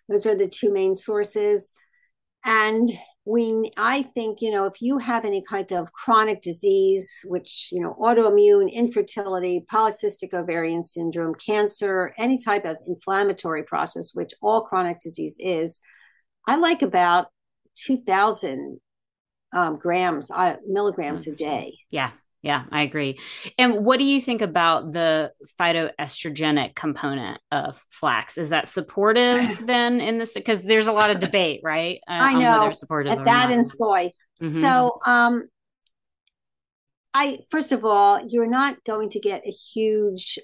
those 0.08 0.26
are 0.26 0.36
the 0.36 0.48
two 0.48 0.72
main 0.72 0.96
sources 0.96 1.72
and 2.46 2.90
we 3.26 3.72
i 3.78 4.02
think 4.02 4.42
you 4.42 4.52
know 4.52 4.66
if 4.66 4.82
you 4.82 4.98
have 4.98 5.26
any 5.26 5.44
kind 5.48 5.72
of 5.72 5.94
chronic 5.94 6.42
disease 6.42 7.24
which 7.26 7.70
you 7.72 7.80
know 7.80 7.96
autoimmune 8.00 8.72
infertility 8.72 9.64
polycystic 9.72 10.34
ovarian 10.34 10.82
syndrome 10.82 11.36
cancer 11.36 12.14
any 12.18 12.38
type 12.38 12.66
of 12.66 12.78
inflammatory 12.88 13.64
process 13.64 14.12
which 14.14 14.34
all 14.42 14.62
chronic 14.62 15.00
disease 15.00 15.36
is 15.40 15.82
i 16.48 16.56
like 16.56 16.82
about 16.82 17.28
2000 17.76 18.80
um, 19.54 19.78
grams, 19.78 20.32
uh, 20.32 20.56
milligrams 20.68 21.28
a 21.28 21.36
day. 21.36 21.78
Yeah. 21.90 22.12
Yeah, 22.44 22.64
I 22.72 22.82
agree. 22.82 23.20
And 23.60 23.86
what 23.86 24.00
do 24.00 24.04
you 24.04 24.20
think 24.20 24.42
about 24.42 24.94
the 24.94 25.32
phytoestrogenic 25.60 26.74
component 26.74 27.40
of 27.52 27.86
flax? 27.90 28.36
Is 28.38 28.50
that 28.50 28.68
supportive 28.68 29.60
then 29.68 30.02
in 30.02 30.18
this? 30.18 30.34
Because 30.34 30.64
there's 30.64 30.88
a 30.88 30.92
lot 30.92 31.12
of 31.12 31.20
debate, 31.20 31.62
right? 31.64 32.00
Uh, 32.08 32.18
I 32.20 32.34
know 32.34 32.66
Are 32.66 32.74
supportive 32.74 33.14
at 33.14 33.26
that 33.26 33.52
and 33.52 33.66
soy. 33.66 34.10
Mm-hmm. 34.42 34.62
So, 34.62 35.00
um, 35.06 35.50
I 37.14 37.40
first 37.52 37.72
of 37.72 37.86
all, 37.86 38.26
you're 38.28 38.50
not 38.50 38.84
going 38.86 39.10
to 39.10 39.20
get 39.20 39.46
a 39.46 39.52
huge 39.52 40.40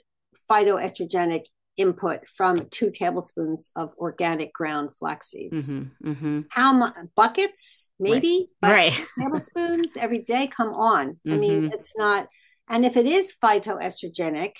phytoestrogenic 0.49 1.45
input 1.77 2.27
from 2.27 2.67
two 2.71 2.91
tablespoons 2.91 3.71
of 3.75 3.93
organic 3.97 4.53
ground 4.53 4.89
flax 4.97 5.29
seeds. 5.31 5.73
Mm-hmm, 5.73 6.11
mm-hmm. 6.11 6.39
How 6.49 6.73
much? 6.73 6.93
Buckets, 7.15 7.91
maybe, 7.99 8.49
right? 8.61 8.91
right. 8.91 9.05
tablespoons 9.19 9.97
every 9.97 10.23
day. 10.23 10.47
Come 10.47 10.73
on. 10.73 11.09
Mm-hmm. 11.09 11.33
I 11.33 11.37
mean, 11.37 11.61
mm-hmm. 11.63 11.73
it's 11.73 11.93
not. 11.97 12.27
And 12.69 12.85
if 12.85 12.97
it 12.97 13.05
is 13.05 13.33
phytoestrogenic, 13.41 14.53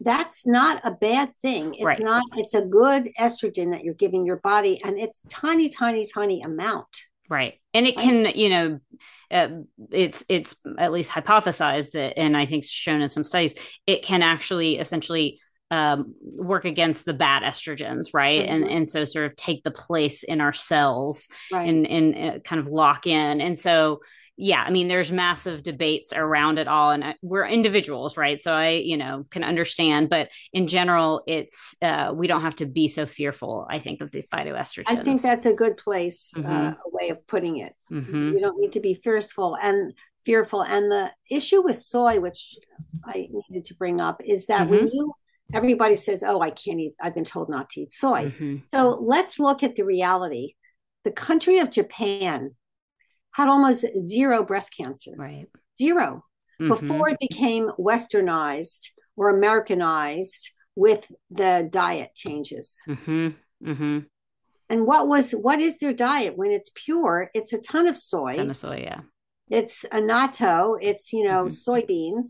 that's 0.00 0.46
not 0.46 0.80
a 0.84 0.90
bad 0.90 1.32
thing. 1.42 1.74
It's 1.74 1.84
right. 1.84 2.00
not. 2.00 2.24
It's 2.36 2.54
a 2.54 2.64
good 2.64 3.10
estrogen 3.18 3.72
that 3.72 3.84
you're 3.84 3.94
giving 3.94 4.24
your 4.24 4.36
body, 4.36 4.80
and 4.84 4.98
it's 4.98 5.20
tiny, 5.28 5.68
tiny, 5.68 6.06
tiny 6.06 6.42
amount. 6.42 6.88
Right. 7.28 7.60
And 7.74 7.86
it 7.86 7.96
can, 7.96 8.24
you 8.34 8.48
know, 8.48 8.80
uh, 9.30 9.48
it's 9.90 10.24
it's 10.28 10.56
at 10.78 10.92
least 10.92 11.10
hypothesized 11.10 11.92
that, 11.92 12.18
and 12.18 12.36
I 12.36 12.46
think 12.46 12.64
shown 12.64 13.02
in 13.02 13.08
some 13.08 13.24
studies, 13.24 13.54
it 13.86 14.02
can 14.02 14.22
actually 14.22 14.78
essentially 14.78 15.38
um, 15.70 16.14
work 16.22 16.64
against 16.64 17.04
the 17.04 17.14
bad 17.14 17.42
estrogens, 17.42 18.14
right? 18.14 18.42
Mm-hmm. 18.42 18.62
And 18.62 18.70
and 18.70 18.88
so 18.88 19.04
sort 19.04 19.26
of 19.26 19.36
take 19.36 19.64
the 19.64 19.70
place 19.70 20.22
in 20.22 20.40
our 20.40 20.52
cells 20.52 21.28
right. 21.52 21.68
and 21.68 21.86
and 21.86 22.16
uh, 22.16 22.38
kind 22.40 22.60
of 22.60 22.68
lock 22.68 23.06
in. 23.06 23.40
And 23.40 23.58
so 23.58 24.00
yeah, 24.40 24.62
I 24.64 24.70
mean, 24.70 24.86
there's 24.86 25.10
massive 25.10 25.64
debates 25.64 26.12
around 26.14 26.60
it 26.60 26.68
all, 26.68 26.92
and 26.92 27.02
I, 27.02 27.16
we're 27.22 27.44
individuals, 27.44 28.16
right? 28.16 28.38
So 28.40 28.54
I, 28.54 28.68
you 28.68 28.96
know, 28.96 29.26
can 29.30 29.42
understand, 29.42 30.08
but 30.08 30.30
in 30.52 30.68
general, 30.68 31.24
it's 31.26 31.74
uh, 31.82 32.12
we 32.14 32.28
don't 32.28 32.42
have 32.42 32.54
to 32.56 32.66
be 32.66 32.86
so 32.86 33.04
fearful. 33.04 33.66
I 33.68 33.80
think 33.80 34.00
of 34.00 34.12
the 34.12 34.22
phytoestrogens. 34.32 34.84
I 34.86 34.96
think 34.96 35.22
that's 35.22 35.44
a 35.44 35.54
good 35.54 35.76
place, 35.76 36.34
uh, 36.36 36.40
mm-hmm. 36.40 36.52
uh, 36.52 36.70
a 36.70 36.90
way 36.92 37.08
of 37.08 37.26
putting 37.26 37.58
it. 37.58 37.74
Mm-hmm. 37.90 38.34
You 38.34 38.40
don't 38.40 38.60
need 38.60 38.72
to 38.72 38.80
be 38.80 38.94
fearful 38.94 39.56
and 39.60 39.92
fearful. 40.24 40.62
And 40.62 40.88
the 40.88 41.10
issue 41.28 41.60
with 41.60 41.76
soy, 41.76 42.20
which 42.20 42.54
I 43.04 43.28
needed 43.50 43.64
to 43.66 43.74
bring 43.74 44.00
up, 44.00 44.20
is 44.24 44.46
that 44.46 44.68
when 44.68 44.86
mm-hmm. 44.86 44.94
you 44.94 45.12
everybody 45.52 45.94
says, 45.94 46.22
oh, 46.22 46.40
I 46.40 46.50
can't 46.50 46.80
eat, 46.80 46.94
I've 47.00 47.14
been 47.14 47.24
told 47.24 47.48
not 47.48 47.70
to 47.70 47.80
eat 47.80 47.92
soy. 47.92 48.26
Mm-hmm. 48.26 48.56
So 48.72 48.98
let's 49.00 49.38
look 49.38 49.62
at 49.62 49.76
the 49.76 49.84
reality. 49.84 50.54
The 51.04 51.10
country 51.10 51.58
of 51.58 51.70
Japan 51.70 52.54
had 53.32 53.48
almost 53.48 53.86
zero 53.98 54.44
breast 54.44 54.74
cancer. 54.76 55.12
Right. 55.16 55.46
0 55.80 56.24
mm-hmm. 56.60 56.68
Before 56.68 57.08
it 57.08 57.18
became 57.20 57.70
westernized 57.78 58.90
or 59.16 59.30
Americanized 59.30 60.50
with 60.74 61.10
the 61.30 61.68
diet 61.70 62.14
changes. 62.14 62.82
Mm-hmm. 62.86 63.28
mm-hmm. 63.64 63.98
And 64.70 64.86
what 64.86 65.08
was 65.08 65.32
what 65.32 65.60
is 65.60 65.78
their 65.78 65.94
diet 65.94 66.36
when 66.36 66.50
it's 66.50 66.70
pure? 66.74 67.30
It's 67.32 67.54
a 67.54 67.60
ton 67.60 67.86
of 67.86 67.96
soy. 67.96 68.34
Ton 68.34 68.50
of 68.50 68.56
soy, 68.56 68.82
yeah. 68.82 69.00
It's 69.48 69.84
a 69.84 70.02
natto. 70.02 70.76
It's 70.80 71.12
you 71.14 71.24
know 71.24 71.46
mm-hmm. 71.46 71.70
soybeans. 71.70 72.26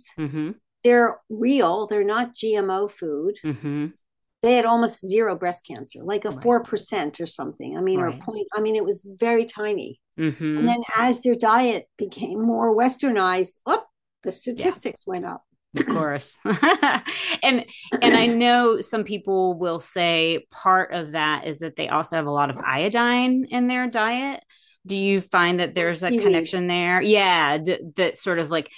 They're 0.85 1.19
real, 1.29 1.87
they're 1.87 2.05
not 2.05 2.35
GMO 2.35 2.91
food. 2.91 3.39
Mm-hmm. 3.45 3.87
They 4.41 4.55
had 4.55 4.65
almost 4.65 5.07
zero 5.07 5.35
breast 5.35 5.67
cancer, 5.67 6.01
like 6.03 6.25
a 6.25 6.31
four 6.41 6.59
right. 6.59 6.67
percent 6.67 7.21
or 7.21 7.27
something. 7.27 7.77
I 7.77 7.81
mean, 7.81 7.99
right. 7.99 8.15
or 8.15 8.23
point. 8.23 8.47
I 8.55 8.61
mean, 8.61 8.77
it 8.77 8.85
was 8.85 9.05
very 9.05 9.45
tiny. 9.45 10.01
Mm-hmm. 10.17 10.59
And 10.59 10.69
then 10.69 10.81
as 10.97 11.23
their 11.23 11.35
diet 11.35 11.89
became 11.99 12.41
more 12.41 12.77
westernized, 12.77 13.59
up 13.67 13.87
oh, 13.87 13.89
the 14.23 14.31
statistics 14.31 15.05
yeah. 15.07 15.13
went 15.13 15.27
up 15.27 15.43
of 15.77 15.87
course 15.87 16.39
and 17.43 17.65
and 18.03 18.17
i 18.17 18.27
know 18.27 18.81
some 18.81 19.05
people 19.05 19.59
will 19.59 19.79
say 19.79 20.47
part 20.51 20.93
of 20.95 21.13
that 21.13 21.47
is 21.47 21.59
that 21.59 21.77
they 21.77 21.89
also 21.89 22.17
have 22.17 22.27
a 22.27 22.31
lot 22.31 22.51
of 22.51 22.57
iodine 22.57 23.45
in 23.51 23.67
their 23.67 23.87
diet 23.87 24.43
do 24.87 24.97
you 24.97 25.21
find 25.21 25.61
that 25.61 25.75
there's 25.75 26.03
a 26.03 26.11
connection 26.11 26.69
there 26.69 27.03
yeah 27.03 27.59
d- 27.59 27.81
that 27.97 28.17
sort 28.17 28.39
of 28.39 28.51
like 28.51 28.71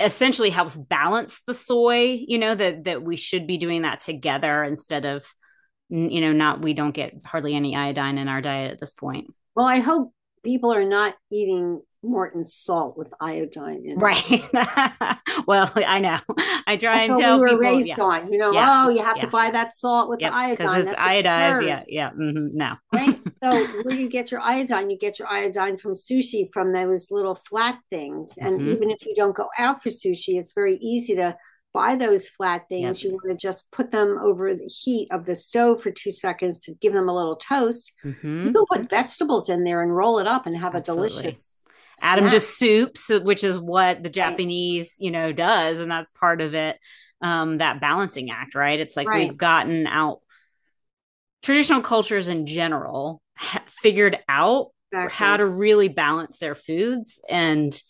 essentially 0.00 0.50
helps 0.50 0.76
balance 0.76 1.40
the 1.46 1.54
soy 1.54 2.24
you 2.26 2.38
know 2.38 2.54
that 2.54 2.84
that 2.84 3.02
we 3.02 3.16
should 3.16 3.46
be 3.46 3.58
doing 3.58 3.82
that 3.82 4.00
together 4.00 4.62
instead 4.62 5.04
of 5.04 5.24
you 5.88 6.20
know 6.20 6.32
not 6.32 6.62
we 6.62 6.72
don't 6.72 6.92
get 6.94 7.14
hardly 7.24 7.54
any 7.54 7.74
iodine 7.74 8.18
in 8.18 8.28
our 8.28 8.40
diet 8.40 8.72
at 8.72 8.80
this 8.80 8.92
point. 8.92 9.26
Well 9.54 9.66
i 9.66 9.80
hope 9.80 10.12
people 10.44 10.72
are 10.72 10.84
not 10.84 11.16
eating 11.32 11.80
Morton 12.02 12.46
salt 12.46 12.96
with 12.96 13.12
iodine 13.20 13.84
in 13.84 13.98
right. 13.98 14.42
well, 15.46 15.70
I 15.74 15.98
know. 15.98 16.18
I 16.66 16.76
try 16.76 16.98
That's 16.98 17.10
and 17.10 17.20
tell 17.20 17.36
we 17.36 17.40
were 17.40 17.48
people, 17.48 17.60
raised 17.60 17.88
yeah. 17.88 18.04
on. 18.04 18.32
You 18.32 18.38
know, 18.38 18.52
yeah. 18.52 18.84
oh, 18.86 18.88
you 18.88 19.02
have 19.02 19.16
yeah. 19.16 19.24
to 19.24 19.30
buy 19.30 19.50
that 19.50 19.74
salt 19.74 20.08
with 20.08 20.20
yep. 20.20 20.32
the 20.32 20.38
iodine 20.38 20.56
because 20.56 20.84
it's 20.86 20.94
iodized. 20.94 21.66
Yeah, 21.66 21.82
yeah. 21.88 22.10
Mm-hmm. 22.10 22.56
No, 22.56 22.76
right. 22.92 23.18
So 23.42 23.64
where 23.82 23.94
do 23.94 24.02
you 24.02 24.08
get 24.08 24.30
your 24.30 24.40
iodine? 24.40 24.90
You 24.90 24.98
get 24.98 25.18
your 25.18 25.28
iodine 25.28 25.76
from 25.76 25.94
sushi, 25.94 26.48
from 26.52 26.72
those 26.72 27.10
little 27.10 27.36
flat 27.36 27.78
things. 27.88 28.36
And 28.36 28.60
mm-hmm. 28.60 28.70
even 28.70 28.90
if 28.90 29.06
you 29.06 29.14
don't 29.14 29.36
go 29.36 29.46
out 29.58 29.82
for 29.82 29.90
sushi, 29.90 30.38
it's 30.38 30.52
very 30.52 30.76
easy 30.76 31.14
to 31.16 31.36
buy 31.74 31.94
those 31.94 32.28
flat 32.28 32.68
things, 32.68 33.02
yep. 33.02 33.10
you 33.10 33.16
want 33.16 33.30
to 33.30 33.46
just 33.46 33.70
put 33.70 33.90
them 33.90 34.18
over 34.20 34.54
the 34.54 34.66
heat 34.66 35.08
of 35.12 35.24
the 35.26 35.36
stove 35.36 35.82
for 35.82 35.90
two 35.90 36.10
seconds 36.10 36.58
to 36.60 36.74
give 36.80 36.92
them 36.92 37.08
a 37.08 37.14
little 37.14 37.36
toast. 37.36 37.92
Mm-hmm. 38.04 38.46
You 38.46 38.52
can 38.52 38.64
put 38.66 38.90
vegetables 38.90 39.48
in 39.48 39.64
there 39.64 39.82
and 39.82 39.94
roll 39.94 40.18
it 40.18 40.26
up 40.26 40.46
and 40.46 40.56
have 40.56 40.74
Absolutely. 40.74 41.06
a 41.06 41.10
delicious 41.10 41.57
add 42.02 42.18
them 42.18 42.30
to 42.30 42.40
soups, 42.40 43.10
which 43.22 43.44
is 43.44 43.58
what 43.58 44.02
the 44.02 44.10
Japanese, 44.10 44.96
you 44.98 45.10
know, 45.10 45.32
does, 45.32 45.80
and 45.80 45.90
that's 45.90 46.10
part 46.10 46.40
of 46.40 46.54
it. 46.54 46.78
Um, 47.20 47.58
that 47.58 47.80
balancing 47.80 48.30
act, 48.30 48.54
right? 48.54 48.78
It's 48.78 48.96
like 48.96 49.08
right. 49.08 49.28
we've 49.28 49.36
gotten 49.36 49.88
out 49.88 50.20
traditional 51.42 51.80
cultures 51.80 52.28
in 52.28 52.46
general 52.46 53.22
figured 53.66 54.18
out 54.28 54.68
exactly. 54.92 55.14
how 55.14 55.36
to 55.36 55.46
really 55.46 55.88
balance 55.88 56.38
their 56.38 56.54
foods 56.54 57.20
and 57.28 57.80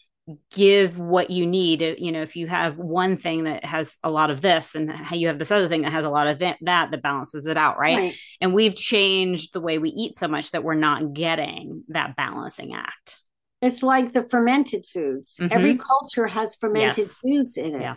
give 0.51 0.99
what 0.99 1.31
you 1.31 1.47
need 1.47 1.81
you 1.99 2.12
know 2.12 2.21
if 2.21 2.37
you 2.37 2.47
have 2.47 2.76
one 2.76 3.16
thing 3.16 3.45
that 3.45 3.64
has 3.64 3.97
a 4.05 4.11
lot 4.11 4.30
of 4.30 4.43
this 4.43 4.74
and 4.74 4.93
you 5.12 5.28
have 5.28 5.39
this 5.39 5.51
other 5.51 5.68
thing 5.68 5.82
that 5.82 5.93
has 5.93 6.05
a 6.05 6.11
lot 6.11 6.26
of 6.26 6.39
th- 6.39 6.59
that 6.61 6.91
that 6.91 7.03
balances 7.03 7.47
it 7.47 7.57
out 7.57 7.78
right? 7.78 7.97
right 7.97 8.14
and 8.41 8.53
we've 8.53 8.74
changed 8.74 9.55
the 9.55 9.61
way 9.61 9.78
we 9.78 9.89
eat 9.89 10.14
so 10.14 10.28
much 10.28 10.51
that 10.51 10.62
we're 10.62 10.74
not 10.74 11.14
getting 11.14 11.82
that 11.89 12.14
balancing 12.14 12.74
act 12.74 13.20
it's 13.61 13.82
like 13.82 14.12
the 14.12 14.28
fermented 14.28 14.86
foods. 14.86 15.38
Mm-hmm. 15.40 15.52
Every 15.52 15.76
culture 15.76 16.26
has 16.26 16.54
fermented 16.54 16.98
yes. 16.98 17.18
foods 17.18 17.56
in 17.56 17.74
it. 17.76 17.80
Yeah. 17.82 17.96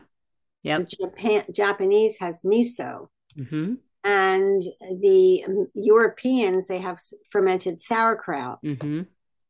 Yeah. 0.64 0.78
The 0.80 0.86
Japan 0.86 1.44
Japanese 1.54 2.18
has 2.20 2.44
miso. 2.44 3.08
Mm-hmm. 3.38 3.76
And 4.04 4.62
the 5.00 5.44
um, 5.48 5.68
Europeans, 5.76 6.68
they 6.68 6.80
have 6.80 7.00
fermented 7.30 7.80
sauerkraut. 7.80 8.60
Mm-hmm. 8.64 9.02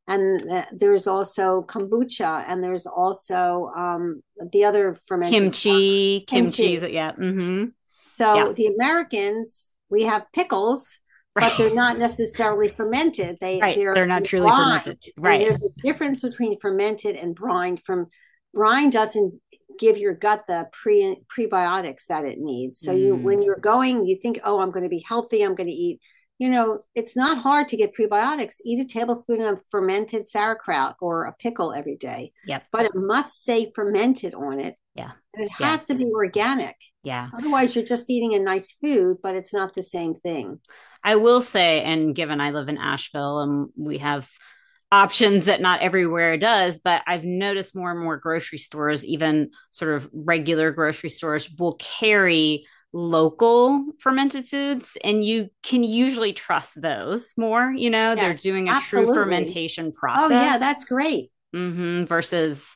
And 0.07 0.65
there's 0.73 1.07
also 1.07 1.61
kombucha, 1.61 2.43
and 2.47 2.61
there's 2.61 2.85
also 2.85 3.71
um, 3.75 4.21
the 4.51 4.65
other 4.65 4.97
fermented 5.07 5.39
kimchi, 5.39 6.25
kimchi, 6.27 6.79
kimchi. 6.79 6.93
yeah. 6.93 7.13
Mm-hmm. 7.13 7.65
So 8.09 8.35
yeah. 8.35 8.53
the 8.53 8.67
Americans, 8.67 9.75
we 9.89 10.03
have 10.03 10.25
pickles, 10.33 10.99
right. 11.35 11.51
but 11.51 11.57
they're 11.57 11.73
not 11.73 11.97
necessarily 11.97 12.69
fermented. 12.69 13.37
They 13.39 13.59
right. 13.59 13.75
they're, 13.75 13.93
they're 13.93 14.05
not 14.05 14.25
truly 14.25 14.47
brined. 14.47 14.83
fermented. 14.83 15.13
Right. 15.17 15.41
And 15.41 15.43
there's 15.43 15.63
a 15.63 15.81
difference 15.81 16.21
between 16.21 16.59
fermented 16.59 17.15
and 17.15 17.35
brined. 17.35 17.81
From 17.81 18.07
brine 18.53 18.89
doesn't 18.89 19.39
give 19.79 19.97
your 19.97 20.13
gut 20.13 20.43
the 20.47 20.67
pre 20.71 21.17
prebiotics 21.35 22.07
that 22.07 22.25
it 22.25 22.39
needs. 22.39 22.79
So 22.79 22.93
mm. 22.93 22.99
you 22.99 23.15
when 23.15 23.41
you're 23.41 23.57
going, 23.57 24.05
you 24.05 24.17
think, 24.21 24.39
oh, 24.43 24.59
I'm 24.59 24.71
going 24.71 24.83
to 24.83 24.89
be 24.89 25.03
healthy. 25.07 25.43
I'm 25.43 25.55
going 25.55 25.69
to 25.69 25.73
eat. 25.73 25.99
You 26.37 26.49
know, 26.49 26.79
it's 26.95 27.15
not 27.15 27.37
hard 27.37 27.69
to 27.69 27.77
get 27.77 27.93
prebiotics. 27.95 28.55
Eat 28.65 28.83
a 28.83 28.85
tablespoon 28.85 29.41
of 29.41 29.61
fermented 29.69 30.27
sauerkraut 30.27 30.95
or 30.99 31.25
a 31.25 31.33
pickle 31.33 31.71
every 31.71 31.97
day. 31.97 32.31
Yep. 32.47 32.63
But 32.71 32.85
it 32.85 32.95
must 32.95 33.43
say 33.43 33.71
fermented 33.75 34.33
on 34.33 34.59
it. 34.59 34.75
Yeah. 34.95 35.11
And 35.35 35.45
it 35.45 35.51
has 35.51 35.85
to 35.85 35.93
be 35.93 36.11
organic. 36.11 36.75
Yeah. 37.03 37.29
Otherwise, 37.37 37.75
you're 37.75 37.85
just 37.85 38.09
eating 38.09 38.33
a 38.33 38.39
nice 38.39 38.71
food, 38.73 39.17
but 39.21 39.35
it's 39.35 39.53
not 39.53 39.75
the 39.75 39.83
same 39.83 40.15
thing. 40.15 40.59
I 41.03 41.15
will 41.15 41.41
say, 41.41 41.81
and 41.81 42.15
given 42.15 42.41
I 42.41 42.51
live 42.51 42.69
in 42.69 42.77
Asheville 42.77 43.39
and 43.39 43.69
we 43.75 43.99
have 43.99 44.29
options 44.91 45.45
that 45.45 45.61
not 45.61 45.81
everywhere 45.81 46.37
does, 46.37 46.79
but 46.79 47.01
I've 47.07 47.23
noticed 47.23 47.75
more 47.75 47.91
and 47.91 47.99
more 47.99 48.17
grocery 48.17 48.57
stores, 48.57 49.05
even 49.05 49.51
sort 49.71 49.93
of 49.95 50.09
regular 50.13 50.71
grocery 50.71 51.09
stores, 51.09 51.49
will 51.57 51.75
carry 51.75 52.65
local 52.93 53.85
fermented 53.99 54.47
foods 54.47 54.97
and 55.01 55.23
you 55.23 55.49
can 55.63 55.81
usually 55.81 56.33
trust 56.33 56.81
those 56.81 57.31
more 57.37 57.71
you 57.71 57.89
know? 57.89 58.13
Yes, 58.13 58.17
they're 58.17 58.51
doing 58.51 58.67
a 58.67 58.73
absolutely. 58.73 59.13
true 59.13 59.23
fermentation 59.23 59.91
process 59.93 60.31
oh 60.31 60.43
yeah 60.43 60.57
that's 60.57 60.83
great. 60.83 61.31
Mm-hmm, 61.55 62.03
versus 62.03 62.75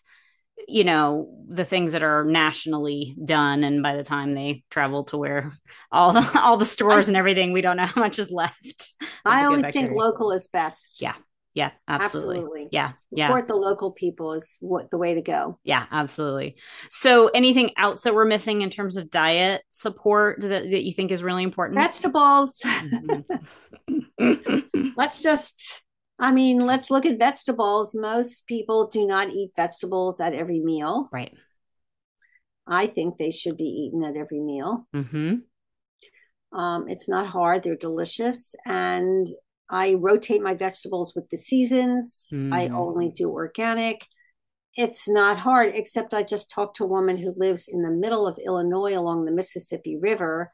you 0.68 0.84
know 0.84 1.30
the 1.48 1.66
things 1.66 1.92
that 1.92 2.04
are 2.04 2.24
nationally 2.24 3.16
done 3.24 3.64
and 3.64 3.84
by 3.84 3.96
the 3.96 4.04
time 4.04 4.34
they 4.34 4.64
travel 4.70 5.04
to 5.04 5.18
where 5.18 5.52
all 5.92 6.14
the 6.14 6.40
all 6.42 6.58
the 6.58 6.66
stores 6.66 7.08
and 7.08 7.18
everything 7.18 7.52
we 7.52 7.62
don't 7.62 7.78
know 7.78 7.86
how 7.86 8.02
much 8.02 8.20
is 8.20 8.32
left 8.32 8.96
i 9.26 9.46
always 9.46 9.68
think 9.68 9.92
local 9.92 10.32
is 10.32 10.48
best 10.48 11.02
yeah 11.02 11.16
yeah, 11.56 11.72
absolutely. 11.88 12.36
absolutely. 12.40 12.68
Yeah, 12.74 12.92
yeah. 13.12 13.28
Support 13.28 13.48
the 13.48 13.56
local 13.56 13.92
people 13.94 14.34
is 14.34 14.58
what 14.60 14.92
the 14.92 14.98
way 14.98 15.14
to 15.14 15.22
go. 15.22 15.58
Yeah, 15.64 15.86
absolutely. 15.90 16.58
So, 16.90 17.30
anything 17.30 17.72
else 17.78 18.02
that 18.02 18.14
we're 18.14 18.26
missing 18.26 18.62
in 18.62 18.70
terms 18.70 18.98
of 18.98 19.10
diet 19.10 19.62
support 19.72 20.42
that, 20.42 20.70
that 20.70 20.84
you 20.84 20.92
think 20.92 21.12
is 21.12 21.24
really 21.24 21.44
important? 21.44 21.80
Vegetables. 21.80 22.62
Mm-hmm. 22.66 23.30
let's 24.98 25.22
just, 25.22 25.82
I 26.18 26.32
mean, 26.32 26.60
let's 26.60 26.90
look 26.90 27.06
at 27.06 27.20
vegetables. 27.20 27.94
Most 27.94 28.48
people 28.48 28.88
do 28.88 29.06
not 29.06 29.32
eat 29.32 29.52
vegetables 29.56 30.20
at 30.20 30.34
every 30.34 30.62
meal. 30.62 31.10
Right. 31.12 31.34
I 32.68 32.88
think 32.88 33.18
they 33.18 33.32
should 33.32 33.58
be 33.58 33.64
eaten 33.66 34.04
at 34.04 34.16
every 34.16 34.40
meal. 34.40 34.88
Mm-hmm. 34.96 36.58
Um, 36.58 36.88
it's 36.88 37.10
not 37.10 37.28
hard; 37.28 37.64
they're 37.64 37.76
delicious, 37.76 38.56
and 38.66 39.28
I 39.70 39.96
rotate 39.96 40.42
my 40.42 40.54
vegetables 40.54 41.14
with 41.16 41.30
the 41.30 41.38
seasons. 41.38 42.30
Mm. 42.34 42.54
I 42.54 42.70
only 42.70 43.10
do 43.10 43.30
organic. 43.30 44.06
It's 44.76 45.08
not 45.08 45.38
hard, 45.38 45.74
except 45.74 46.14
I 46.14 46.24
just 46.24 46.50
talked 46.50 46.78
to 46.78 46.84
a 46.84 46.88
woman 46.88 47.18
who 47.18 47.34
lives 47.38 47.68
in 47.68 47.82
the 47.82 47.92
middle 47.92 48.28
of 48.28 48.40
Illinois 48.46 48.98
along 48.98 49.26
the 49.26 49.32
Mississippi 49.32 49.98
River. 49.98 50.52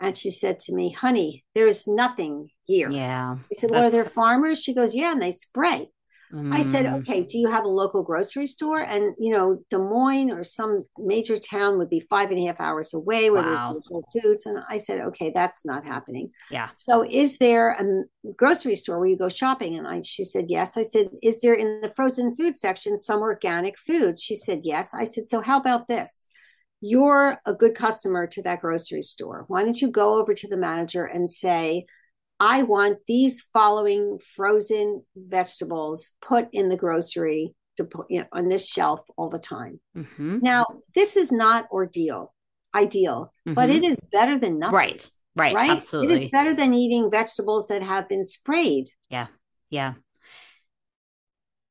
And 0.00 0.16
she 0.16 0.30
said 0.30 0.60
to 0.60 0.74
me, 0.74 0.92
honey, 0.92 1.44
there's 1.54 1.86
nothing 1.86 2.48
here. 2.64 2.90
Yeah. 2.90 3.36
I 3.38 3.54
said, 3.54 3.70
well, 3.70 3.84
are 3.84 3.90
there 3.90 4.04
farmers? 4.04 4.60
She 4.60 4.74
goes, 4.74 4.94
yeah, 4.94 5.12
and 5.12 5.22
they 5.22 5.32
spray. 5.32 5.88
Mm. 6.32 6.52
I 6.52 6.62
said, 6.62 6.86
mm. 6.86 6.98
okay, 6.98 7.22
do 7.22 7.38
you 7.38 7.48
have 7.48 7.64
a 7.64 7.68
local 7.68 8.02
grocery 8.02 8.46
store? 8.46 8.80
And, 8.80 9.14
you 9.18 9.30
know, 9.30 9.62
Des 9.70 9.78
Moines 9.78 10.32
or 10.32 10.42
some 10.42 10.84
major 10.98 11.36
town 11.36 11.78
would 11.78 11.88
be 11.88 12.00
five 12.00 12.30
and 12.30 12.38
a 12.38 12.46
half 12.46 12.60
hours 12.60 12.92
away 12.92 13.30
where 13.30 13.42
wow. 13.42 13.72
there's 13.72 13.86
Whole 13.88 14.04
Foods. 14.12 14.44
And 14.44 14.58
I 14.68 14.78
said, 14.78 15.00
okay, 15.00 15.30
that's 15.34 15.64
not 15.64 15.86
happening. 15.86 16.30
Yeah. 16.50 16.70
So 16.74 17.04
is 17.08 17.38
there 17.38 17.70
a 17.70 18.32
grocery 18.32 18.74
store 18.74 18.98
where 18.98 19.08
you 19.08 19.16
go 19.16 19.28
shopping? 19.28 19.78
And 19.78 19.86
I, 19.86 20.02
she 20.02 20.24
said, 20.24 20.46
yes. 20.48 20.76
I 20.76 20.82
said, 20.82 21.10
is 21.22 21.40
there 21.40 21.54
in 21.54 21.80
the 21.80 21.92
frozen 21.94 22.34
food 22.34 22.56
section 22.56 22.98
some 22.98 23.20
organic 23.20 23.78
food? 23.78 24.18
She 24.18 24.34
said, 24.34 24.62
yes. 24.64 24.92
I 24.94 25.04
said, 25.04 25.30
so 25.30 25.40
how 25.40 25.58
about 25.58 25.86
this? 25.86 26.26
You're 26.80 27.38
a 27.46 27.54
good 27.54 27.74
customer 27.74 28.26
to 28.28 28.42
that 28.42 28.60
grocery 28.60 29.02
store. 29.02 29.44
Why 29.48 29.64
don't 29.64 29.80
you 29.80 29.90
go 29.90 30.18
over 30.20 30.34
to 30.34 30.48
the 30.48 30.56
manager 30.56 31.04
and 31.04 31.30
say, 31.30 31.84
I 32.38 32.64
want 32.64 32.98
these 33.06 33.42
following 33.52 34.18
frozen 34.34 35.02
vegetables 35.16 36.12
put 36.20 36.48
in 36.52 36.68
the 36.68 36.76
grocery 36.76 37.54
to 37.78 37.84
put 37.84 38.06
you 38.10 38.20
know, 38.20 38.26
on 38.32 38.48
this 38.48 38.68
shelf 38.68 39.00
all 39.16 39.30
the 39.30 39.38
time. 39.38 39.80
Mm-hmm. 39.96 40.38
Now, 40.42 40.66
this 40.94 41.16
is 41.16 41.32
not 41.32 41.66
ordeal, 41.70 42.34
ideal, 42.74 43.32
mm-hmm. 43.46 43.54
but 43.54 43.70
it 43.70 43.84
is 43.84 43.98
better 44.12 44.38
than 44.38 44.58
nothing. 44.58 44.74
Right. 44.74 45.10
Right. 45.34 45.54
Right. 45.54 45.70
Absolutely. 45.70 46.14
It 46.14 46.24
is 46.24 46.30
better 46.30 46.54
than 46.54 46.72
eating 46.72 47.10
vegetables 47.10 47.68
that 47.68 47.82
have 47.82 48.08
been 48.08 48.24
sprayed. 48.24 48.90
Yeah. 49.10 49.26
Yeah 49.68 49.94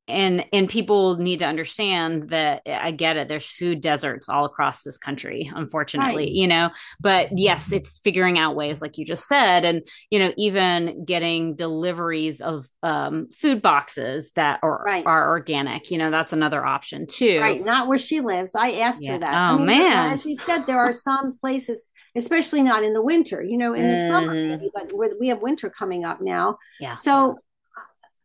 and 0.08 0.46
and 0.54 0.70
people 0.70 1.18
need 1.18 1.40
to 1.40 1.46
understand 1.46 2.30
that 2.30 2.62
i 2.68 2.92
get 2.92 3.18
it 3.18 3.28
there's 3.28 3.46
food 3.46 3.82
deserts 3.82 4.30
all 4.30 4.46
across 4.46 4.84
this 4.84 4.98
country 4.98 5.50
unfortunately 5.56 6.26
right. 6.26 6.32
you 6.32 6.48
know 6.48 6.70
but 7.00 7.30
yes 7.36 7.72
it's 7.72 7.98
figuring 8.00 8.38
out 8.38 8.56
ways 8.56 8.82
like 8.82 8.98
you 8.98 9.06
just 9.06 9.28
said 9.28 9.66
and 9.66 9.86
you 10.12 10.20
know 10.20 10.32
even 10.38 11.04
getting 11.06 11.56
deliveries 11.56 12.40
of 12.40 12.68
um, 12.84 13.28
food 13.30 13.62
boxes 13.62 14.32
that 14.36 14.60
are 14.62 14.84
right. 14.86 15.06
are 15.06 15.30
organic 15.30 15.90
you 15.90 15.98
know 15.98 16.12
that's 16.12 16.34
another 16.34 16.64
option 16.64 17.08
too 17.08 17.40
right 17.40 17.64
not 17.64 17.88
where 17.88 17.98
she 17.98 18.20
lives 18.20 18.56
i 18.56 18.72
asked 18.72 19.04
yeah. 19.04 19.14
her 19.14 19.20
that 19.20 19.34
oh 19.34 19.56
I 19.56 19.58
mean, 19.58 19.68
man 19.68 20.12
as 20.14 20.26
you 20.26 20.36
said 20.36 20.64
there 20.66 20.80
are 20.80 20.92
some 20.92 21.38
places 21.40 21.90
especially 22.16 22.62
not 22.62 22.84
in 22.84 22.94
the 22.94 23.02
winter 23.02 23.42
you 23.42 23.58
know 23.58 23.74
in 23.74 23.88
the 23.88 23.96
mm. 23.96 24.08
summer 24.08 24.34
maybe 24.34 24.70
but 24.74 24.92
we 25.20 25.30
have 25.30 25.42
winter 25.42 25.70
coming 25.70 26.06
up 26.06 26.22
now 26.22 26.58
yeah 26.80 26.94
so 26.94 27.36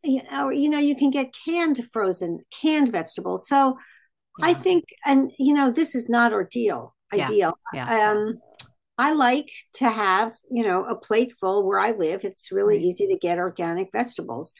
you 0.04 0.22
know, 0.30 0.48
you 0.50 0.68
know, 0.68 0.78
you 0.78 0.94
can 0.94 1.10
get 1.10 1.34
canned 1.44 1.80
frozen, 1.92 2.40
canned 2.50 2.92
vegetables. 2.92 3.48
So 3.48 3.76
yeah. 4.38 4.46
I 4.46 4.54
think, 4.54 4.84
and 5.06 5.30
you 5.38 5.54
know, 5.54 5.70
this 5.70 5.94
is 5.94 6.08
not 6.08 6.32
ordeal, 6.32 6.94
ideal. 7.12 7.58
Yeah. 7.72 7.86
Yeah. 7.88 8.10
Um, 8.10 8.38
I 8.98 9.12
like 9.12 9.50
to 9.74 9.88
have, 9.88 10.34
you 10.50 10.62
know, 10.62 10.84
a 10.84 10.94
plate 10.94 11.32
full 11.40 11.66
where 11.66 11.80
I 11.80 11.92
live. 11.92 12.24
It's 12.24 12.52
really 12.52 12.76
right. 12.76 12.84
easy 12.84 13.06
to 13.08 13.16
get 13.16 13.38
organic 13.38 13.88
vegetables. 13.92 14.52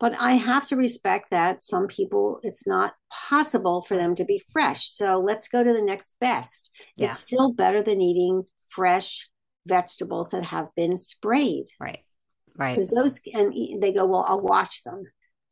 But 0.00 0.14
I 0.18 0.32
have 0.32 0.66
to 0.68 0.76
respect 0.76 1.30
that 1.30 1.62
some 1.62 1.86
people, 1.86 2.40
it's 2.42 2.66
not 2.66 2.94
possible 3.10 3.82
for 3.82 3.96
them 3.96 4.16
to 4.16 4.24
be 4.24 4.42
fresh. 4.52 4.88
So 4.90 5.20
let's 5.20 5.46
go 5.46 5.62
to 5.62 5.72
the 5.72 5.82
next 5.82 6.16
best. 6.20 6.72
It's 6.98 7.20
still 7.20 7.52
better 7.52 7.82
than 7.82 8.00
eating 8.00 8.42
fresh 8.68 9.28
vegetables 9.64 10.30
that 10.30 10.42
have 10.44 10.74
been 10.74 10.96
sprayed. 10.96 11.66
Right. 11.78 12.00
Right. 12.56 12.74
Because 12.74 12.90
those 12.90 13.20
and 13.32 13.82
they 13.82 13.92
go, 13.92 14.06
well, 14.06 14.24
I'll 14.26 14.42
wash 14.42 14.82
them. 14.82 15.04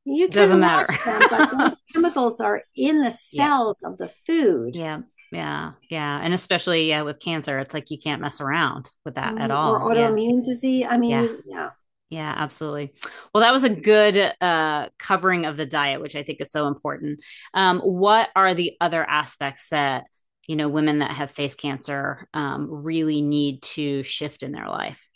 You 0.04 0.28
doesn't 0.28 0.60
matter. 0.60 0.92
them, 1.04 1.22
but 1.30 1.50
those 1.58 1.76
chemicals 1.92 2.40
are 2.40 2.62
in 2.76 3.02
the 3.02 3.10
cells 3.10 3.80
yeah. 3.82 3.88
of 3.88 3.98
the 3.98 4.08
food. 4.26 4.76
Yeah. 4.76 5.00
Yeah, 5.32 5.74
yeah, 5.88 6.18
and 6.20 6.34
especially 6.34 6.88
yeah 6.88 7.02
with 7.02 7.20
cancer, 7.20 7.60
it's 7.60 7.72
like 7.72 7.88
you 7.92 7.98
can't 8.02 8.20
mess 8.20 8.40
around 8.40 8.90
with 9.04 9.14
that 9.14 9.38
at 9.38 9.50
mm, 9.50 9.54
all. 9.54 9.74
Or 9.74 9.94
autoimmune 9.94 10.40
yeah. 10.42 10.50
disease. 10.52 10.86
I 10.90 10.98
mean, 10.98 11.10
yeah. 11.10 11.26
yeah. 11.46 11.70
Yeah, 12.10 12.34
absolutely. 12.36 12.92
Well, 13.32 13.42
that 13.42 13.52
was 13.52 13.62
a 13.62 13.70
good 13.70 14.34
uh, 14.40 14.88
covering 14.98 15.46
of 15.46 15.56
the 15.56 15.64
diet, 15.64 16.00
which 16.00 16.16
I 16.16 16.24
think 16.24 16.40
is 16.40 16.50
so 16.50 16.66
important. 16.66 17.20
Um, 17.54 17.78
what 17.78 18.30
are 18.34 18.52
the 18.52 18.76
other 18.80 19.08
aspects 19.08 19.68
that 19.68 20.04
you 20.48 20.56
know 20.56 20.68
women 20.68 20.98
that 20.98 21.12
have 21.12 21.30
face 21.30 21.54
cancer 21.54 22.26
um, 22.34 22.66
really 22.68 23.22
need 23.22 23.62
to 23.62 24.02
shift 24.02 24.42
in 24.42 24.50
their 24.50 24.68
life? 24.68 25.06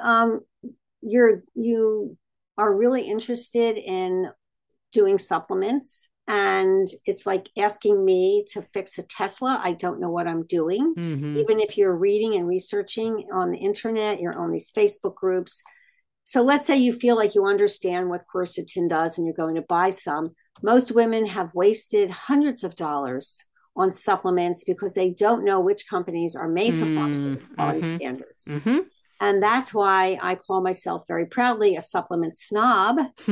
Um, 0.00 0.42
you're 1.02 1.42
you 1.54 2.16
are 2.56 2.74
really 2.74 3.02
interested 3.02 3.76
in 3.76 4.28
doing 4.92 5.18
supplements 5.18 6.08
and 6.26 6.88
it's 7.06 7.26
like 7.26 7.48
asking 7.58 8.04
me 8.04 8.44
to 8.48 8.62
fix 8.74 8.98
a 8.98 9.02
tesla 9.04 9.60
i 9.62 9.72
don't 9.72 10.00
know 10.00 10.10
what 10.10 10.26
i'm 10.26 10.44
doing 10.46 10.94
mm-hmm. 10.96 11.36
even 11.38 11.60
if 11.60 11.76
you're 11.76 11.96
reading 11.96 12.34
and 12.34 12.46
researching 12.46 13.24
on 13.32 13.50
the 13.50 13.58
internet 13.58 14.20
you're 14.20 14.38
on 14.38 14.50
these 14.50 14.72
facebook 14.72 15.14
groups 15.14 15.62
so 16.24 16.42
let's 16.42 16.66
say 16.66 16.76
you 16.76 16.92
feel 16.92 17.16
like 17.16 17.34
you 17.34 17.46
understand 17.46 18.08
what 18.08 18.24
quercetin 18.32 18.88
does 18.88 19.18
and 19.18 19.26
you're 19.26 19.34
going 19.34 19.54
to 19.54 19.62
buy 19.62 19.90
some 19.90 20.26
most 20.62 20.92
women 20.92 21.26
have 21.26 21.54
wasted 21.54 22.10
hundreds 22.10 22.64
of 22.64 22.74
dollars 22.76 23.44
on 23.76 23.92
supplements 23.92 24.64
because 24.64 24.94
they 24.94 25.10
don't 25.10 25.44
know 25.44 25.60
which 25.60 25.88
companies 25.88 26.34
are 26.34 26.48
made 26.48 26.74
to 26.74 26.82
mm-hmm. 26.82 27.54
quality 27.54 27.82
standards 27.82 28.44
mm-hmm. 28.48 28.78
And 29.20 29.42
that's 29.42 29.74
why 29.74 30.18
I 30.22 30.36
call 30.36 30.62
myself 30.62 31.04
very 31.08 31.26
proudly 31.26 31.76
a 31.76 31.80
supplement 31.80 32.36
snob. 32.36 32.98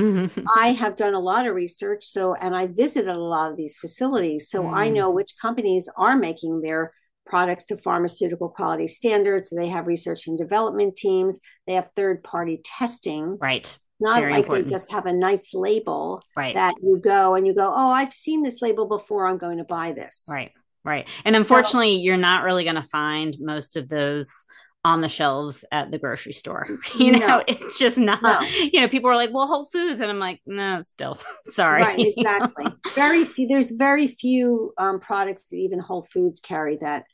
I 0.56 0.76
have 0.78 0.96
done 0.96 1.14
a 1.14 1.20
lot 1.20 1.46
of 1.46 1.54
research. 1.54 2.04
So, 2.04 2.34
and 2.34 2.56
I 2.56 2.66
visited 2.66 3.08
a 3.08 3.18
lot 3.18 3.50
of 3.50 3.56
these 3.56 3.78
facilities. 3.78 4.50
So 4.50 4.64
mm. 4.64 4.74
I 4.74 4.88
know 4.88 5.10
which 5.10 5.34
companies 5.40 5.88
are 5.96 6.16
making 6.16 6.62
their 6.62 6.92
products 7.24 7.64
to 7.66 7.76
pharmaceutical 7.76 8.48
quality 8.48 8.86
standards. 8.86 9.50
They 9.50 9.68
have 9.68 9.86
research 9.86 10.26
and 10.26 10.38
development 10.38 10.96
teams. 10.96 11.38
They 11.66 11.74
have 11.74 11.90
third 11.94 12.22
party 12.22 12.60
testing. 12.64 13.38
Right. 13.40 13.76
Not 13.98 14.20
Very 14.20 14.32
like 14.32 14.44
important. 14.44 14.68
they 14.68 14.74
just 14.74 14.92
have 14.92 15.06
a 15.06 15.12
nice 15.12 15.54
label 15.54 16.22
Right. 16.36 16.54
that 16.54 16.74
you 16.82 17.00
go 17.02 17.34
and 17.34 17.46
you 17.46 17.54
go, 17.54 17.72
oh, 17.74 17.90
I've 17.90 18.12
seen 18.12 18.42
this 18.42 18.60
label 18.60 18.86
before. 18.86 19.26
I'm 19.26 19.38
going 19.38 19.58
to 19.58 19.64
buy 19.64 19.92
this. 19.92 20.26
Right. 20.30 20.52
Right. 20.84 21.08
And 21.24 21.34
unfortunately, 21.34 21.96
you're 21.96 22.16
not 22.16 22.44
really 22.44 22.62
going 22.62 22.76
to 22.76 22.82
find 22.84 23.34
most 23.40 23.76
of 23.76 23.88
those 23.88 24.44
on 24.86 25.00
the 25.00 25.08
shelves 25.08 25.64
at 25.72 25.90
the 25.90 25.98
grocery 25.98 26.32
store. 26.32 26.68
You 26.98 27.10
know, 27.12 27.18
No. 27.18 27.42
it's 27.48 27.76
just 27.78 27.98
not, 27.98 28.22
No. 28.22 28.40
you 28.40 28.80
know, 28.80 28.88
people 28.88 29.10
are 29.10 29.16
like, 29.16 29.32
well, 29.34 29.48
Whole 29.48 29.66
Foods. 29.66 30.00
And 30.00 30.08
I'm 30.10 30.20
like, 30.20 30.40
no, 30.46 30.82
still, 30.82 31.18
sorry. 31.48 31.82
Right, 31.82 31.98
exactly. 32.16 32.66
very 32.94 33.24
few. 33.24 33.48
There's 33.48 33.72
very 33.72 34.06
few 34.06 34.72
um, 34.78 35.00
products 35.00 35.50
that 35.50 35.56
even 35.56 35.80
Whole 35.80 36.06
Foods 36.12 36.38
carry 36.38 36.76
that 36.76 37.04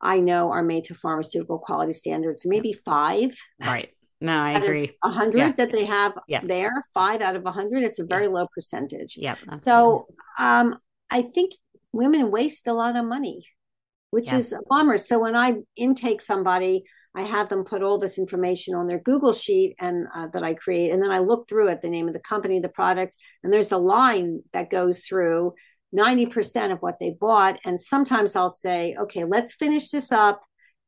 I 0.00 0.20
know 0.20 0.50
are 0.52 0.62
made 0.62 0.84
to 0.84 0.94
pharmaceutical 0.94 1.58
quality 1.58 1.94
standards. 1.94 2.44
Maybe 2.44 2.74
five 2.74 3.34
right. 3.60 3.88
No, 4.20 4.36
I 4.38 4.52
agree. 4.52 4.90
a 5.02 5.08
hundred 5.10 5.38
Yeah. 5.38 5.52
that 5.52 5.72
they 5.72 5.84
have 5.86 6.12
Yeah. 6.28 6.42
there. 6.44 6.84
Five 6.92 7.22
out 7.22 7.34
of 7.36 7.46
a 7.46 7.50
hundred. 7.50 7.82
It's 7.82 7.98
a 7.98 8.04
very 8.06 8.28
low 8.28 8.46
percentage. 8.54 9.16
Yep. 9.16 9.38
absolutely. 9.50 9.62
So 9.64 10.06
um, 10.38 10.78
I 11.10 11.22
think 11.22 11.52
women 11.92 12.30
waste 12.30 12.66
a 12.66 12.74
lot 12.74 12.94
of 12.96 13.04
money, 13.06 13.46
which 14.10 14.28
Yeah. 14.32 14.38
is 14.38 14.52
a 14.52 14.60
bummer. 14.68 14.98
So 14.98 15.18
when 15.18 15.34
I 15.34 15.56
intake 15.76 16.20
somebody, 16.20 16.84
I 17.16 17.22
have 17.22 17.48
them 17.48 17.64
put 17.64 17.82
all 17.82 17.98
this 17.98 18.18
information 18.18 18.74
on 18.74 18.86
their 18.86 19.00
Google 19.00 19.32
sheet 19.32 19.74
and 19.80 20.06
uh, 20.14 20.28
that 20.28 20.44
I 20.44 20.54
create, 20.54 20.92
and 20.92 21.02
then 21.02 21.10
I 21.10 21.18
look 21.18 21.48
through 21.48 21.68
it, 21.68 21.80
the 21.80 21.90
name 21.90 22.06
of 22.06 22.14
the 22.14 22.20
company, 22.20 22.60
the 22.60 22.68
product, 22.68 23.16
and 23.42 23.52
there's 23.52 23.68
the 23.68 23.78
line 23.78 24.42
that 24.52 24.70
goes 24.70 25.00
through 25.00 25.54
90% 25.94 26.72
of 26.72 26.82
what 26.82 26.98
they 26.98 27.16
bought. 27.18 27.58
And 27.64 27.80
sometimes 27.80 28.36
I'll 28.36 28.50
say, 28.50 28.94
okay, 28.98 29.24
let's 29.24 29.54
finish 29.54 29.90
this 29.90 30.12
up 30.12 30.42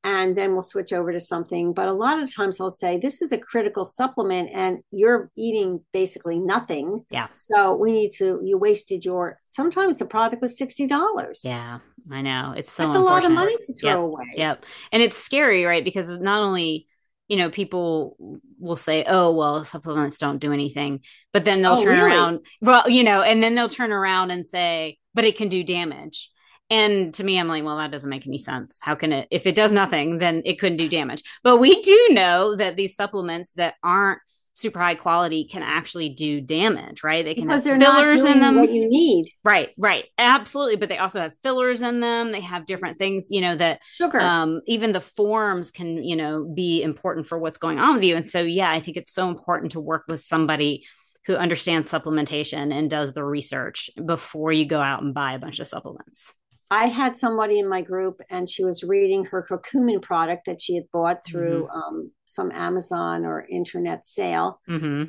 and 0.05 0.37
then 0.37 0.53
we'll 0.53 0.63
switch 0.63 0.93
over 0.93 1.13
to 1.13 1.21
something. 1.21 1.73
But 1.73 1.89
a 1.89 1.93
lot 1.93 2.21
of 2.21 2.35
times 2.35 2.61
I'll 2.61 2.71
say, 2.71 2.99
this 2.99 3.21
is 3.21 3.33
a 3.33 3.39
critical 3.39 3.85
supplement 3.85 4.51
and 4.53 4.79
you're 4.91 5.31
eating 5.37 5.85
basically 5.93 6.39
nothing. 6.39 7.05
Yeah. 7.11 7.29
So 7.37 7.75
we 7.75 7.93
need 7.93 8.11
to, 8.19 8.41
you 8.45 8.59
wasted 8.59 9.05
your, 9.05 9.39
sometimes 9.47 9.99
the 9.99 10.07
product 10.07 10.43
was 10.43 10.59
$60. 10.59 11.45
yeah, 11.45 11.79
I 12.11 12.23
know. 12.23 12.55
It's 12.57 12.71
so 12.71 12.85
That's 12.85 12.99
a 12.99 13.03
lot 13.03 13.25
of 13.25 13.33
money 13.33 13.57
to 13.57 13.75
throw 13.75 13.91
Yep. 13.91 13.99
away. 13.99 14.25
Yep. 14.37 14.67
And 14.93 15.03
it's 15.03 15.17
scary, 15.17 15.65
right? 15.65 15.85
Because 15.85 16.19
not 16.19 16.43
only, 16.43 16.87
you 17.29 17.37
know, 17.37 17.51
people 17.51 18.17
will 18.59 18.77
say, 18.77 19.05
oh, 19.07 19.33
well, 19.35 19.63
supplements 19.65 20.19
don't 20.19 20.39
do 20.39 20.53
anything. 20.53 21.01
But 21.33 21.45
then 21.45 21.61
they'll 21.61 21.75
Oh, 21.75 21.85
turn 21.85 21.99
really? 21.99 22.11
around, 22.11 22.47
well, 22.61 22.89
you 22.89 23.05
know, 23.05 23.23
and 23.23 23.43
then 23.43 23.55
they'll 23.55 23.69
turn 23.69 23.93
around 23.93 24.31
and 24.31 24.47
say, 24.47 24.99
but 25.15 25.25
it 25.25 25.37
can 25.37 25.49
do 25.49 25.63
damage. 25.63 26.31
And 26.71 27.15
to 27.15 27.25
me, 27.25 27.39
I'm 27.39 27.49
like, 27.49 27.65
well, 27.65 27.79
that 27.79 27.91
doesn't 27.91 28.11
make 28.11 28.27
any 28.27 28.39
sense. 28.39 28.79
How 28.83 28.95
can 28.95 29.13
it, 29.13 29.29
if 29.31 29.47
it 29.47 29.55
does 29.55 29.73
nothing, 29.73 30.19
then 30.19 30.43
it 30.45 30.59
couldn't 30.59 30.77
do 30.77 30.89
damage. 30.89 31.23
But 31.43 31.59
we 31.59 31.81
do 31.81 32.09
know 32.11 32.57
that 32.57 32.77
these 32.77 32.95
supplements 32.95 33.53
that 33.55 33.75
aren't 33.83 34.21
super 34.59 34.81
high 34.81 34.95
quality 34.95 35.45
can 35.45 35.63
actually 35.63 36.09
do 36.09 36.41
damage, 36.41 37.03
right? 37.05 37.25
They 37.25 37.35
can 37.35 37.47
Because 37.47 37.65
have 37.65 37.79
fillers 37.81 38.25
in 38.25 38.41
them. 38.41 38.57
what 38.59 38.71
you 38.71 38.89
need. 38.89 39.31
Right, 39.45 39.71
right. 39.79 40.05
Absolutely. 40.19 40.77
But 40.77 40.89
they 40.89 40.99
also 40.99 41.21
have 41.21 41.35
fillers 41.43 41.83
in 41.83 42.01
them. 42.01 42.33
They 42.33 42.41
have 42.41 42.67
different 42.67 42.99
things, 42.99 43.29
you 43.31 43.41
know, 43.41 43.55
that 43.55 43.81
Sugar. 43.97 44.21
um, 44.21 44.61
even 44.67 44.93
the 44.93 45.01
forms 45.01 45.71
can, 45.71 46.03
you 46.05 46.17
know, 46.17 46.45
be 46.45 46.83
important 46.83 47.27
for 47.27 47.39
what's 47.39 47.59
going 47.59 47.79
on 47.79 47.95
with 47.95 48.05
you. 48.05 48.17
And 48.17 48.29
so, 48.29 48.41
yeah, 48.41 48.71
I 48.71 48.81
think 48.81 48.97
it's 48.97 49.13
so 49.13 49.29
important 49.29 49.73
to 49.73 49.81
work 49.81 50.05
with 50.09 50.21
somebody 50.21 50.87
who 51.27 51.37
understands 51.37 51.91
supplementation 51.93 52.73
and 52.73 52.89
does 52.91 53.13
the 53.13 53.25
research 53.25 53.91
before 54.05 54.51
you 54.51 54.65
go 54.65 54.81
out 54.81 55.03
and 55.03 55.13
buy 55.15 55.33
a 55.33 55.39
bunch 55.39 55.61
of 55.61 55.67
supplements. 55.67 56.33
I 56.71 56.87
had 56.87 57.17
somebody 57.17 57.59
in 57.59 57.69
my 57.69 57.81
group 57.83 58.21
and 58.31 58.49
she 58.49 58.63
was 58.65 58.85
reading 58.85 59.25
her 59.27 59.43
curcumin 59.49 60.03
product 60.03 60.43
that 60.47 60.61
she 60.61 60.75
had 60.77 60.85
bought 60.93 61.25
through 61.25 61.67
Mm-hmm. 61.67 61.77
um, 61.97 62.11
some 62.27 62.53
Amazon 62.53 63.25
or 63.25 63.47
internet 63.49 64.07
sale. 64.07 64.61
Mm-hmm. 64.69 65.05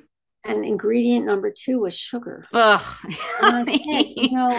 And 0.46 0.64
ingredient 0.66 1.26
number 1.26 1.52
two 1.52 1.80
was 1.82 1.94
sugar. 1.98 2.46
Ugh. 2.54 2.82
Said, 3.42 3.68
you 4.16 4.32
know, 4.38 4.58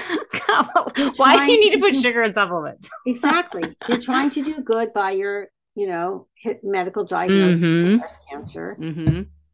Why 1.17 1.47
do 1.47 1.53
you 1.53 1.59
need 1.61 1.71
to 1.71 1.79
to 1.79 1.83
put 1.83 1.95
do- 1.95 2.01
sugar 2.03 2.23
in 2.23 2.35
supplements? 2.35 2.91
exactly. 3.07 3.75
You're 3.89 3.97
trying 3.99 4.29
to 4.31 4.43
do 4.43 4.61
good 4.61 4.93
by 4.93 5.13
your, 5.13 5.49
you 5.75 5.87
know, 5.87 6.27
medical 6.63 7.05
diagnosis 7.05 7.63
Mhm. 7.63 7.95
of 7.95 7.99
breast 8.01 8.25
cancer. 8.31 8.77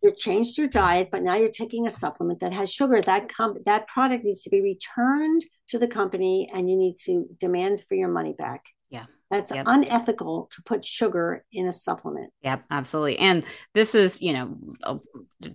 You 0.07 0.15
changed 0.15 0.57
your 0.57 0.69
diet, 0.69 1.09
but 1.11 1.23
now 1.23 1.35
you're 1.35 1.49
taking 1.49 1.87
a 1.87 1.91
supplement 1.91 2.39
that 2.41 2.53
has 2.53 2.73
sugar. 2.73 3.01
That 3.01 3.29
com- 3.29 3.59
that 3.65 3.89
product 3.89 4.25
needs 4.25 4.43
to 4.43 4.51
be 4.51 4.61
returned 4.61 5.45
to 5.69 5.79
the 5.79 5.89
company, 5.89 6.49
and 6.55 6.71
you 6.71 6.77
need 6.77 6.97
to 7.07 7.29
demand 7.41 7.83
for 7.89 7.97
your 7.97 8.09
money 8.09 8.33
back. 8.33 8.65
Yeah. 8.89 9.07
That's 9.33 9.53
Yep. 9.53 9.65
unethical 9.67 10.49
to 10.53 10.63
put 10.63 10.85
sugar 10.85 11.45
in 11.51 11.67
a 11.67 11.73
supplement. 11.73 12.29
Yep, 12.43 12.65
absolutely. 12.71 13.19
And 13.19 13.43
this 13.75 13.97
is, 13.97 14.23
you 14.23 14.33
know, 14.33 14.57
a 14.85 14.99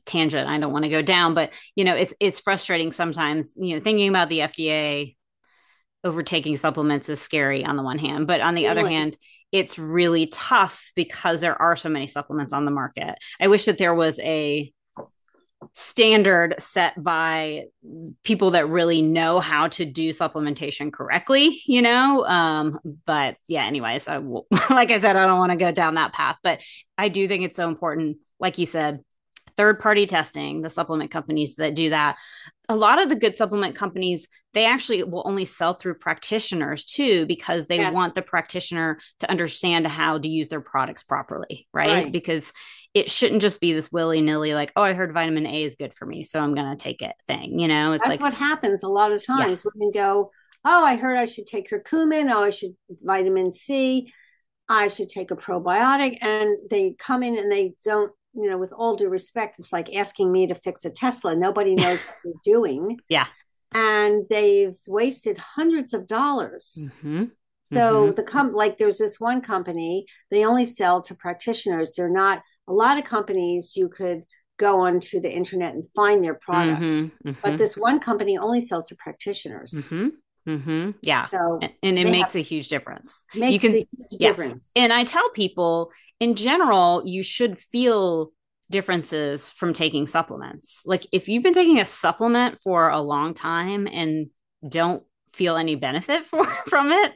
tangent 0.06 0.49
I 0.49 0.58
don't 0.60 0.74
want 0.74 0.84
to 0.84 0.89
go 0.89 1.02
down, 1.02 1.34
but 1.34 1.54
you 1.78 1.86
know, 1.86 1.95
it's 1.95 2.14
it's 2.20 2.41
frustrating 2.41 2.91
sometimes, 2.91 3.54
you 3.58 3.76
know, 3.76 3.82
thinking 3.82 4.10
about 4.10 4.28
the 4.28 4.39
FDA 4.41 5.16
overtaking 6.04 6.58
supplements 6.58 7.08
is 7.08 7.22
scary 7.22 7.64
on 7.64 7.78
the 7.78 7.84
one 7.84 7.99
hand, 7.99 8.28
but 8.28 8.41
on 8.41 8.56
the 8.56 8.68
other 8.68 8.86
hand, 8.88 9.16
it's 9.52 9.78
really 9.78 10.28
tough 10.28 10.91
because 10.95 11.41
there 11.41 11.62
are 11.62 11.76
so 11.76 11.89
many 11.89 12.08
supplements 12.08 12.54
on 12.54 12.66
the 12.66 12.72
market. 12.72 13.16
I 13.39 13.47
wish 13.47 13.66
that 13.66 13.78
there 13.78 13.93
was 13.93 14.20
a 14.20 14.72
standard 15.74 16.56
set 16.58 17.02
by 17.02 17.66
people 18.24 18.52
that 18.52 18.68
really 18.68 19.02
know 19.02 19.39
how 19.39 19.68
to 19.68 19.86
do 19.86 20.10
supplementation 20.10 20.91
correctly, 20.91 21.62
you 21.66 21.82
know? 21.82 22.26
Um, 22.26 22.80
but 23.06 23.38
yeah, 23.47 23.66
anyways, 23.66 24.08
I 24.08 24.18
will, 24.18 24.47
like 24.70 24.91
I 24.91 24.99
said, 24.99 25.16
I 25.16 25.28
don't 25.28 25.38
want 25.38 25.52
to 25.52 25.58
go 25.58 25.72
down 25.72 25.95
that 25.95 26.14
path, 26.14 26.38
but 26.43 26.62
I 26.97 27.10
do 27.10 27.28
think 27.28 27.43
it's 27.43 27.56
so 27.56 27.68
important, 27.68 28.18
like 28.39 28.58
you 28.58 28.66
said, 28.66 29.04
third 29.56 29.80
party 29.80 30.06
testing, 30.06 30.62
the 30.62 30.70
supplement 30.70 31.12
companies 31.12 31.56
that 31.56 31.76
do 31.76 31.91
that. 31.91 32.18
A 32.72 32.76
lot 32.76 33.01
of 33.01 33.09
the 33.09 33.15
good 33.15 33.36
supplement 33.36 33.76
companies, 33.76 34.28
they 34.53 34.65
actually 34.65 35.03
will 35.03 35.24
only 35.26 35.43
sell 35.45 35.74
through 35.74 35.95
practitioners 35.95 36.86
too, 36.86 37.26
because 37.26 37.67
they 37.67 37.78
Yes. 37.78 37.93
want 37.93 38.15
the 38.15 38.22
practitioner 38.22 38.99
to 39.19 39.30
understand 39.30 39.86
how 39.88 40.17
to 40.17 40.28
use 40.28 40.47
their 40.47 40.61
products 40.61 41.03
properly, 41.03 41.67
right? 41.74 42.05
Right. 42.05 42.11
Because 42.11 42.53
it 42.93 43.11
shouldn't 43.11 43.41
just 43.41 43.59
be 43.59 43.74
this 43.74 43.91
willy 43.91 44.22
nilly, 44.22 44.53
like, 44.53 44.72
oh, 44.76 44.82
I 44.84 44.93
heard 44.93 45.13
vitamin 45.13 45.45
A 45.45 45.63
is 45.63 45.76
good 45.76 45.93
for 45.93 46.05
me, 46.05 46.24
so 46.24 46.41
I'm 46.41 46.55
going 46.55 46.69
to 46.69 46.82
take 46.82 47.01
it 47.01 47.15
thing. 47.28 47.59
You 47.59 47.67
know, 47.67 47.91
it's 47.91 48.05
That's 48.05 48.19
like, 48.19 48.22
what 48.22 48.34
happens 48.34 48.84
a 48.84 48.88
lot 48.89 49.11
of 49.11 49.26
times. 49.26 49.65
Women 49.65 49.91
go, 49.93 50.32
"Oh, 50.63 50.86
I 50.86 50.95
heard 50.95 51.17
I 51.17 51.26
should 51.26 51.47
take 51.47 51.69
curcumin. 51.69 52.32
Oh, 52.34 52.43
I 52.43 52.49
should 52.51 52.76
vitamin 52.89 53.51
C. 53.51 54.13
I 54.69 54.88
should 54.88 55.09
take 55.09 55.32
a 55.32 55.36
probiotic." 55.36 56.17
And 56.22 56.57
they 56.69 56.95
come 56.97 57.24
in 57.24 57.38
and 57.38 57.51
they 57.51 57.74
don't, 57.84 58.11
you 58.34 58.49
know, 58.49 58.57
with 58.57 58.71
all 58.71 58.95
due 58.95 59.09
respect, 59.09 59.59
it's 59.59 59.73
like 59.73 59.93
asking 59.95 60.32
me 60.32 60.47
to 60.47 60.55
fix 60.55 60.86
a 60.86 60.89
Tesla. 60.89 61.36
Nobody 61.36 61.75
knows 61.75 62.01
what 62.01 62.15
they're 62.23 62.53
doing. 62.53 62.99
Yeah. 63.09 63.27
And 63.73 64.25
they've 64.29 64.77
wasted 64.88 65.38
hundreds 65.38 65.93
of 65.93 66.07
dollars. 66.07 66.89
Mhm, 67.03 67.32
So 67.71 68.07
mhm. 68.07 68.15
the 68.15 68.23
com 68.23 68.53
like 68.53 68.77
there's 68.77 68.97
this 68.97 69.19
one 69.19 69.41
company, 69.41 70.05
they 70.29 70.45
only 70.45 70.65
sell 70.65 71.01
to 71.03 71.15
practitioners. 71.15 71.95
They're 71.95 72.09
not 72.09 72.41
a 72.67 72.73
lot 72.73 72.97
of 72.97 73.05
companies 73.05 73.75
you 73.75 73.88
could 73.89 74.23
go 74.57 74.82
onto 74.82 75.19
the 75.19 75.32
internet 75.32 75.73
and 75.73 75.84
find 75.95 76.23
their 76.23 76.36
products. 76.36 76.95
Mhm, 76.95 77.36
But 77.41 77.57
this 77.57 77.75
one 77.77 77.99
company 77.99 78.38
only 78.38 78.61
sells 78.61 78.86
to 78.88 78.95
practitioners. 78.95 79.73
Mhm, 80.47 80.63
mhm. 80.63 80.95
yeah. 81.01 81.27
So 81.27 81.59
And, 81.61 81.71
and 81.83 81.99
it 81.99 82.05
makes 82.05 82.33
have- 82.33 82.35
a 82.37 82.41
huge 82.41 82.67
difference. 82.67 83.23
makes 83.35 83.61
can- 83.63 83.71
a 83.73 83.77
huge 83.77 83.87
yeah. 84.19 84.29
difference. 84.29 84.69
And 84.75 84.91
I 84.93 85.03
tell 85.03 85.29
people 85.31 85.91
in 86.19 86.35
general, 86.35 87.01
you 87.05 87.23
should 87.23 87.57
feel 87.57 88.31
differences 88.69 89.49
from 89.49 89.73
taking 89.73 90.07
supplements. 90.07 90.81
Like 90.85 91.05
if 91.11 91.27
you've 91.27 91.43
been 91.43 91.53
taking 91.53 91.79
a 91.79 91.85
supplement 91.85 92.59
for 92.61 92.89
a 92.89 93.01
long 93.01 93.33
time 93.33 93.87
and 93.87 94.27
don't 94.67 95.03
feel 95.33 95.55
any 95.57 95.75
benefit 95.75 96.25
for 96.25 96.45
from 96.67 96.91
it, 96.91 97.13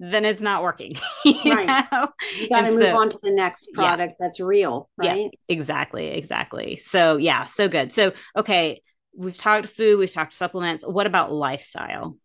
then 0.00 0.24
it's 0.24 0.40
not 0.40 0.62
working. 0.62 0.94
you 1.24 1.52
Right. 1.54 1.84
know? 1.92 2.08
You 2.40 2.48
got 2.48 2.62
to 2.62 2.70
move 2.72 2.80
so- 2.82 2.96
on 2.96 3.10
to 3.10 3.18
the 3.22 3.30
next 3.30 3.68
Yeah. 3.72 3.82
product 3.84 4.14
that's 4.18 4.40
real, 4.40 4.88
Yeah. 5.02 5.12
right? 5.12 5.30
Exactly, 5.48 6.08
exactly. 6.08 6.76
So 6.76 7.16
yeah, 7.18 7.44
so 7.44 7.68
good. 7.68 7.92
So 7.92 8.12
okay, 8.36 8.82
we've 9.16 9.36
talked 9.36 9.66
food, 9.66 9.98
we've 9.98 10.12
talked 10.12 10.32
supplements. 10.32 10.84
What 10.86 11.06
about 11.06 11.32
lifestyle? 11.32 12.16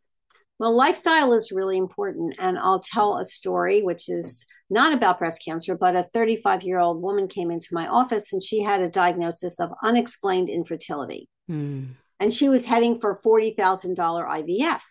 Well, 0.62 0.76
lifestyle 0.76 1.34
is 1.34 1.51
really 1.51 1.76
important. 1.76 2.36
And 2.38 2.59
I'll 2.59 2.82
tell 2.82 3.18
a 3.18 3.26
story, 3.26 3.82
which 3.82 4.07
is 4.07 4.45
not 4.70 4.93
about 4.93 5.18
breast 5.18 5.41
cancer, 5.43 5.76
but 5.76 5.95
a 5.95 6.03
35 6.14 6.62
year 6.62 6.78
old 6.78 7.01
woman 7.01 7.28
came 7.28 7.49
into 7.49 7.70
my 7.72 7.88
office 7.88 8.32
and 8.32 8.43
she 8.43 8.62
had 8.62 8.80
a 8.80 8.88
diagnosis 8.88 9.59
of 9.59 9.72
unexplained 9.82 10.49
infertility. 10.49 11.28
Hmm. 11.47 11.86
And 12.20 12.32
she 12.32 12.47
was 12.47 12.66
heading 12.66 12.99
for 12.99 13.18
$40,000 13.18 13.95
IVF. 13.97 14.82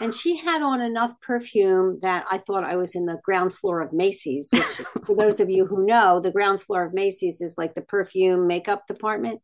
And 0.00 0.14
she 0.14 0.36
had 0.36 0.62
on 0.62 0.80
enough 0.80 1.20
perfume 1.20 1.98
that 2.00 2.24
I 2.30 2.38
thought 2.38 2.64
I 2.64 2.76
was 2.76 2.94
in 2.94 3.06
the 3.06 3.20
ground 3.22 3.52
floor 3.52 3.80
of 3.80 3.92
Macy's, 3.92 4.48
which, 4.52 4.80
for 5.04 5.14
those 5.14 5.40
of 5.40 5.50
you 5.50 5.66
who 5.66 5.84
know, 5.84 6.20
the 6.20 6.30
ground 6.30 6.62
floor 6.62 6.84
of 6.84 6.94
Macy's 6.94 7.40
is 7.40 7.54
like 7.58 7.74
the 7.74 7.82
perfume 7.82 8.46
makeup 8.46 8.86
department. 8.86 9.40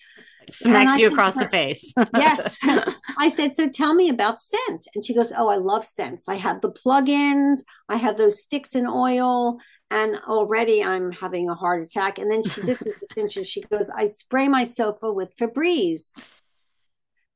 Smacks 0.50 0.98
you 0.98 1.08
across 1.08 1.34
her, 1.34 1.44
the 1.44 1.50
face. 1.50 1.92
yes. 2.16 2.56
I 3.18 3.28
said, 3.28 3.54
So 3.54 3.68
tell 3.68 3.94
me 3.94 4.08
about 4.08 4.40
scents. 4.40 4.86
And 4.94 5.04
she 5.04 5.12
goes, 5.14 5.32
Oh, 5.36 5.48
I 5.48 5.56
love 5.56 5.84
scents. 5.84 6.28
I 6.28 6.36
have 6.36 6.60
the 6.60 6.70
plug 6.70 7.08
ins, 7.08 7.64
I 7.88 7.96
have 7.96 8.16
those 8.16 8.42
sticks 8.42 8.74
in 8.74 8.86
oil. 8.86 9.58
And 9.90 10.16
already 10.26 10.82
I'm 10.82 11.12
having 11.12 11.48
a 11.48 11.54
heart 11.54 11.82
attack. 11.82 12.18
And 12.18 12.28
then 12.28 12.42
she, 12.42 12.60
this 12.62 12.82
is 12.82 12.94
the 12.94 13.06
cinch. 13.06 13.38
She 13.46 13.60
goes, 13.60 13.88
I 13.88 14.06
spray 14.06 14.48
my 14.48 14.64
sofa 14.64 15.12
with 15.12 15.36
Febreze. 15.36 16.42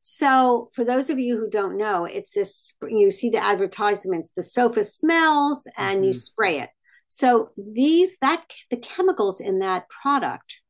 So, 0.00 0.70
for 0.72 0.84
those 0.84 1.10
of 1.10 1.18
you 1.18 1.38
who 1.38 1.48
don't 1.48 1.76
know, 1.76 2.06
it's 2.06 2.32
this 2.32 2.74
you 2.88 3.10
see 3.10 3.30
the 3.30 3.42
advertisements, 3.42 4.30
the 4.34 4.42
sofa 4.42 4.82
smells 4.82 5.68
and 5.76 5.98
mm-hmm. 5.98 6.04
you 6.04 6.12
spray 6.14 6.58
it. 6.60 6.70
So, 7.06 7.50
these 7.56 8.16
that 8.22 8.44
the 8.70 8.78
chemicals 8.78 9.40
in 9.40 9.58
that 9.58 9.88
product 9.88 10.62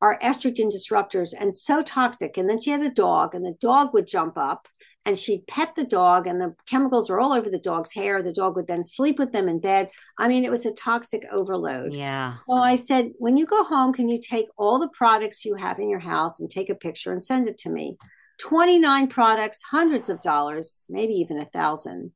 are 0.00 0.18
estrogen 0.20 0.70
disruptors 0.70 1.34
and 1.38 1.54
so 1.54 1.82
toxic. 1.82 2.36
And 2.36 2.48
then 2.48 2.60
she 2.60 2.70
had 2.70 2.82
a 2.82 2.90
dog, 2.90 3.34
and 3.34 3.44
the 3.44 3.56
dog 3.60 3.92
would 3.94 4.06
jump 4.06 4.38
up 4.38 4.68
and 5.08 5.18
she'd 5.18 5.46
pet 5.46 5.74
the 5.74 5.84
dog, 5.84 6.26
and 6.26 6.40
the 6.40 6.54
chemicals 6.66 7.08
were 7.08 7.18
all 7.18 7.32
over 7.32 7.48
the 7.48 7.58
dog's 7.58 7.94
hair. 7.94 8.22
The 8.22 8.32
dog 8.32 8.56
would 8.56 8.66
then 8.66 8.84
sleep 8.84 9.18
with 9.18 9.32
them 9.32 9.48
in 9.48 9.58
bed. 9.58 9.88
I 10.18 10.28
mean, 10.28 10.44
it 10.44 10.50
was 10.50 10.66
a 10.66 10.72
toxic 10.72 11.24
overload. 11.32 11.94
Yeah. 11.94 12.34
So 12.46 12.56
I 12.56 12.76
said, 12.76 13.12
when 13.16 13.38
you 13.38 13.46
go 13.46 13.64
home, 13.64 13.92
can 13.94 14.08
you 14.08 14.20
take 14.20 14.48
all 14.58 14.78
the 14.78 14.88
products 14.88 15.46
you 15.46 15.54
have 15.54 15.78
in 15.78 15.88
your 15.88 15.98
house 15.98 16.40
and 16.40 16.50
take 16.50 16.68
a 16.68 16.74
picture 16.74 17.12
and 17.12 17.24
send 17.24 17.48
it 17.48 17.56
to 17.58 17.70
me? 17.70 17.96
29 18.38 19.08
products, 19.08 19.62
hundreds 19.62 20.08
of 20.08 20.20
dollars, 20.20 20.86
maybe 20.88 21.14
even 21.14 21.38
a 21.38 21.44
thousand. 21.44 22.12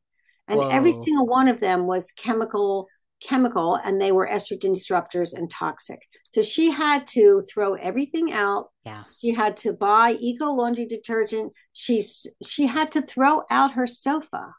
And 0.49 0.61
Whoa. 0.61 0.69
every 0.69 0.93
single 0.93 1.27
one 1.27 1.49
of 1.49 1.61
them 1.61 1.87
was 1.87 2.11
chemical, 2.11 2.89
chemical, 3.23 3.77
and 3.77 4.01
they 4.01 4.13
were 4.13 4.27
estrogen 4.27 4.75
disruptors 4.75 5.33
and 5.37 5.51
toxic. 5.51 6.01
So 6.31 6.43
she 6.43 6.71
had 6.71 7.07
to 7.09 7.43
throw 7.53 7.75
everything 7.75 8.33
out. 8.33 8.71
Yeah. 8.85 9.05
She 9.21 9.33
had 9.33 9.57
to 9.59 9.73
buy 9.73 10.17
eco 10.21 10.47
laundry 10.47 10.87
detergent. 10.87 11.53
She's 11.73 12.27
she 12.45 12.67
had 12.67 12.93
to 12.93 13.03
throw 13.03 13.43
out 13.51 13.73
her 13.73 13.87
sofa 13.87 14.55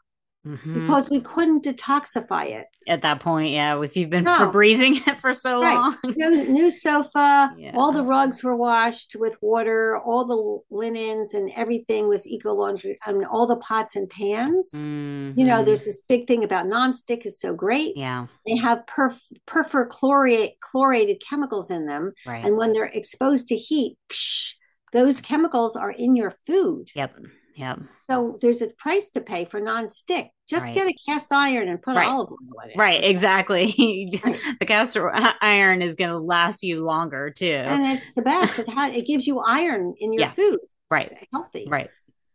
mm-hmm. 0.46 0.80
because 0.80 1.10
we 1.10 1.20
couldn't 1.20 1.64
detoxify 1.64 2.50
it 2.50 2.66
at 2.86 3.02
that 3.02 3.20
point. 3.20 3.52
Yeah, 3.52 3.80
if 3.82 3.96
you've 3.96 4.10
been 4.10 4.24
no. 4.24 4.32
Febrezing 4.32 5.06
it 5.08 5.20
for 5.20 5.32
so 5.32 5.62
right. 5.62 5.74
long, 5.74 5.96
new, 6.16 6.48
new 6.48 6.70
sofa, 6.70 7.54
yeah. 7.56 7.72
all 7.74 7.92
the 7.92 8.02
rugs 8.02 8.42
were 8.42 8.56
washed 8.56 9.16
with 9.18 9.36
water, 9.40 9.98
all 9.98 10.24
the 10.24 10.76
linens 10.76 11.34
and 11.34 11.50
everything 11.56 12.08
was 12.08 12.26
eco 12.26 12.54
laundry. 12.54 12.98
I 13.04 13.12
mean, 13.12 13.24
all 13.24 13.46
the 13.46 13.56
pots 13.56 13.96
and 13.96 14.08
pans. 14.08 14.72
Mm-hmm. 14.74 15.38
You 15.38 15.46
know, 15.46 15.56
mm-hmm. 15.56 15.66
there's 15.66 15.84
this 15.84 16.00
big 16.08 16.26
thing 16.26 16.44
about 16.44 16.66
nonstick 16.66 17.26
is 17.26 17.40
so 17.40 17.54
great. 17.54 17.96
Yeah, 17.96 18.26
they 18.46 18.56
have 18.56 18.84
perf 18.86 19.20
perfluorate 19.46 20.52
chlorated 20.62 21.20
chemicals 21.20 21.70
in 21.70 21.86
them, 21.86 22.12
right. 22.26 22.44
and 22.44 22.56
when 22.56 22.72
they're 22.72 22.90
exposed 22.92 23.48
to 23.48 23.56
heat. 23.56 23.96
Psh, 24.08 24.54
those 24.94 25.20
chemicals 25.20 25.76
are 25.76 25.90
in 25.90 26.14
your 26.14 26.36
food. 26.46 26.90
Yep. 26.94 27.16
Yeah. 27.56 27.76
So 28.10 28.36
there's 28.40 28.60
a 28.60 28.68
price 28.68 29.08
to 29.10 29.20
pay 29.20 29.46
for 29.46 29.60
non-stick. 29.60 30.28
Just 30.48 30.64
right. 30.64 30.74
get 30.74 30.88
a 30.88 30.94
cast 31.06 31.32
iron 31.32 31.68
and 31.68 31.80
put 31.80 31.96
right. 31.96 32.06
olive 32.06 32.30
oil 32.30 32.64
in 32.64 32.70
it. 32.70 32.76
Right, 32.76 33.02
exactly. 33.02 34.20
Right. 34.24 34.38
the 34.60 34.66
cast 34.66 34.96
iron 35.40 35.80
is 35.80 35.94
going 35.94 36.10
to 36.10 36.18
last 36.18 36.62
you 36.62 36.84
longer 36.84 37.30
too. 37.30 37.46
And 37.46 37.86
it's 37.86 38.12
the 38.12 38.22
best. 38.22 38.58
It 38.58 38.68
has 38.68 38.94
it 38.94 39.06
gives 39.06 39.26
you 39.26 39.40
iron 39.40 39.94
in 39.98 40.12
your 40.12 40.22
yeah. 40.22 40.32
food. 40.32 40.60
Right. 40.90 41.10
It's 41.10 41.24
healthy. 41.32 41.66
Right. 41.68 41.88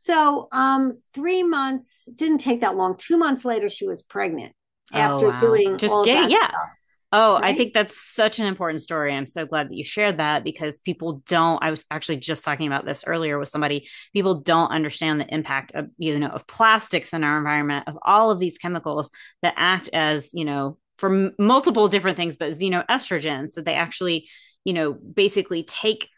So 0.05 0.47
um 0.51 0.97
3 1.13 1.43
months 1.43 2.09
didn't 2.15 2.39
take 2.39 2.61
that 2.61 2.75
long. 2.75 2.95
2 2.97 3.17
months 3.17 3.45
later 3.45 3.69
she 3.69 3.87
was 3.87 4.01
pregnant 4.01 4.53
after 4.91 5.27
oh, 5.27 5.29
wow. 5.29 5.41
doing 5.41 5.77
just 5.77 5.93
all 5.93 6.05
getting, 6.05 6.31
yeah. 6.31 6.47
Stuff. 6.49 6.69
Oh, 7.11 7.35
right? 7.35 7.45
I 7.45 7.53
think 7.57 7.73
that's 7.73 7.99
such 7.99 8.37
an 8.39 8.45
important 8.45 8.81
story. 8.81 9.13
I'm 9.13 9.25
so 9.25 9.45
glad 9.45 9.69
that 9.69 9.75
you 9.75 9.83
shared 9.83 10.17
that 10.19 10.43
because 10.43 10.77
people 10.77 11.23
don't. 11.27 11.63
I 11.63 11.71
was 11.71 11.83
actually 11.89 12.17
just 12.17 12.45
talking 12.45 12.67
about 12.67 12.85
this 12.85 13.03
earlier 13.07 13.39
with 13.39 13.47
somebody. 13.47 13.87
People 14.13 14.35
don't 14.35 14.71
understand 14.71 15.19
the 15.19 15.33
impact 15.33 15.71
of 15.73 15.87
you 15.97 16.19
know 16.19 16.27
of 16.27 16.45
plastics 16.45 17.11
in 17.13 17.23
our 17.23 17.39
environment, 17.39 17.87
of 17.87 17.97
all 18.03 18.29
of 18.29 18.37
these 18.37 18.59
chemicals 18.59 19.09
that 19.41 19.55
act 19.57 19.89
as 19.91 20.31
you 20.33 20.45
know 20.45 20.77
for 20.99 21.31
multiple 21.39 21.87
different 21.87 22.17
things, 22.17 22.37
but 22.37 22.51
xenoestrogens 22.51 23.55
that 23.55 23.65
they 23.65 23.75
actually 23.75 24.29
you 24.63 24.73
know 24.73 24.93
basically 24.93 25.63
take 25.63 26.09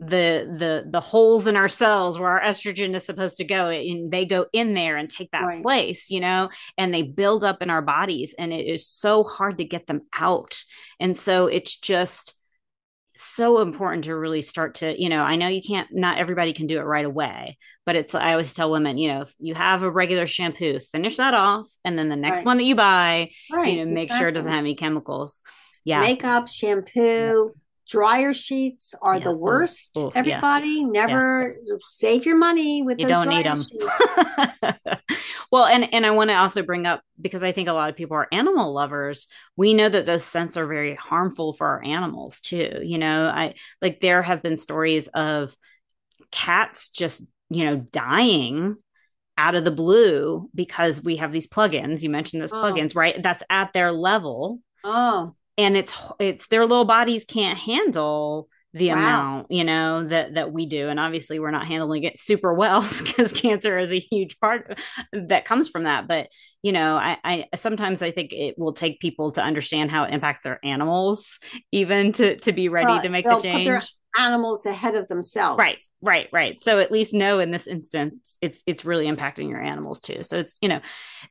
the 0.00 0.50
the 0.58 0.90
the 0.90 1.00
holes 1.00 1.46
in 1.46 1.56
our 1.56 1.68
cells 1.68 2.18
where 2.18 2.30
our 2.30 2.40
estrogen 2.40 2.94
is 2.94 3.06
supposed 3.06 3.36
to 3.36 3.44
go 3.44 3.68
and 3.68 4.10
they 4.10 4.24
go 4.24 4.46
in 4.52 4.74
there 4.74 4.96
and 4.96 5.08
take 5.08 5.30
that 5.30 5.44
right. 5.44 5.62
place 5.62 6.10
you 6.10 6.18
know 6.18 6.48
and 6.76 6.92
they 6.92 7.02
build 7.02 7.44
up 7.44 7.62
in 7.62 7.70
our 7.70 7.82
bodies 7.82 8.34
and 8.36 8.52
it 8.52 8.66
is 8.66 8.88
so 8.88 9.22
hard 9.22 9.58
to 9.58 9.64
get 9.64 9.86
them 9.86 10.00
out 10.12 10.64
and 10.98 11.16
so 11.16 11.46
it's 11.46 11.78
just 11.78 12.34
so 13.16 13.60
important 13.60 14.02
to 14.02 14.16
really 14.16 14.40
start 14.40 14.74
to 14.74 15.00
you 15.00 15.08
know 15.08 15.22
i 15.22 15.36
know 15.36 15.46
you 15.46 15.62
can't 15.62 15.88
not 15.92 16.18
everybody 16.18 16.52
can 16.52 16.66
do 16.66 16.80
it 16.80 16.84
right 16.84 17.04
away 17.04 17.56
but 17.86 17.94
it's 17.94 18.16
i 18.16 18.32
always 18.32 18.52
tell 18.52 18.72
women 18.72 18.98
you 18.98 19.06
know 19.06 19.20
if 19.20 19.32
you 19.38 19.54
have 19.54 19.84
a 19.84 19.90
regular 19.90 20.26
shampoo 20.26 20.80
finish 20.80 21.18
that 21.18 21.34
off 21.34 21.68
and 21.84 21.96
then 21.96 22.08
the 22.08 22.16
next 22.16 22.38
right. 22.38 22.46
one 22.46 22.56
that 22.56 22.64
you 22.64 22.74
buy 22.74 23.30
right. 23.52 23.72
you 23.72 23.84
know 23.84 23.92
make 23.92 24.06
exactly. 24.06 24.18
sure 24.18 24.28
it 24.28 24.32
doesn't 24.32 24.50
have 24.50 24.58
any 24.58 24.74
chemicals 24.74 25.40
yeah 25.84 26.00
makeup 26.00 26.48
shampoo 26.48 27.52
yeah 27.54 27.63
dryer 27.88 28.32
sheets 28.32 28.94
are 29.02 29.16
yeah. 29.16 29.24
the 29.24 29.34
worst. 29.34 29.92
Ooh, 29.96 30.06
ooh, 30.06 30.12
Everybody 30.14 30.68
yeah. 30.68 30.86
never 30.86 31.56
yeah. 31.64 31.74
save 31.82 32.26
your 32.26 32.36
money 32.36 32.82
with 32.82 32.98
you 32.98 33.06
don't 33.06 33.28
need 33.28 33.46
them. 33.46 33.62
well, 35.50 35.66
and 35.66 35.92
and 35.92 36.06
I 36.06 36.10
want 36.10 36.30
to 36.30 36.34
also 36.34 36.62
bring 36.62 36.86
up 36.86 37.02
because 37.20 37.42
I 37.42 37.52
think 37.52 37.68
a 37.68 37.72
lot 37.72 37.90
of 37.90 37.96
people 37.96 38.16
are 38.16 38.28
animal 38.32 38.72
lovers. 38.72 39.26
We 39.56 39.74
know 39.74 39.88
that 39.88 40.06
those 40.06 40.24
scents 40.24 40.56
are 40.56 40.66
very 40.66 40.94
harmful 40.94 41.52
for 41.52 41.66
our 41.66 41.84
animals 41.84 42.40
too. 42.40 42.80
You 42.82 42.98
know, 42.98 43.26
I 43.26 43.54
like 43.82 44.00
there 44.00 44.22
have 44.22 44.42
been 44.42 44.56
stories 44.56 45.08
of 45.08 45.54
cats 46.30 46.90
just 46.90 47.24
you 47.50 47.64
know 47.64 47.76
dying 47.76 48.76
out 49.36 49.56
of 49.56 49.64
the 49.64 49.70
blue 49.70 50.48
because 50.54 51.02
we 51.02 51.16
have 51.16 51.32
these 51.32 51.48
plugins. 51.48 52.02
You 52.02 52.10
mentioned 52.10 52.40
those 52.40 52.52
oh. 52.52 52.56
plugins, 52.56 52.94
right? 52.94 53.22
That's 53.22 53.42
at 53.50 53.72
their 53.72 53.92
level. 53.92 54.60
Oh 54.82 55.34
and 55.56 55.76
it's 55.76 55.96
it's 56.18 56.46
their 56.48 56.66
little 56.66 56.84
bodies 56.84 57.24
can't 57.24 57.58
handle 57.58 58.48
the 58.72 58.88
wow. 58.88 58.94
amount 58.94 59.46
you 59.50 59.62
know 59.62 60.04
that 60.04 60.34
that 60.34 60.52
we 60.52 60.66
do. 60.66 60.88
And 60.88 60.98
obviously 60.98 61.38
we're 61.38 61.50
not 61.50 61.66
handling 61.66 62.02
it 62.04 62.18
super 62.18 62.52
well 62.52 62.82
because 63.04 63.32
cancer 63.32 63.78
is 63.78 63.92
a 63.92 63.98
huge 63.98 64.38
part 64.40 64.78
that 65.12 65.44
comes 65.44 65.68
from 65.68 65.84
that. 65.84 66.08
But 66.08 66.28
you 66.64 66.72
know 66.72 66.96
I, 66.96 67.18
I 67.22 67.44
sometimes 67.54 68.00
i 68.00 68.10
think 68.10 68.32
it 68.32 68.58
will 68.58 68.72
take 68.72 68.98
people 68.98 69.30
to 69.32 69.42
understand 69.42 69.90
how 69.90 70.04
it 70.04 70.14
impacts 70.14 70.40
their 70.40 70.58
animals 70.64 71.38
even 71.70 72.10
to 72.12 72.38
to 72.38 72.52
be 72.52 72.70
ready 72.70 72.86
well, 72.86 73.02
to 73.02 73.08
make 73.10 73.26
the 73.26 73.38
change 73.38 73.94
animals 74.16 74.66
ahead 74.66 74.94
of 74.94 75.08
themselves. 75.08 75.58
Right, 75.58 75.76
right, 76.02 76.28
right. 76.32 76.62
So 76.62 76.78
at 76.78 76.92
least 76.92 77.14
know 77.14 77.40
in 77.40 77.50
this 77.50 77.66
instance, 77.66 78.38
it's 78.40 78.62
it's 78.66 78.84
really 78.84 79.06
impacting 79.06 79.48
your 79.48 79.62
animals 79.62 80.00
too. 80.00 80.22
So 80.22 80.38
it's 80.38 80.58
you 80.60 80.68
know, 80.68 80.80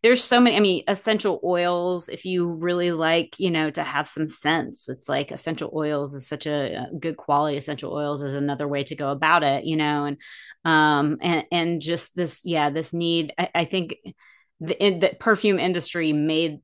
there's 0.02 0.24
so 0.24 0.40
many. 0.40 0.56
I 0.56 0.60
mean, 0.60 0.84
essential 0.88 1.40
oils. 1.44 2.10
If 2.10 2.26
you 2.26 2.48
really 2.48 2.92
like, 2.92 3.40
you 3.40 3.52
know, 3.52 3.70
to 3.72 3.84
have 3.84 4.08
some 4.08 4.28
sense, 4.28 4.90
it's 4.90 5.08
like 5.08 5.32
essential 5.32 5.72
oils 5.76 6.14
is 6.14 6.28
such 6.28 6.46
a, 6.46 6.88
a 6.92 6.96
good 6.96 7.18
quality. 7.18 7.58
Essential 7.58 7.94
oils 7.94 8.22
is 8.22 8.36
another 8.36 8.68
way 8.68 8.84
to 8.84 8.96
go 8.96 9.10
about 9.10 9.44
it. 9.44 9.66
You 9.66 9.78
know, 9.78 10.06
and 10.06 10.18
um 10.66 11.18
and 11.22 11.46
and 11.52 11.82
just 11.82 12.16
this, 12.16 12.42
yeah, 12.44 12.70
this 12.70 12.94
need. 12.94 13.34
I, 13.38 13.50
I 13.56 13.66
think 13.66 13.96
the, 14.60 14.76
the 14.76 15.16
perfume 15.20 15.60
industry 15.60 16.14
made 16.14 16.60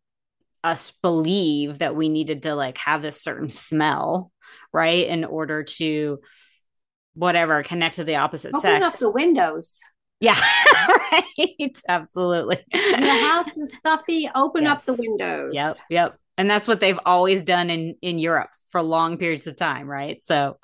us 0.64 0.92
believe 1.02 1.80
that 1.80 1.96
we 1.96 2.10
needed 2.10 2.44
to 2.44 2.56
like 2.56 2.78
have 2.80 3.02
this 3.02 3.22
certain 3.22 3.50
smell 3.50 4.32
right? 4.74 5.08
In 5.08 5.24
order 5.26 5.64
to 5.64 6.20
whatever 7.14 7.64
connect 7.64 7.96
to 7.96 8.04
the 8.04 8.16
opposite 8.16 8.50
Open 8.50 8.62
sex. 8.62 8.76
Open 8.76 8.84
up 8.84 9.00
the 9.00 9.12
windows. 9.12 9.82
Yeah, 10.20 10.40
right. 10.90 11.78
Absolutely. 11.88 12.60
the 12.72 13.24
house 13.26 13.56
is 13.58 13.74
stuffy. 13.74 14.30
Open 14.36 14.64
yes. 14.64 14.72
up 14.74 14.86
the 14.86 14.94
windows. 14.94 15.54
Yep, 15.54 15.76
yep. 15.90 16.20
And 16.40 16.50
that's 16.50 16.68
what 16.70 16.80
they've 16.80 17.00
always 17.06 17.44
done 17.44 17.70
in 17.70 17.96
in 18.02 18.18
Europe 18.18 18.50
for 18.70 18.82
long 18.82 19.18
periods 19.18 19.48
of 19.48 19.56
time, 19.56 19.88
right? 19.88 20.24
So, 20.24 20.58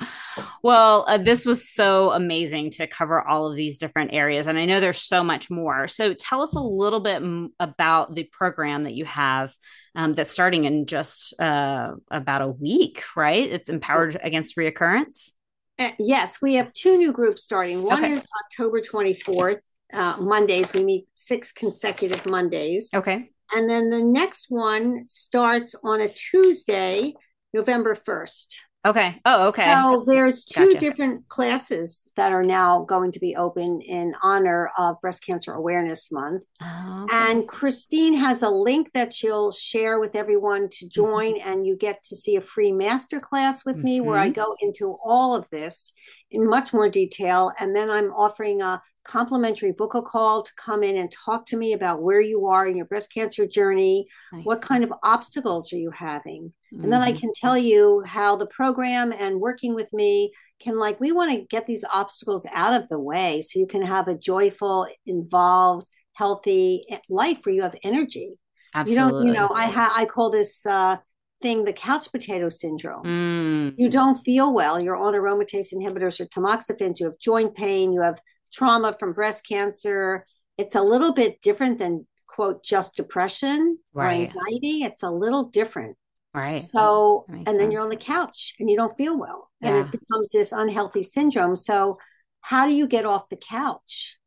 well, 0.63 1.05
uh, 1.07 1.17
this 1.17 1.45
was 1.45 1.69
so 1.69 2.11
amazing 2.11 2.69
to 2.71 2.87
cover 2.87 3.21
all 3.21 3.49
of 3.49 3.57
these 3.57 3.77
different 3.77 4.13
areas, 4.13 4.47
and 4.47 4.57
I 4.57 4.65
know 4.65 4.79
there's 4.79 5.01
so 5.01 5.23
much 5.23 5.49
more. 5.49 5.87
So, 5.87 6.13
tell 6.13 6.41
us 6.41 6.55
a 6.55 6.61
little 6.61 6.99
bit 7.01 7.17
m- 7.17 7.53
about 7.59 8.15
the 8.15 8.23
program 8.23 8.83
that 8.83 8.93
you 8.93 9.05
have 9.05 9.53
um, 9.95 10.13
that's 10.13 10.31
starting 10.31 10.63
in 10.63 10.85
just 10.85 11.39
uh, 11.41 11.93
about 12.09 12.41
a 12.41 12.47
week, 12.47 13.03
right? 13.15 13.51
It's 13.51 13.69
empowered 13.69 14.17
against 14.23 14.55
reoccurrence. 14.55 15.31
Uh, 15.77 15.91
yes, 15.99 16.41
we 16.41 16.53
have 16.53 16.73
two 16.73 16.97
new 16.97 17.11
groups 17.11 17.43
starting. 17.43 17.83
One 17.83 18.03
okay. 18.03 18.13
is 18.13 18.25
October 18.45 18.81
24th, 18.81 19.59
uh, 19.93 20.15
Mondays. 20.19 20.71
We 20.71 20.85
meet 20.85 21.07
six 21.13 21.51
consecutive 21.51 22.25
Mondays. 22.25 22.89
Okay. 22.93 23.31
And 23.55 23.69
then 23.69 23.89
the 23.89 24.03
next 24.03 24.47
one 24.49 25.07
starts 25.07 25.75
on 25.81 26.01
a 26.01 26.09
Tuesday, 26.09 27.13
November 27.53 27.95
1st. 27.95 28.57
Okay. 28.85 29.19
Oh, 29.25 29.47
okay. 29.47 29.65
So 29.65 30.03
there's 30.05 30.45
two 30.45 30.73
gotcha. 30.73 30.79
different 30.79 31.27
classes 31.27 32.07
that 32.17 32.31
are 32.31 32.43
now 32.43 32.83
going 32.83 33.11
to 33.13 33.19
be 33.19 33.35
open 33.35 33.81
in 33.81 34.13
honor 34.21 34.69
of 34.77 35.01
Breast 35.01 35.25
Cancer 35.25 35.53
Awareness 35.53 36.11
Month. 36.11 36.43
Oh, 36.61 37.05
okay. 37.05 37.31
And 37.31 37.47
Christine 37.47 38.13
has 38.13 38.43
a 38.43 38.49
link 38.49 38.91
that 38.93 39.11
she'll 39.11 39.51
share 39.51 39.99
with 39.99 40.15
everyone 40.15 40.69
to 40.69 40.85
mm-hmm. 40.85 41.01
join, 41.01 41.33
mm-hmm. 41.39 41.49
and 41.49 41.65
you 41.65 41.75
get 41.75 42.03
to 42.03 42.15
see 42.15 42.35
a 42.35 42.41
free 42.41 42.71
master 42.71 43.19
class 43.19 43.65
with 43.65 43.77
mm-hmm. 43.77 43.85
me 43.85 44.01
where 44.01 44.19
I 44.19 44.29
mm-hmm. 44.29 44.41
go 44.41 44.55
into 44.61 44.97
all 45.03 45.35
of 45.35 45.49
this 45.49 45.93
in 46.29 46.47
much 46.47 46.71
more 46.71 46.89
detail. 46.89 47.51
And 47.59 47.75
then 47.75 47.89
I'm 47.89 48.11
offering 48.11 48.61
a 48.61 48.81
complimentary 49.03 49.71
book 49.71 49.95
a 49.95 50.01
call 50.01 50.43
to 50.43 50.51
come 50.57 50.83
in 50.83 50.97
and 50.97 51.11
talk 51.11 51.45
to 51.45 51.57
me 51.57 51.73
about 51.73 52.01
where 52.01 52.21
you 52.21 52.47
are 52.47 52.67
in 52.67 52.75
your 52.75 52.87
breast 52.87 53.13
cancer 53.13 53.47
journey. 53.47 54.07
Nice. 54.33 54.45
What 54.45 54.61
kind 54.61 54.83
of 54.83 54.93
obstacles 55.03 55.71
are 55.71 55.77
you 55.77 55.91
having? 55.91 56.53
Mm-hmm. 56.75 56.83
And 56.83 56.93
then 56.93 57.01
I 57.01 57.11
mm-hmm. 57.11 57.19
can 57.19 57.31
tell 57.33 57.57
you 57.57 58.03
how 58.05 58.35
the 58.35 58.47
program 58.47 59.13
and 59.17 59.39
working 59.39 59.73
with 59.73 59.91
me 59.93 60.31
can, 60.59 60.77
like, 60.77 60.99
we 60.99 61.11
want 61.11 61.31
to 61.31 61.45
get 61.49 61.65
these 61.65 61.83
obstacles 61.93 62.45
out 62.53 62.79
of 62.79 62.87
the 62.89 62.99
way 62.99 63.41
so 63.41 63.59
you 63.59 63.67
can 63.67 63.81
have 63.81 64.07
a 64.07 64.17
joyful, 64.17 64.87
involved, 65.05 65.89
healthy 66.13 66.85
life 67.09 67.39
where 67.43 67.55
you 67.55 67.61
have 67.61 67.75
energy. 67.83 68.35
Absolutely. 68.73 69.03
You 69.05 69.11
don't, 69.11 69.27
you 69.27 69.33
know, 69.33 69.49
I 69.53 69.67
ha- 69.67 69.93
I 69.95 70.05
call 70.05 70.29
this 70.31 70.65
uh, 70.65 70.97
thing 71.41 71.65
the 71.65 71.73
couch 71.73 72.11
potato 72.11 72.49
syndrome. 72.49 73.03
Mm. 73.03 73.73
You 73.77 73.89
don't 73.89 74.15
feel 74.15 74.53
well. 74.53 74.79
You're 74.81 74.95
on 74.95 75.13
aromatase 75.13 75.73
inhibitors 75.73 76.19
or 76.19 76.25
tamoxifens. 76.25 76.99
You 76.99 77.07
have 77.07 77.19
joint 77.19 77.55
pain. 77.55 77.91
You 77.91 78.01
have 78.01 78.19
trauma 78.53 78.95
from 78.97 79.13
breast 79.13 79.47
cancer. 79.47 80.25
It's 80.57 80.75
a 80.75 80.81
little 80.81 81.13
bit 81.13 81.41
different 81.41 81.79
than 81.79 82.07
quote 82.27 82.63
just 82.63 82.95
depression 82.95 83.77
right. 83.93 84.05
or 84.05 84.09
anxiety. 84.21 84.83
It's 84.83 85.03
a 85.03 85.11
little 85.11 85.45
different. 85.45 85.97
Right. 86.35 86.61
So, 86.73 87.25
and 87.29 87.47
sense. 87.47 87.57
then 87.57 87.71
you're 87.71 87.81
on 87.81 87.89
the 87.89 87.95
couch 87.95 88.53
and 88.59 88.69
you 88.69 88.75
don't 88.75 88.95
feel 88.97 89.17
well, 89.17 89.49
and 89.61 89.77
it 89.77 89.91
becomes 89.91 90.31
this 90.31 90.51
unhealthy 90.51 91.03
syndrome. 91.03 91.55
So, 91.55 91.97
how 92.41 92.67
do 92.67 92.73
you 92.73 92.87
get 92.87 93.05
off 93.05 93.29
the 93.29 93.37
couch? 93.37 94.17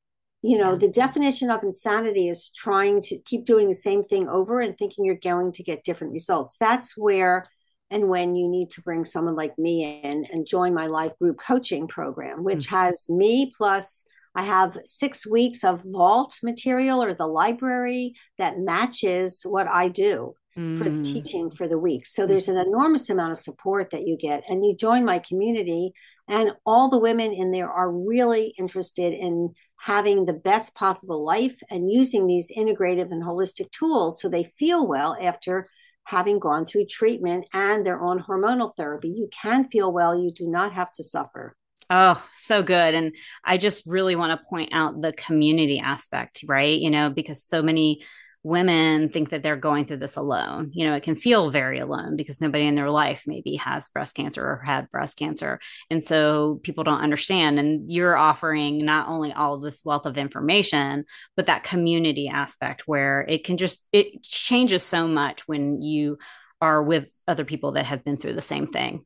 you 0.42 0.56
know, 0.56 0.72
yeah. 0.72 0.78
the 0.78 0.88
definition 0.88 1.50
of 1.50 1.62
insanity 1.62 2.28
is 2.28 2.50
trying 2.56 3.02
to 3.02 3.18
keep 3.18 3.44
doing 3.44 3.68
the 3.68 3.74
same 3.74 4.02
thing 4.02 4.28
over 4.28 4.60
and 4.60 4.76
thinking 4.76 5.04
you're 5.04 5.16
going 5.16 5.52
to 5.52 5.62
get 5.62 5.84
different 5.84 6.12
results. 6.12 6.56
That's 6.58 6.96
where 6.96 7.46
and 7.90 8.08
when 8.08 8.36
you 8.36 8.48
need 8.48 8.70
to 8.70 8.82
bring 8.82 9.04
someone 9.04 9.34
like 9.34 9.58
me 9.58 10.00
in 10.04 10.26
and 10.30 10.46
join 10.46 10.74
my 10.74 10.86
life 10.86 11.18
group 11.18 11.40
coaching 11.40 11.88
program, 11.88 12.44
which 12.44 12.66
mm-hmm. 12.66 12.76
has 12.76 13.08
me 13.08 13.52
plus 13.56 14.04
I 14.34 14.42
have 14.42 14.78
six 14.84 15.26
weeks 15.26 15.64
of 15.64 15.82
vault 15.84 16.38
material 16.42 17.02
or 17.02 17.14
the 17.14 17.26
library 17.26 18.14
that 18.36 18.60
matches 18.60 19.42
what 19.44 19.66
I 19.66 19.88
do 19.88 20.34
for 20.76 20.84
the 20.84 20.90
mm. 20.90 21.04
teaching 21.04 21.50
for 21.50 21.68
the 21.68 21.78
week. 21.78 22.04
So 22.04 22.26
there's 22.26 22.48
an 22.48 22.56
enormous 22.56 23.08
amount 23.10 23.30
of 23.30 23.38
support 23.38 23.90
that 23.90 24.08
you 24.08 24.16
get. 24.16 24.42
And 24.48 24.64
you 24.64 24.74
join 24.74 25.04
my 25.04 25.20
community, 25.20 25.92
and 26.26 26.50
all 26.66 26.90
the 26.90 26.98
women 26.98 27.32
in 27.32 27.52
there 27.52 27.70
are 27.70 27.90
really 27.90 28.54
interested 28.58 29.12
in 29.12 29.54
having 29.76 30.24
the 30.24 30.32
best 30.34 30.74
possible 30.74 31.24
life 31.24 31.60
and 31.70 31.90
using 31.90 32.26
these 32.26 32.50
integrative 32.56 33.12
and 33.12 33.22
holistic 33.22 33.70
tools 33.70 34.20
so 34.20 34.28
they 34.28 34.52
feel 34.58 34.84
well 34.84 35.16
after 35.22 35.68
having 36.04 36.40
gone 36.40 36.64
through 36.64 36.86
treatment 36.86 37.44
and 37.54 37.86
their 37.86 38.02
own 38.02 38.20
hormonal 38.20 38.74
therapy. 38.76 39.08
You 39.08 39.28
can 39.30 39.64
feel 39.64 39.92
well, 39.92 40.18
you 40.18 40.32
do 40.32 40.48
not 40.48 40.72
have 40.72 40.90
to 40.92 41.04
suffer. 41.04 41.54
Oh, 41.90 42.22
so 42.34 42.62
good. 42.62 42.94
And 42.94 43.14
I 43.44 43.56
just 43.56 43.84
really 43.86 44.16
want 44.16 44.38
to 44.38 44.46
point 44.48 44.70
out 44.72 45.00
the 45.00 45.12
community 45.12 45.78
aspect, 45.78 46.44
right? 46.46 46.78
You 46.78 46.90
know, 46.90 47.10
because 47.10 47.44
so 47.44 47.62
many 47.62 48.02
women 48.42 49.08
think 49.08 49.30
that 49.30 49.42
they're 49.42 49.56
going 49.56 49.84
through 49.84 49.96
this 49.96 50.16
alone. 50.16 50.70
You 50.72 50.86
know, 50.86 50.94
it 50.94 51.02
can 51.02 51.16
feel 51.16 51.50
very 51.50 51.78
alone 51.78 52.16
because 52.16 52.40
nobody 52.40 52.66
in 52.66 52.76
their 52.76 52.90
life 52.90 53.24
maybe 53.26 53.56
has 53.56 53.88
breast 53.88 54.14
cancer 54.14 54.42
or 54.42 54.62
had 54.64 54.90
breast 54.90 55.18
cancer. 55.18 55.58
And 55.90 56.02
so 56.02 56.60
people 56.62 56.84
don't 56.84 57.00
understand. 57.00 57.58
And 57.58 57.90
you're 57.90 58.16
offering 58.16 58.84
not 58.84 59.08
only 59.08 59.32
all 59.32 59.54
of 59.54 59.62
this 59.62 59.84
wealth 59.84 60.06
of 60.06 60.16
information, 60.16 61.04
but 61.36 61.46
that 61.46 61.64
community 61.64 62.28
aspect 62.28 62.86
where 62.86 63.26
it 63.28 63.44
can 63.44 63.56
just, 63.56 63.88
it 63.92 64.22
changes 64.22 64.82
so 64.82 65.08
much 65.08 65.46
when 65.48 65.82
you 65.82 66.18
are 66.60 66.82
with 66.82 67.08
other 67.26 67.44
people 67.44 67.72
that 67.72 67.86
have 67.86 68.04
been 68.04 68.16
through 68.16 68.34
the 68.34 68.40
same 68.40 68.66
thing. 68.66 69.04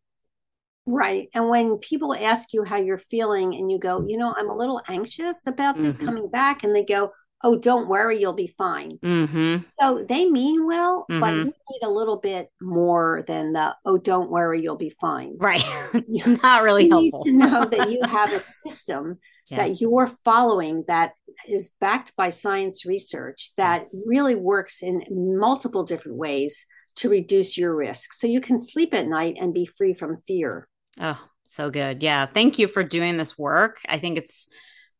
Right. 0.85 1.29
And 1.33 1.49
when 1.49 1.77
people 1.79 2.13
ask 2.13 2.53
you 2.53 2.65
how 2.65 2.77
you're 2.77 2.99
feeling 2.99 3.55
and 3.55 3.71
you 3.71 3.79
go, 3.79 4.05
you 4.07 4.17
know, 4.17 4.35
I'm 4.37 4.51
a 4.51 4.57
little 4.57 4.81
anxious 4.89 5.47
about 5.47 5.77
this 5.77 5.97
mm-hmm. 5.97 6.07
coming 6.07 6.29
back, 6.29 6.65
and 6.65 6.75
they 6.75 6.85
go, 6.85 7.13
oh, 7.43 7.59
don't 7.59 7.89
worry, 7.89 8.21
you'll 8.21 8.33
be 8.33 8.55
fine. 8.59 8.99
Mm-hmm. 8.99 9.65
So 9.81 10.05
they 10.09 10.27
mean 10.29 10.67
well, 10.67 11.07
mm-hmm. 11.11 11.21
but 11.21 11.35
you 11.35 11.45
need 11.45 11.83
a 11.83 11.91
little 11.91 12.19
bit 12.19 12.51
more 12.61 13.25
than 13.27 13.53
the, 13.53 13.75
oh, 13.85 13.99
don't 13.99 14.31
worry, 14.31 14.63
you'll 14.63 14.77
be 14.77 14.91
fine. 15.01 15.37
Right. 15.39 15.65
Not 16.43 16.63
really 16.63 16.85
you 16.85 16.91
helpful. 16.91 17.25
Need 17.25 17.33
to 17.33 17.37
know 17.37 17.65
that 17.71 17.91
you 17.91 18.01
have 18.05 18.33
a 18.33 18.41
system 18.41 19.19
yeah. 19.49 19.59
that 19.59 19.81
you're 19.81 20.07
following 20.25 20.85
that 20.87 21.13
is 21.49 21.73
backed 21.81 22.17
by 22.17 22.31
science 22.31 22.87
research 22.87 23.51
that 23.57 23.89
really 24.07 24.35
works 24.35 24.83
in 24.83 25.03
multiple 25.11 25.85
different 25.85 26.19
ways 26.19 26.67
to 26.97 27.09
reduce 27.09 27.57
your 27.57 27.75
risk. 27.75 28.13
So 28.13 28.27
you 28.27 28.41
can 28.41 28.59
sleep 28.59 28.95
at 28.95 29.09
night 29.09 29.37
and 29.41 29.55
be 29.55 29.67
free 29.67 29.95
from 29.95 30.17
fear. 30.17 30.69
Oh, 31.01 31.19
so 31.45 31.71
good. 31.71 32.03
Yeah. 32.03 32.27
Thank 32.27 32.59
you 32.59 32.69
for 32.69 32.83
doing 32.85 33.17
this 33.17 33.39
work. 33.39 33.79
I 33.89 33.99
think 33.99 34.19
it's 34.19 34.47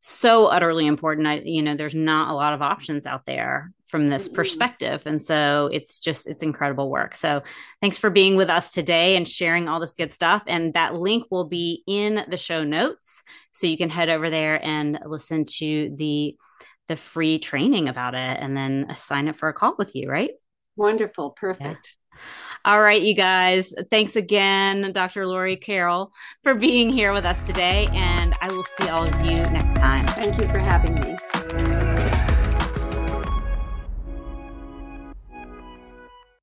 so 0.05 0.47
utterly 0.47 0.89
important. 0.89 1.29
I, 1.29 1.43
you 1.45 1.63
know, 1.63 1.77
there's 1.77 1.95
not 1.95 2.29
a 2.29 2.35
lot 2.35 2.55
of 2.55 2.61
options 2.61 3.07
out 3.07 3.25
there 3.25 3.73
from 3.87 4.09
this 4.09 4.29
perspective. 4.29 5.03
And 5.07 5.23
so 5.23 5.71
it's 5.73 6.01
just, 6.01 6.27
it's 6.27 6.43
incredible 6.43 6.91
work. 6.91 7.15
So 7.15 7.45
thanks 7.81 7.99
for 7.99 8.11
being 8.11 8.35
with 8.35 8.51
us 8.51 8.73
today 8.73 9.15
and 9.15 9.29
sharing 9.29 9.69
all 9.69 9.79
this 9.79 9.95
good 9.95 10.11
stuff. 10.11 10.43
And 10.49 10.75
that 10.75 10.97
link 10.97 11.27
will 11.31 11.45
be 11.45 11.85
in 11.87 12.25
the 12.29 12.37
show 12.37 12.65
notes. 12.65 13.23
So 13.53 13.69
you 13.69 13.77
can 13.77 13.91
head 13.91 14.09
over 14.09 14.29
there 14.29 14.59
and 14.65 14.99
listen 15.07 15.45
to 15.59 15.95
the, 15.95 16.37
the 16.89 16.97
free 16.97 17.39
training 17.39 17.89
about 17.89 18.15
it 18.17 18.39
and 18.41 18.57
then 18.57 18.93
sign 18.97 19.29
up 19.29 19.37
for 19.37 19.49
a 19.49 19.55
call 19.55 19.77
with 19.79 19.95
you, 19.95 20.11
right? 20.11 20.33
Wonderful. 20.75 21.31
Perfect. 21.31 21.97
Yeah. 22.13 22.19
All 22.65 22.81
right, 22.81 23.03
you 23.03 23.15
guys. 23.15 23.75
Thanks 23.91 24.17
again, 24.17 24.93
Dr. 24.93 25.27
Lori 25.27 25.57
Carroll, 25.57 26.13
for 26.43 26.55
being 26.55 26.91
here 26.91 27.13
with 27.13 27.25
us 27.25 27.47
today. 27.47 27.89
And 27.93 28.35
I 28.41 28.53
will 28.53 28.65
see 28.65 28.89
all 28.89 29.05
of 29.05 29.21
you 29.25 29.37
next 29.51 29.77
time. 29.77 30.05
Thank 30.07 30.39
you 30.39 30.47
for 30.49 30.59
having 30.59 30.95
me. 30.95 31.42